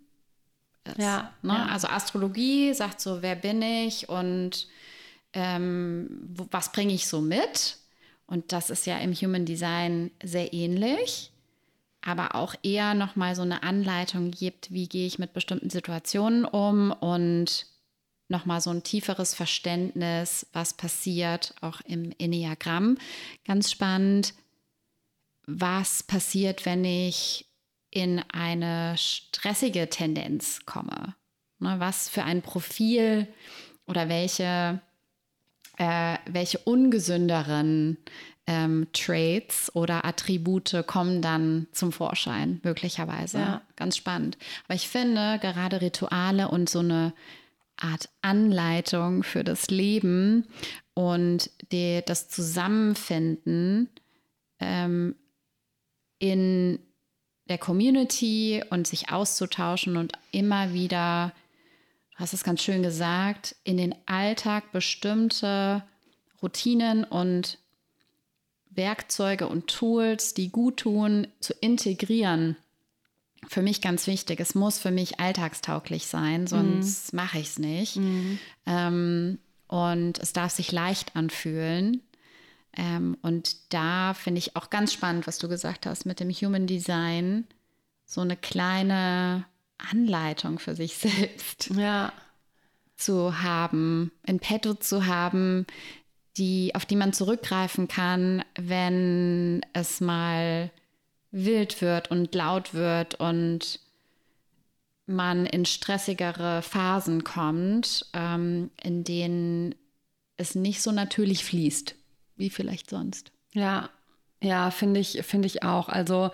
ist. 0.85 0.99
Ja, 0.99 1.33
ne? 1.43 1.53
ja. 1.53 1.67
Also 1.67 1.89
Astrologie 1.89 2.73
sagt 2.75 3.01
so, 3.01 3.23
wer 3.23 3.37
bin 3.37 3.63
ich 3.63 4.09
und 4.09 4.69
ähm, 5.33 6.09
wo, 6.35 6.47
was 6.51 6.73
bringe 6.73 6.95
ich 6.95 7.07
so 7.07 7.21
mit? 7.21 7.79
Und 8.27 8.53
das 8.53 8.71
ist 8.71 8.87
ja 8.87 8.99
im 8.99 9.13
Human 9.15 9.45
Design 9.45 10.11
sehr 10.23 10.53
ähnlich, 10.53 11.31
aber 12.01 12.35
auch 12.35 12.55
eher 12.63 12.95
nochmal 12.95 13.35
so 13.35 13.43
eine 13.43 13.63
Anleitung 13.63 14.31
gibt, 14.31 14.73
wie 14.73 14.89
gehe 14.89 15.07
ich 15.07 15.19
mit 15.19 15.33
bestimmten 15.33 15.71
Situationen 15.71 16.45
um 16.45 16.91
und 16.93 17.67
nochmal 18.29 18.61
so 18.61 18.71
ein 18.71 18.83
tieferes 18.83 19.35
Verständnis, 19.35 20.47
was 20.53 20.75
passiert, 20.75 21.55
auch 21.61 21.81
im 21.83 22.13
Enneagramm. 22.19 22.99
Ganz 23.45 23.71
spannend, 23.71 24.35
was 25.47 26.03
passiert, 26.03 26.67
wenn 26.67 26.85
ich 26.85 27.46
in 27.97 28.23
eine 28.31 28.95
stressige 28.99 29.89
Tendenz 29.89 30.67
komme. 30.67 31.15
Ne, 31.61 31.77
was 31.79 32.11
für 32.11 32.25
ein 32.25 32.43
Profil 32.43 33.27
oder 33.87 34.11
welche, 34.11 34.83
äh, 35.79 36.19
welche 36.27 36.59
ungesünderen 36.59 37.97
ähm, 38.47 38.89
Traits 38.93 39.75
oder 39.75 40.05
Attribute 40.05 40.85
kommen 40.87 41.23
dann 41.23 41.69
zum 41.73 41.91
Vorschein, 41.91 42.61
möglicherweise. 42.63 43.39
Ja. 43.39 43.63
Ganz 43.77 43.97
spannend. 43.97 44.37
Aber 44.67 44.75
ich 44.75 44.89
finde, 44.89 45.39
gerade 45.41 45.81
Rituale 45.81 46.49
und 46.51 46.69
so 46.69 46.81
eine 46.81 47.15
Art 47.79 48.11
Anleitung 48.21 49.23
für 49.23 49.43
das 49.43 49.71
Leben 49.71 50.47
und 50.93 51.51
die, 51.73 52.03
das 52.05 52.29
Zusammenfinden 52.29 53.89
ähm, 54.61 55.17
in 56.19 56.79
der 57.49 57.59
Community 57.59 58.63
und 58.71 58.87
sich 58.87 59.11
auszutauschen 59.11 59.97
und 59.97 60.13
immer 60.33 60.73
wieder, 60.73 61.33
du 62.13 62.19
hast 62.19 62.33
es 62.33 62.45
ganz 62.45 62.63
schön 62.63 62.83
gesagt, 62.83 63.57
in 63.65 63.77
den 63.77 63.95
Alltag 64.07 64.73
bestimmte 64.73 65.83
Routinen 66.43 67.05
und 67.05 67.59
Werkzeuge 68.71 69.49
und 69.49 69.69
Tools, 69.69 70.35
die 70.35 70.51
gut 70.51 70.79
tun, 70.79 71.29
zu 71.41 71.55
integrieren. 71.55 72.57
Für 73.49 73.63
mich 73.63 73.81
ganz 73.81 74.07
wichtig. 74.07 74.41
Es 74.41 74.55
muss 74.55 74.79
für 74.79 74.91
mich 74.91 75.21
alltagstauglich 75.21 76.07
sein, 76.07 76.47
sonst 76.47 77.13
mhm. 77.13 77.17
mache 77.17 77.39
ich 77.39 77.47
es 77.49 77.59
nicht. 77.59 77.97
Mhm. 77.97 78.39
Ähm, 78.67 79.39
und 79.69 80.19
es 80.19 80.33
darf 80.33 80.53
sich 80.53 80.73
leicht 80.73 81.17
anfühlen. 81.17 82.03
Ähm, 82.77 83.17
und 83.23 83.73
da 83.73 84.15
finde 84.15 84.39
ich 84.39 84.55
auch 84.55 84.71
ganz 84.71 84.93
spannend, 84.93 85.27
was 85.27 85.39
du 85.39 85.49
gesagt 85.49 85.87
hast 85.87 86.07
mit 86.07 86.21
dem 86.21 86.31
Human 86.31 86.67
Design. 86.67 87.47
So 88.05 88.21
eine 88.21 88.37
kleine 88.37 89.47
Anleitung 89.79 90.59
für 90.59 90.75
sich 90.75 90.95
selbst 90.97 91.71
ja. 91.75 92.13
zu 92.97 93.43
haben, 93.43 94.13
in 94.25 94.39
petto 94.39 94.75
zu 94.75 95.07
haben, 95.07 95.67
die, 96.37 96.75
auf 96.75 96.85
die 96.85 96.97
man 96.97 97.15
zurückgreifen 97.15 97.89
kann, 97.89 98.45
wenn 98.57 99.65
es 99.73 100.01
mal 100.01 100.71
wild 101.31 101.81
wird 101.81 102.11
und 102.11 102.35
laut 102.35 102.75
wird 102.75 103.15
und 103.15 103.81
man 105.07 105.47
in 105.47 105.65
stressigere 105.65 106.63
Phasen 106.63 107.25
kommt, 107.25 108.07
ähm, 108.13 108.71
in 108.83 109.05
denen 109.05 109.75
es 110.37 110.55
nicht 110.55 110.83
so 110.83 110.93
natürlich 110.93 111.45
fließt 111.45 111.95
wie 112.37 112.51
vielleicht 112.51 112.91
sonst. 112.91 113.33
Ja, 113.53 113.91
ja, 114.43 114.71
finde 114.71 115.01
ich, 115.01 115.23
finde 115.23 115.47
ich 115.47 115.63
auch. 115.63 115.89
Also 115.89 116.31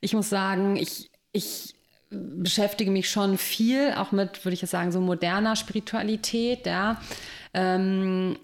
ich 0.00 0.14
muss 0.14 0.28
sagen, 0.28 0.76
ich, 0.76 1.10
ich 1.32 1.74
beschäftige 2.10 2.90
mich 2.90 3.10
schon 3.10 3.38
viel, 3.38 3.94
auch 3.96 4.12
mit, 4.12 4.44
würde 4.44 4.54
ich 4.54 4.62
jetzt 4.62 4.70
sagen, 4.70 4.92
so 4.92 5.00
moderner 5.00 5.56
Spiritualität, 5.56 6.66
ja. 6.66 7.00
Ähm, 7.54 8.36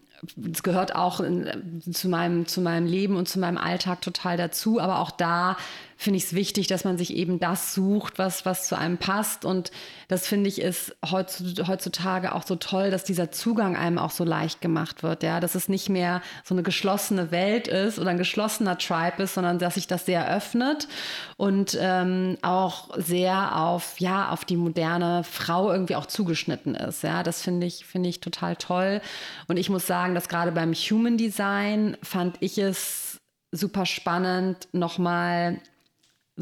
es 0.53 0.63
gehört 0.63 0.95
auch 0.95 1.21
in, 1.21 1.83
zu, 1.93 2.09
meinem, 2.09 2.47
zu 2.47 2.61
meinem 2.61 2.87
Leben 2.87 3.17
und 3.17 3.29
zu 3.29 3.41
meinem 3.41 3.59
Alltag 3.59 4.03
total 4.03 4.37
dazu. 4.37 4.81
Aber 4.81 5.01
auch 5.01 5.11
da 5.11 5.57
finde 6.03 6.19
ich 6.19 6.25
es 6.25 6.35
wichtig, 6.35 6.67
dass 6.67 6.85
man 6.85 6.99
sich 6.99 7.15
eben 7.15 7.39
das 7.39 7.75
sucht, 7.75 8.19
was, 8.19 8.45
was 8.45 8.67
zu 8.67 8.77
einem 8.77 8.99
passt. 8.99 9.45
Und 9.45 9.71
das 10.09 10.27
finde 10.27 10.49
ich 10.49 10.61
ist 10.61 10.95
heutzutage 11.11 12.35
auch 12.35 12.45
so 12.45 12.57
toll, 12.57 12.91
dass 12.91 13.05
dieser 13.05 13.31
Zugang 13.31 13.77
einem 13.77 13.99
auch 13.99 14.11
so 14.11 14.25
leicht 14.25 14.61
gemacht 14.61 15.03
wird. 15.03 15.23
Ja, 15.23 15.41
dass 15.41 15.55
es 15.55 15.69
nicht 15.69 15.89
mehr 15.89 16.21
so 16.45 16.55
eine 16.55 16.63
geschlossene 16.63 17.31
Welt 17.31 17.69
ist 17.69 17.99
oder 17.99 18.11
ein 18.11 18.19
geschlossener 18.19 18.77
Tribe 18.79 19.23
ist, 19.23 19.35
sondern 19.35 19.59
dass 19.59 19.75
sich 19.75 19.87
das 19.87 20.05
sehr 20.05 20.29
öffnet 20.29 20.89
und 21.37 21.79
ähm, 21.81 22.37
auch 22.43 22.91
sehr 22.99 23.57
auf, 23.57 24.01
ja, 24.01 24.31
auf 24.31 24.45
die 24.45 24.57
moderne 24.57 25.25
Frau 25.25 25.73
irgendwie 25.73 25.97
auch 25.97 26.07
zugeschnitten 26.07 26.75
ist. 26.75 27.03
Ja, 27.03 27.23
das 27.23 27.43
finde 27.43 27.67
ich, 27.67 27.87
finde 27.87 28.09
ich 28.09 28.21
total 28.21 28.57
toll. 28.57 29.01
Und 29.47 29.57
ich 29.57 29.71
muss 29.71 29.87
sagen, 29.87 30.15
dass 30.15 30.29
gerade 30.29 30.53
beim 30.53 30.75
Human 30.75 31.17
Design 31.17 31.97
fand 32.03 32.37
ich 32.41 32.59
es 32.59 33.19
super 33.53 33.87
spannend, 33.87 34.69
nochmal 34.73 35.61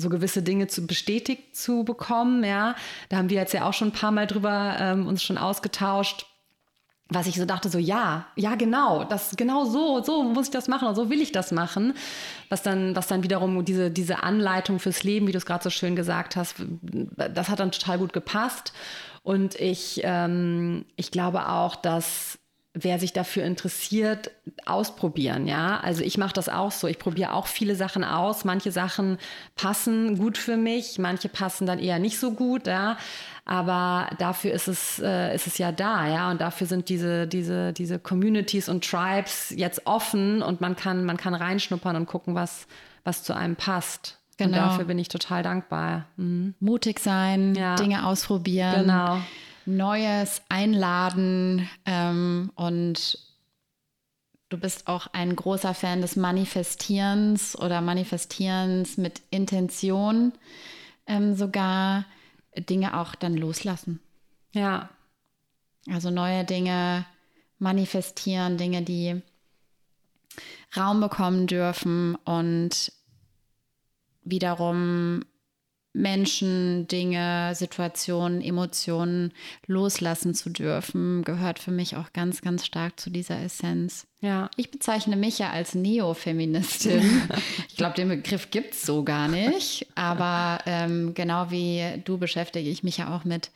so 0.01 0.09
gewisse 0.09 0.43
Dinge 0.43 0.67
zu 0.67 0.87
bestätigt 0.87 1.57
zu 1.57 1.85
bekommen. 1.85 2.45
Ja, 2.45 2.75
da 3.09 3.19
haben 3.19 3.31
wir 3.31 3.37
jetzt 3.37 3.55
ja 3.55 3.69
auch 3.69 3.75
schon 3.75 3.89
ein 3.89 3.93
paar 3.93 4.11
Mal 4.11 4.27
drüber 4.27 4.77
ähm, 4.79 5.07
uns 5.07 5.23
schon 5.23 5.39
ausgetauscht. 5.39 6.27
Was 7.13 7.27
ich 7.27 7.37
so 7.37 7.45
dachte, 7.45 7.69
so 7.69 7.79
ja, 7.79 8.27
ja 8.37 8.55
genau, 8.55 9.03
das 9.03 9.35
genau 9.37 9.65
so, 9.65 10.01
so 10.03 10.23
muss 10.23 10.47
ich 10.47 10.53
das 10.53 10.69
machen 10.69 10.87
und 10.87 10.95
so 10.95 11.11
will 11.11 11.21
ich 11.21 11.33
das 11.33 11.51
machen. 11.51 11.95
Was 12.49 12.63
dann, 12.63 12.95
was 12.95 13.09
dann 13.09 13.25
wiederum 13.25 13.65
diese, 13.65 13.91
diese 13.91 14.23
Anleitung 14.23 14.79
fürs 14.79 15.03
Leben, 15.03 15.27
wie 15.27 15.33
du 15.33 15.39
es 15.39 15.47
gerade 15.47 15.65
so 15.65 15.71
schön 15.71 15.97
gesagt 15.97 16.37
hast, 16.37 16.55
das 17.17 17.49
hat 17.49 17.59
dann 17.59 17.73
total 17.73 17.99
gut 17.99 18.13
gepasst. 18.13 18.73
Und 19.23 19.57
ich, 19.57 20.01
ähm, 20.05 20.85
ich 20.97 21.11
glaube 21.11 21.49
auch, 21.49 21.77
dass 21.77 22.40
wer 22.73 23.01
sich 23.01 23.13
dafür 23.13 23.45
interessiert, 23.45 24.31
ausprobieren, 24.65 25.49
ja. 25.49 25.81
Also 25.81 26.03
ich 26.03 26.19
mache 26.19 26.33
das 26.33 26.49
auch 26.49 26.71
so. 26.71 26.87
Ich 26.87 26.99
probiere 26.99 27.33
auch 27.33 27.47
viele 27.49 27.75
Sachen 27.75 28.05
aus. 28.05 28.45
Manche 28.45 28.71
Sachen 28.71 29.19
passen 29.57 30.17
gut 30.19 30.39
für 30.39 30.57
mich, 30.57 30.99
manche 30.99 31.29
passen 31.29 31.67
dann 31.67 31.81
eher 31.81 31.99
nicht 31.99 32.21
so 32.21 32.33
gut, 32.33 32.69
ja. 32.69 32.97
Aber 33.45 34.11
dafür 34.19 34.53
ist 34.53 34.69
es, 34.69 35.01
äh, 35.01 35.35
ist 35.35 35.49
es 35.49 35.59
ja 35.59 35.73
da, 35.73 36.07
ja. 36.07 36.31
Und 36.31 36.41
dafür 36.41 36.69
sind 36.69 36.89
diese, 36.89 37.27
diese, 37.27 37.73
diese 37.73 37.99
Communities 37.99 38.69
und 38.69 38.89
Tribes 38.89 39.53
jetzt 39.57 39.87
offen 39.87 40.41
und 40.41 40.61
man 40.61 40.77
kann, 40.77 41.05
man 41.05 41.17
kann 41.17 41.35
reinschnuppern 41.35 41.97
und 41.97 42.07
gucken, 42.07 42.37
was, 42.37 42.69
was 43.03 43.25
zu 43.25 43.35
einem 43.35 43.57
passt. 43.57 44.19
Genau. 44.37 44.47
Und 44.47 44.55
dafür 44.55 44.85
bin 44.85 44.99
ich 44.99 45.09
total 45.09 45.43
dankbar. 45.43 46.07
Mhm. 46.17 46.55
Mutig 46.61 47.01
sein, 47.01 47.57
ja. 47.57 47.75
Dinge 47.75 48.07
ausprobieren. 48.07 48.83
Genau. 48.83 49.19
Neues 49.67 50.43
einladen 50.49 51.69
ähm, 51.87 52.51
und 52.55 53.19
du 54.49 54.59
bist 54.59 54.89
auch 54.89 55.07
ein 55.13 55.35
großer 55.37 55.75
Fan 55.75 56.01
des 56.01 56.17
Manifestierens 56.17 57.59
oder 57.59 57.81
Manifestierens 57.81 58.97
mit 58.97 59.23
Intention, 59.31 60.33
ähm, 61.07 61.35
sogar 61.35 62.05
Dinge 62.57 62.99
auch 62.99 63.15
dann 63.15 63.37
loslassen. 63.37 64.01
Ja. 64.53 64.91
Also 65.89 66.11
neue 66.11 66.45
Dinge 66.45 67.07
manifestieren, 67.59 68.59
Dinge, 68.59 68.83
die 68.83 69.23
Raum 70.77 71.01
bekommen 71.01 71.47
dürfen 71.47 72.17
und 72.17 72.93
wiederum 74.23 75.25
Menschen, 75.93 76.87
Dinge, 76.87 77.53
Situationen, 77.55 78.41
Emotionen 78.41 79.33
loslassen 79.67 80.35
zu 80.35 80.51
dürfen, 80.51 81.25
gehört 81.25 81.59
für 81.59 81.73
mich 81.73 81.97
auch 81.97 82.13
ganz, 82.13 82.43
ganz 82.43 82.65
stark 82.65 83.01
zu 83.01 83.11
dieser 83.11 83.43
Essenz. 83.43 84.07
Ja. 84.21 84.51
Ich 84.57 84.71
bezeichne 84.71 85.17
mich 85.17 85.39
ja 85.39 85.51
als 85.51 85.75
Neofeministin. 85.75 87.03
ich 87.69 87.77
glaube, 87.77 87.95
den 87.95 88.09
Begriff 88.09 88.51
gibt 88.51 88.75
es 88.75 88.83
so 88.83 89.03
gar 89.03 89.27
nicht. 89.29 89.89
Aber 89.97 90.61
ähm, 90.67 91.15
genau 91.15 91.51
wie 91.51 91.83
du 92.05 92.19
beschäftige 92.19 92.71
ich 92.71 92.85
mich 92.85 92.99
ja 92.99 93.17
auch 93.17 93.25
mit 93.25 93.51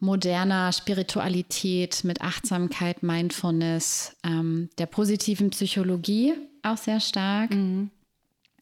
moderner 0.00 0.72
Spiritualität, 0.72 2.04
mit 2.04 2.20
Achtsamkeit, 2.20 3.02
Mindfulness, 3.02 4.16
ähm, 4.24 4.68
der 4.78 4.86
positiven 4.86 5.50
Psychologie 5.50 6.34
auch 6.62 6.76
sehr 6.76 7.00
stark. 7.00 7.50
Mhm 7.50 7.90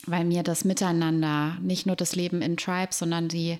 weil 0.04 0.24
mir 0.24 0.42
das 0.42 0.64
Miteinander, 0.64 1.58
nicht 1.60 1.86
nur 1.86 1.96
das 1.96 2.14
Leben 2.14 2.42
in 2.42 2.56
Tribes, 2.56 2.98
sondern 2.98 3.28
die, 3.28 3.58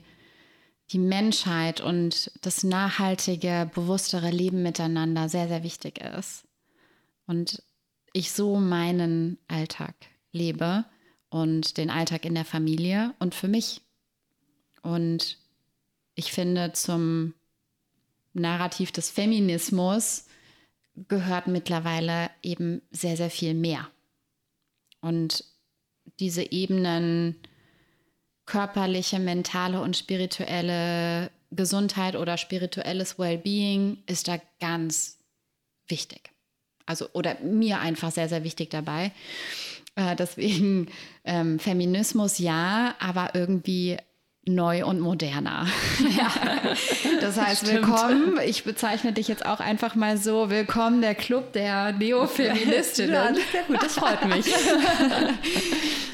die 0.90 0.98
Menschheit 0.98 1.80
und 1.80 2.30
das 2.42 2.62
nachhaltige, 2.62 3.70
bewusstere 3.74 4.30
Leben 4.30 4.62
miteinander 4.62 5.28
sehr, 5.28 5.48
sehr 5.48 5.62
wichtig 5.62 5.98
ist. 5.98 6.44
Und 7.26 7.62
ich 8.12 8.32
so 8.32 8.56
meinen 8.56 9.38
Alltag 9.48 9.94
lebe 10.32 10.84
und 11.28 11.76
den 11.76 11.90
Alltag 11.90 12.24
in 12.24 12.34
der 12.34 12.44
Familie 12.44 13.14
und 13.18 13.34
für 13.34 13.48
mich. 13.48 13.80
Und 14.82 15.38
ich 16.14 16.32
finde, 16.32 16.72
zum 16.72 17.34
Narrativ 18.32 18.92
des 18.92 19.10
Feminismus 19.10 20.26
gehört 21.08 21.46
mittlerweile 21.46 22.30
eben 22.42 22.82
sehr, 22.90 23.16
sehr 23.16 23.30
viel 23.30 23.54
mehr. 23.54 23.88
Und 25.00 25.44
diese 26.20 26.50
Ebenen 26.50 27.36
körperliche, 28.46 29.18
mentale 29.18 29.80
und 29.80 29.96
spirituelle 29.96 31.30
Gesundheit 31.50 32.16
oder 32.16 32.36
spirituelles 32.36 33.18
Wellbeing 33.18 33.98
ist 34.06 34.28
da 34.28 34.38
ganz 34.60 35.18
wichtig. 35.88 36.30
Also, 36.86 37.08
oder 37.12 37.38
mir 37.40 37.80
einfach 37.80 38.12
sehr, 38.12 38.28
sehr 38.28 38.44
wichtig 38.44 38.70
dabei. 38.70 39.12
Äh, 39.96 40.14
deswegen 40.14 40.88
ähm, 41.24 41.58
Feminismus 41.58 42.38
ja, 42.38 42.94
aber 43.00 43.34
irgendwie 43.34 43.96
neu 44.46 44.84
und 44.84 45.00
moderner. 45.00 45.66
Ja. 46.16 46.32
Das 47.20 47.38
heißt, 47.38 47.66
Stimmt. 47.66 47.86
willkommen, 47.86 48.38
ich 48.44 48.64
bezeichne 48.64 49.12
dich 49.12 49.28
jetzt 49.28 49.44
auch 49.44 49.60
einfach 49.60 49.94
mal 49.94 50.16
so, 50.16 50.50
willkommen 50.50 51.00
der 51.00 51.14
Club 51.14 51.52
der 51.52 51.92
Neofeministinnen. 51.92 53.14
Ja, 53.14 53.34
sehr 53.34 53.62
gut, 53.66 53.82
das 53.82 53.94
freut 53.94 54.26
mich. 54.28 54.46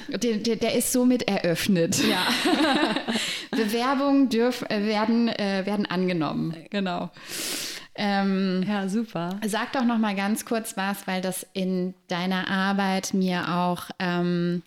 Der, 0.08 0.36
der, 0.36 0.56
der, 0.56 0.74
ist 0.74 0.92
somit 0.92 1.26
eröffnet. 1.26 1.98
Ja. 2.04 2.26
Bewerbungen 3.50 4.28
dürf, 4.28 4.62
äh, 4.68 4.84
werden, 4.84 5.28
äh, 5.28 5.64
werden 5.64 5.86
angenommen. 5.86 6.54
Genau. 6.68 7.10
Ähm, 7.94 8.62
ja, 8.68 8.90
super. 8.90 9.40
Sag 9.46 9.72
doch 9.72 9.84
noch 9.84 9.96
mal 9.96 10.14
ganz 10.14 10.44
kurz 10.44 10.76
was, 10.76 11.06
weil 11.06 11.22
das 11.22 11.46
in 11.54 11.94
deiner 12.08 12.48
Arbeit 12.50 13.14
mir 13.14 13.54
auch 13.56 13.84
ähm, 13.98 14.62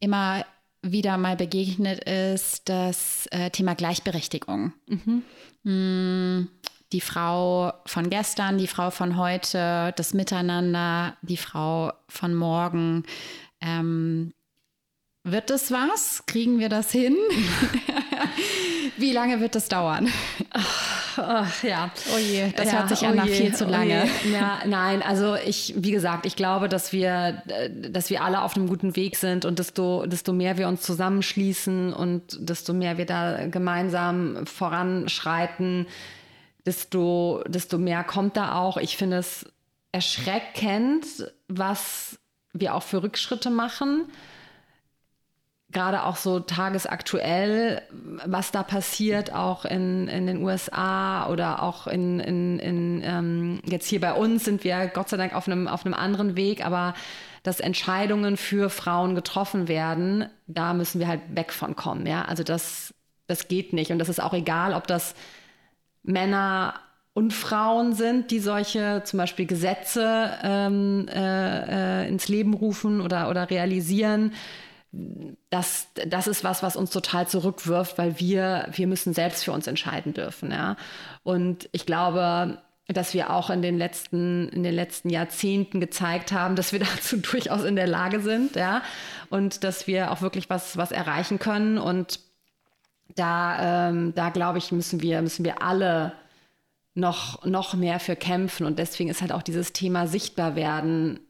immer 0.00 0.44
wieder 0.82 1.16
mal 1.16 1.36
begegnet 1.36 2.04
ist, 2.04 2.68
das 2.68 3.26
äh, 3.30 3.50
Thema 3.50 3.74
Gleichberechtigung. 3.74 4.72
Mhm. 4.86 5.22
Mm, 5.62 6.48
die 6.92 7.00
Frau 7.00 7.72
von 7.86 8.10
gestern, 8.10 8.58
die 8.58 8.66
Frau 8.66 8.90
von 8.90 9.16
heute, 9.16 9.94
das 9.96 10.12
Miteinander, 10.12 11.16
die 11.22 11.36
Frau 11.36 11.92
von 12.08 12.34
morgen. 12.34 13.04
Ähm, 13.60 14.32
wird 15.24 15.50
das 15.50 15.70
was? 15.70 16.24
Kriegen 16.26 16.58
wir 16.58 16.68
das 16.68 16.90
hin? 16.90 17.16
Wie 18.96 19.12
lange 19.12 19.40
wird 19.40 19.54
das 19.54 19.68
dauern? 19.68 20.08
Ach, 21.16 21.62
ja. 21.62 21.90
Oh 22.14 22.18
je, 22.18 22.52
das 22.52 22.66
ja, 22.66 22.78
hört 22.78 22.88
sich 22.88 23.06
an 23.06 23.14
oh 23.14 23.16
nach 23.16 23.28
viel 23.28 23.54
zu 23.54 23.66
oh 23.66 23.70
lange. 23.70 24.04
Oh 24.04 24.28
ja, 24.32 24.60
nein, 24.66 25.02
also 25.02 25.34
ich, 25.34 25.74
wie 25.76 25.90
gesagt, 25.90 26.26
ich 26.26 26.36
glaube, 26.36 26.68
dass 26.68 26.92
wir, 26.92 27.42
dass 27.70 28.10
wir 28.10 28.22
alle 28.22 28.42
auf 28.42 28.56
einem 28.56 28.68
guten 28.68 28.96
Weg 28.96 29.16
sind 29.16 29.44
und 29.44 29.58
desto, 29.58 30.06
desto 30.06 30.32
mehr 30.32 30.58
wir 30.58 30.68
uns 30.68 30.82
zusammenschließen 30.82 31.92
und 31.92 32.36
desto 32.40 32.72
mehr 32.72 32.98
wir 32.98 33.06
da 33.06 33.46
gemeinsam 33.46 34.46
voranschreiten, 34.46 35.86
desto, 36.66 37.42
desto 37.46 37.78
mehr 37.78 38.04
kommt 38.04 38.36
da 38.36 38.54
auch. 38.56 38.76
Ich 38.76 38.96
finde 38.96 39.18
es 39.18 39.46
erschreckend, 39.92 41.04
was 41.48 42.18
wir 42.52 42.74
auch 42.74 42.82
für 42.82 43.02
Rückschritte 43.02 43.50
machen. 43.50 44.06
Gerade 45.72 46.04
auch 46.04 46.16
so 46.16 46.40
tagesaktuell, 46.40 47.82
was 48.26 48.52
da 48.52 48.62
passiert, 48.62 49.32
auch 49.32 49.64
in, 49.64 50.06
in 50.08 50.26
den 50.26 50.42
USA 50.42 51.28
oder 51.28 51.62
auch 51.62 51.86
in, 51.86 52.20
in, 52.20 52.58
in 52.58 53.02
ähm, 53.04 53.60
jetzt 53.64 53.88
hier 53.88 54.00
bei 54.00 54.12
uns 54.12 54.44
sind 54.44 54.64
wir 54.64 54.86
Gott 54.88 55.08
sei 55.08 55.16
Dank 55.16 55.34
auf 55.34 55.46
einem, 55.46 55.68
auf 55.68 55.86
einem 55.86 55.94
anderen 55.94 56.36
Weg, 56.36 56.64
aber 56.64 56.94
dass 57.42 57.58
Entscheidungen 57.58 58.36
für 58.36 58.70
Frauen 58.70 59.14
getroffen 59.14 59.66
werden, 59.66 60.26
da 60.46 60.74
müssen 60.74 61.00
wir 61.00 61.08
halt 61.08 61.22
weg 61.34 61.52
von 61.52 61.74
kommen. 61.74 62.06
Ja? 62.06 62.24
Also 62.26 62.44
das, 62.44 62.94
das 63.26 63.48
geht 63.48 63.72
nicht. 63.72 63.90
Und 63.90 63.98
das 63.98 64.08
ist 64.08 64.22
auch 64.22 64.34
egal, 64.34 64.74
ob 64.74 64.86
das 64.86 65.14
Männer 66.02 66.74
und 67.14 67.32
Frauen 67.32 67.94
sind, 67.94 68.30
die 68.30 68.38
solche 68.38 69.02
zum 69.04 69.18
Beispiel 69.18 69.46
Gesetze 69.46 70.32
ähm, 70.42 71.08
äh, 71.08 72.04
äh, 72.04 72.08
ins 72.08 72.28
Leben 72.28 72.54
rufen 72.54 73.00
oder, 73.00 73.28
oder 73.28 73.50
realisieren. 73.50 74.32
Das, 75.50 75.88
das 76.06 76.26
ist 76.26 76.44
was, 76.44 76.62
was 76.62 76.76
uns 76.76 76.90
total 76.90 77.26
zurückwirft, 77.26 77.96
weil 77.96 78.20
wir, 78.20 78.68
wir 78.72 78.86
müssen 78.86 79.14
selbst 79.14 79.44
für 79.44 79.52
uns 79.52 79.66
entscheiden 79.66 80.12
dürfen. 80.12 80.50
Ja? 80.50 80.76
Und 81.22 81.68
ich 81.72 81.86
glaube, 81.86 82.58
dass 82.88 83.14
wir 83.14 83.30
auch 83.30 83.48
in 83.48 83.62
den 83.62 83.78
letzten, 83.78 84.48
in 84.50 84.62
den 84.62 84.74
letzten 84.74 85.08
Jahrzehnten 85.08 85.80
gezeigt 85.80 86.32
haben, 86.32 86.56
dass 86.56 86.72
wir 86.72 86.80
dazu 86.96 87.16
durchaus 87.16 87.64
in 87.64 87.76
der 87.76 87.86
Lage 87.86 88.20
sind, 88.20 88.56
ja, 88.56 88.82
und 89.30 89.64
dass 89.64 89.86
wir 89.86 90.10
auch 90.10 90.20
wirklich 90.20 90.50
was, 90.50 90.76
was 90.76 90.92
erreichen 90.92 91.38
können. 91.38 91.78
Und 91.78 92.20
da, 93.14 93.88
ähm, 93.88 94.14
da 94.14 94.30
glaube 94.30 94.58
ich, 94.58 94.72
müssen 94.72 95.00
wir, 95.00 95.22
müssen 95.22 95.44
wir 95.44 95.62
alle 95.62 96.12
noch, 96.94 97.44
noch 97.44 97.74
mehr 97.74 98.00
für 98.00 98.16
kämpfen. 98.16 98.66
Und 98.66 98.78
deswegen 98.78 99.08
ist 99.08 99.22
halt 99.22 99.32
auch 99.32 99.42
dieses 99.42 99.72
Thema 99.72 100.06
sichtbar 100.06 100.56
werden 100.56 101.20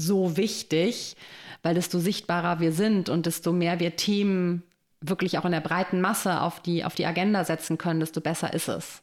so 0.00 0.36
wichtig, 0.36 1.16
weil 1.62 1.74
desto 1.74 1.98
sichtbarer 1.98 2.60
wir 2.60 2.72
sind 2.72 3.08
und 3.08 3.26
desto 3.26 3.52
mehr 3.52 3.80
wir 3.80 3.96
Themen 3.96 4.62
wirklich 5.00 5.38
auch 5.38 5.44
in 5.44 5.52
der 5.52 5.60
breiten 5.60 6.00
Masse 6.00 6.40
auf 6.40 6.60
die, 6.60 6.84
auf 6.84 6.94
die 6.94 7.06
Agenda 7.06 7.44
setzen 7.44 7.78
können, 7.78 8.00
desto 8.00 8.20
besser 8.20 8.52
ist 8.52 8.68
es. 8.68 9.02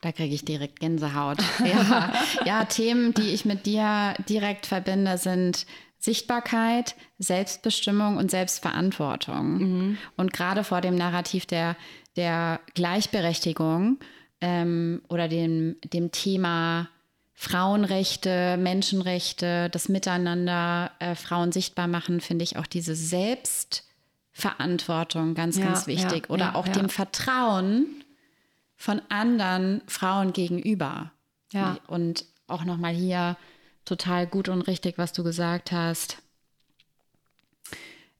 Da 0.00 0.10
kriege 0.12 0.34
ich 0.34 0.44
direkt 0.44 0.80
Gänsehaut. 0.80 1.38
Ja. 1.64 2.12
ja, 2.44 2.64
Themen, 2.64 3.14
die 3.14 3.30
ich 3.30 3.44
mit 3.44 3.66
dir 3.66 4.14
direkt 4.28 4.66
verbinde, 4.66 5.18
sind 5.18 5.66
Sichtbarkeit, 5.98 6.96
Selbstbestimmung 7.18 8.16
und 8.16 8.30
Selbstverantwortung. 8.30 9.58
Mhm. 9.58 9.98
Und 10.16 10.32
gerade 10.32 10.64
vor 10.64 10.80
dem 10.80 10.96
Narrativ 10.96 11.46
der, 11.46 11.76
der 12.16 12.60
Gleichberechtigung 12.74 13.98
ähm, 14.40 15.02
oder 15.08 15.28
dem, 15.28 15.76
dem 15.84 16.10
Thema 16.10 16.88
Frauenrechte, 17.42 18.56
Menschenrechte, 18.56 19.68
das 19.70 19.88
Miteinander 19.88 20.92
äh, 21.00 21.16
Frauen 21.16 21.50
sichtbar 21.50 21.88
machen, 21.88 22.20
finde 22.20 22.44
ich 22.44 22.56
auch 22.56 22.68
diese 22.68 22.94
Selbstverantwortung 22.94 25.34
ganz, 25.34 25.58
ja, 25.58 25.64
ganz 25.64 25.88
wichtig. 25.88 26.26
Ja, 26.28 26.30
oder 26.30 26.44
ja, 26.44 26.54
auch 26.54 26.68
dem 26.68 26.88
Vertrauen 26.88 28.04
von 28.76 29.02
anderen 29.08 29.82
Frauen 29.88 30.32
gegenüber. 30.32 31.10
Ja. 31.52 31.78
Und 31.88 32.26
auch 32.46 32.64
nochmal 32.64 32.94
hier 32.94 33.36
total 33.84 34.28
gut 34.28 34.48
und 34.48 34.62
richtig, 34.62 34.96
was 34.96 35.12
du 35.12 35.24
gesagt 35.24 35.72
hast, 35.72 36.18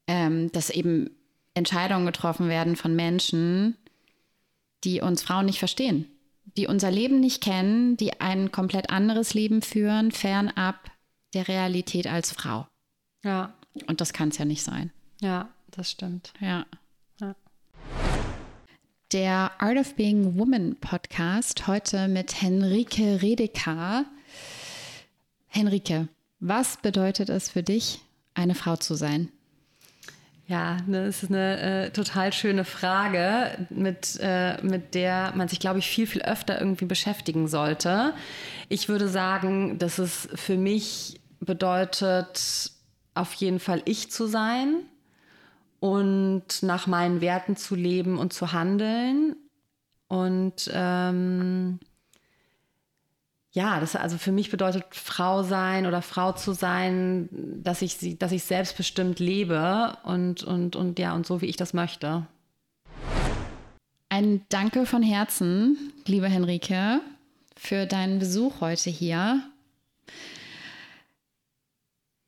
ähm, 0.08 0.50
dass 0.50 0.68
eben 0.68 1.10
Entscheidungen 1.54 2.06
getroffen 2.06 2.48
werden 2.48 2.74
von 2.74 2.96
Menschen, 2.96 3.76
die 4.82 5.00
uns 5.00 5.22
Frauen 5.22 5.46
nicht 5.46 5.60
verstehen, 5.60 6.11
die 6.44 6.66
unser 6.66 6.90
Leben 6.90 7.20
nicht 7.20 7.42
kennen, 7.42 7.96
die 7.96 8.20
ein 8.20 8.52
komplett 8.52 8.90
anderes 8.90 9.34
Leben 9.34 9.62
führen, 9.62 10.12
fernab 10.12 10.90
der 11.34 11.48
Realität 11.48 12.06
als 12.06 12.32
Frau. 12.32 12.66
Ja. 13.24 13.54
Und 13.86 14.00
das 14.00 14.12
kann 14.12 14.28
es 14.28 14.38
ja 14.38 14.44
nicht 14.44 14.62
sein. 14.62 14.92
Ja, 15.20 15.48
das 15.70 15.90
stimmt. 15.90 16.32
Ja. 16.40 16.66
ja 17.20 17.34
der 19.12 19.50
Art 19.60 19.76
of 19.76 19.94
Being 19.94 20.38
Woman 20.38 20.76
Podcast 20.76 21.66
heute 21.66 22.08
mit 22.08 22.40
Henrike 22.40 23.20
Redeker. 23.20 24.06
Henrike, 25.48 26.08
was 26.40 26.78
bedeutet 26.78 27.28
es 27.28 27.50
für 27.50 27.62
dich, 27.62 28.00
eine 28.32 28.54
Frau 28.54 28.76
zu 28.76 28.94
sein? 28.94 29.30
Ja, 30.52 30.76
ne, 30.86 31.06
das 31.06 31.22
ist 31.22 31.30
eine 31.30 31.86
äh, 31.86 31.90
total 31.92 32.30
schöne 32.30 32.66
Frage, 32.66 33.66
mit, 33.70 34.18
äh, 34.20 34.62
mit 34.62 34.94
der 34.94 35.32
man 35.34 35.48
sich, 35.48 35.60
glaube 35.60 35.78
ich, 35.78 35.88
viel, 35.88 36.06
viel 36.06 36.20
öfter 36.20 36.60
irgendwie 36.60 36.84
beschäftigen 36.84 37.48
sollte. 37.48 38.12
Ich 38.68 38.90
würde 38.90 39.08
sagen, 39.08 39.78
dass 39.78 39.98
es 39.98 40.28
für 40.34 40.58
mich 40.58 41.22
bedeutet, 41.40 42.70
auf 43.14 43.32
jeden 43.32 43.60
Fall 43.60 43.80
ich 43.86 44.10
zu 44.10 44.26
sein, 44.26 44.82
und 45.80 46.62
nach 46.62 46.86
meinen 46.86 47.22
Werten 47.22 47.56
zu 47.56 47.74
leben 47.74 48.18
und 48.18 48.34
zu 48.34 48.52
handeln. 48.52 49.34
Und 50.06 50.70
ähm, 50.70 51.80
ja, 53.52 53.80
das 53.80 53.96
also 53.96 54.16
für 54.16 54.32
mich 54.32 54.50
bedeutet 54.50 54.84
Frau 54.92 55.42
sein 55.42 55.86
oder 55.86 56.00
Frau 56.00 56.32
zu 56.32 56.52
sein, 56.52 57.28
dass 57.62 57.82
ich 57.82 57.96
sie, 57.96 58.18
dass 58.18 58.32
ich 58.32 58.44
selbstbestimmt 58.44 59.18
lebe 59.18 59.96
und, 60.04 60.42
und, 60.42 60.74
und 60.74 60.98
ja, 60.98 61.14
und 61.14 61.26
so 61.26 61.42
wie 61.42 61.46
ich 61.46 61.56
das 61.56 61.74
möchte. 61.74 62.26
Ein 64.08 64.42
Danke 64.48 64.86
von 64.86 65.02
Herzen, 65.02 65.92
liebe 66.06 66.28
Henrike, 66.28 67.00
für 67.56 67.86
deinen 67.86 68.18
Besuch 68.18 68.60
heute 68.60 68.88
hier. 68.88 69.42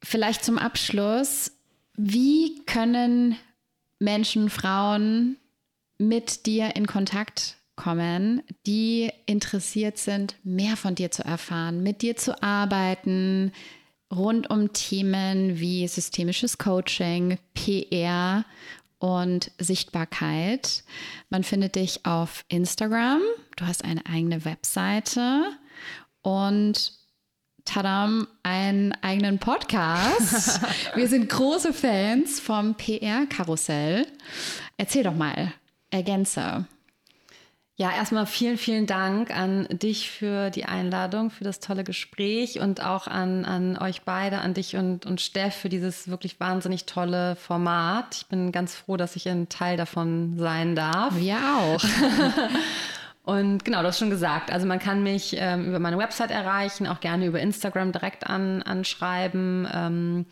Vielleicht 0.03 0.45
zum 0.45 0.59
Abschluss, 0.59 1.53
wie 1.95 2.63
können 2.67 3.37
Menschen, 3.99 4.51
Frauen 4.51 5.37
mit 5.97 6.45
dir 6.45 6.77
in 6.77 6.87
Kontakt 6.87 7.57
kommen, 7.77 8.43
die 8.67 9.11
interessiert 9.27 9.99
sind, 9.99 10.37
mehr 10.45 10.77
von 10.77 10.95
dir 10.95 11.11
zu 11.11 11.25
erfahren, 11.25 11.83
mit 11.83 12.03
dir 12.03 12.17
zu 12.17 12.43
arbeiten, 12.43 13.53
rund 14.13 14.51
um 14.51 14.73
Themen 14.73 15.59
wie 15.59 15.87
systemisches 15.89 16.59
Coaching, 16.59 17.39
PR 17.55 18.45
und 18.99 19.51
Sichtbarkeit. 19.59 20.85
Man 21.31 21.45
findet 21.45 21.75
dich 21.75 22.07
auf 22.07 22.45
Instagram, 22.49 23.21
du 23.57 23.67
hast 23.67 23.85
eine 23.85 24.07
eigene 24.07 24.45
Webseite 24.45 25.43
und 26.23 26.93
tadam, 27.65 28.29
einen 28.43 28.93
eigenen 29.03 29.39
Podcast. 29.39 30.61
Wir 30.95 31.09
sind 31.09 31.29
große 31.29 31.73
Fans 31.73 32.41
vom 32.41 32.75
PR-Karussell. 32.75 34.07
Erzähl 34.77 35.03
doch 35.03 35.15
mal, 35.15 35.53
ergänze. 35.91 36.67
Ja, 37.77 37.91
erstmal 37.91 38.27
vielen, 38.27 38.57
vielen 38.57 38.87
Dank 38.87 39.37
an 39.37 39.67
dich 39.69 40.09
für 40.09 40.51
die 40.51 40.65
Einladung, 40.65 41.31
für 41.31 41.43
das 41.43 41.59
tolle 41.59 41.83
Gespräch 41.83 42.61
und 42.61 42.85
auch 42.85 43.09
an, 43.09 43.45
an 43.45 43.77
euch 43.77 44.03
beide, 44.03 44.39
an 44.39 44.55
dich 44.55 44.77
und, 44.77 45.07
und 45.07 45.21
Steff 45.21 45.57
für 45.57 45.69
dieses 45.69 46.07
wirklich 46.07 46.39
wahnsinnig 46.39 46.87
tolle 46.87 47.35
Format. 47.35 48.15
Ich 48.19 48.27
bin 48.27 48.53
ganz 48.53 48.77
froh, 48.77 48.97
dass 48.97 49.17
ich 49.17 49.29
ein 49.29 49.49
Teil 49.49 49.77
davon 49.77 50.39
sein 50.39 50.77
darf. 50.77 51.17
Wir 51.17 51.37
auch. 51.37 51.83
Und 53.25 53.65
genau, 53.65 53.81
du 53.81 53.89
hast 53.89 53.99
schon 53.99 54.11
gesagt, 54.11 54.53
also 54.53 54.67
man 54.67 54.79
kann 54.79 55.03
mich 55.03 55.35
ähm, 55.39 55.69
über 55.69 55.79
meine 55.79 55.97
Website 55.97 56.31
erreichen, 56.31 56.87
auch 56.87 57.01
gerne 57.01 57.25
über 57.25 57.41
Instagram 57.41 57.91
direkt 57.91 58.27
an, 58.27 58.63
anschreiben. 58.63 59.67
Ähm, 59.73 60.27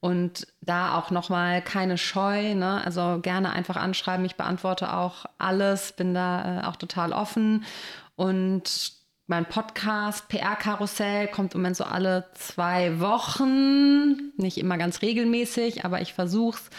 und 0.00 0.46
da 0.62 0.98
auch 0.98 1.10
nochmal 1.10 1.62
keine 1.62 1.98
Scheu, 1.98 2.54
ne? 2.54 2.82
also 2.84 3.20
gerne 3.20 3.52
einfach 3.52 3.76
anschreiben. 3.76 4.24
Ich 4.24 4.36
beantworte 4.36 4.94
auch 4.94 5.26
alles, 5.38 5.92
bin 5.92 6.14
da 6.14 6.60
äh, 6.60 6.66
auch 6.66 6.76
total 6.76 7.12
offen. 7.12 7.64
Und 8.16 8.92
mein 9.26 9.46
Podcast 9.46 10.28
PR-Karussell 10.28 11.28
kommt 11.28 11.54
im 11.54 11.60
Moment 11.60 11.76
so 11.76 11.84
alle 11.84 12.26
zwei 12.34 12.98
Wochen, 12.98 14.32
nicht 14.36 14.58
immer 14.58 14.78
ganz 14.78 15.02
regelmäßig, 15.02 15.84
aber 15.84 16.00
ich 16.00 16.14
versuche 16.14 16.58
es 16.58 16.70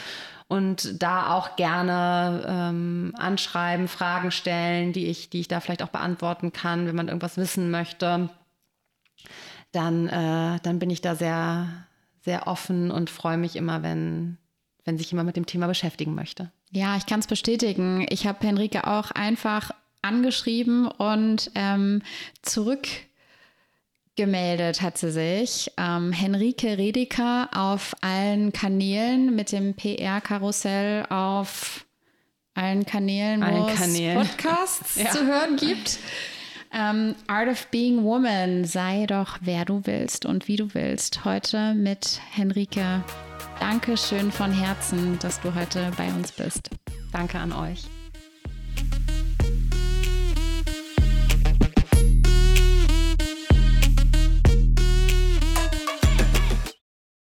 und 0.51 1.01
da 1.01 1.33
auch 1.33 1.55
gerne 1.55 2.43
ähm, 2.45 3.13
anschreiben, 3.17 3.87
Fragen 3.87 4.31
stellen, 4.31 4.91
die 4.91 5.05
ich, 5.05 5.29
die 5.29 5.39
ich 5.39 5.47
da 5.47 5.61
vielleicht 5.61 5.81
auch 5.81 5.87
beantworten 5.87 6.51
kann, 6.51 6.87
wenn 6.87 6.95
man 6.95 7.07
irgendwas 7.07 7.37
wissen 7.37 7.71
möchte. 7.71 8.29
Dann, 9.71 10.09
äh, 10.09 10.59
dann 10.61 10.77
bin 10.79 10.89
ich 10.89 10.99
da 10.99 11.15
sehr, 11.15 11.85
sehr 12.23 12.47
offen 12.47 12.91
und 12.91 13.09
freue 13.09 13.37
mich 13.37 13.55
immer, 13.55 13.83
wenn, 13.83 14.37
wenn 14.85 14.97
sich 14.97 15.11
jemand 15.11 15.27
mit 15.27 15.35
dem 15.35 15.45
Thema 15.45 15.67
beschäftigen 15.67 16.15
möchte. 16.15 16.51
Ja, 16.71 16.95
ich 16.95 17.05
kann 17.05 17.19
es 17.19 17.27
bestätigen. 17.27 18.05
Ich 18.09 18.27
habe 18.27 18.45
Henrike 18.45 18.87
auch 18.87 19.11
einfach 19.11 19.71
angeschrieben 20.01 20.87
und 20.87 21.51
ähm, 21.55 22.01
zurück 22.41 22.87
gemeldet 24.15 24.81
hat 24.81 24.97
sie 24.97 25.11
sich. 25.11 25.71
Ähm, 25.77 26.11
Henrike 26.11 26.77
Redeker 26.77 27.49
auf 27.53 27.95
allen 28.01 28.51
Kanälen 28.51 29.35
mit 29.35 29.51
dem 29.51 29.73
PR-Karussell 29.73 31.05
auf 31.09 31.85
allen 32.53 32.85
Kanälen, 32.85 33.41
wo 33.41 33.67
es 33.67 34.29
Podcasts 34.29 34.95
ja. 35.01 35.09
zu 35.09 35.25
hören 35.25 35.55
gibt. 35.55 35.99
Ähm, 36.73 37.15
Art 37.27 37.49
of 37.49 37.67
Being 37.67 38.03
Woman, 38.03 38.63
sei 38.63 39.05
doch 39.05 39.37
wer 39.41 39.65
du 39.65 39.81
willst 39.83 40.25
und 40.25 40.47
wie 40.47 40.55
du 40.55 40.73
willst. 40.73 41.25
Heute 41.25 41.73
mit 41.73 42.21
Henrike. 42.31 43.03
Dankeschön 43.59 44.31
von 44.31 44.51
Herzen, 44.51 45.19
dass 45.19 45.41
du 45.41 45.53
heute 45.53 45.91
bei 45.97 46.07
uns 46.07 46.31
bist. 46.31 46.69
Danke 47.11 47.39
an 47.39 47.51
euch. 47.51 47.90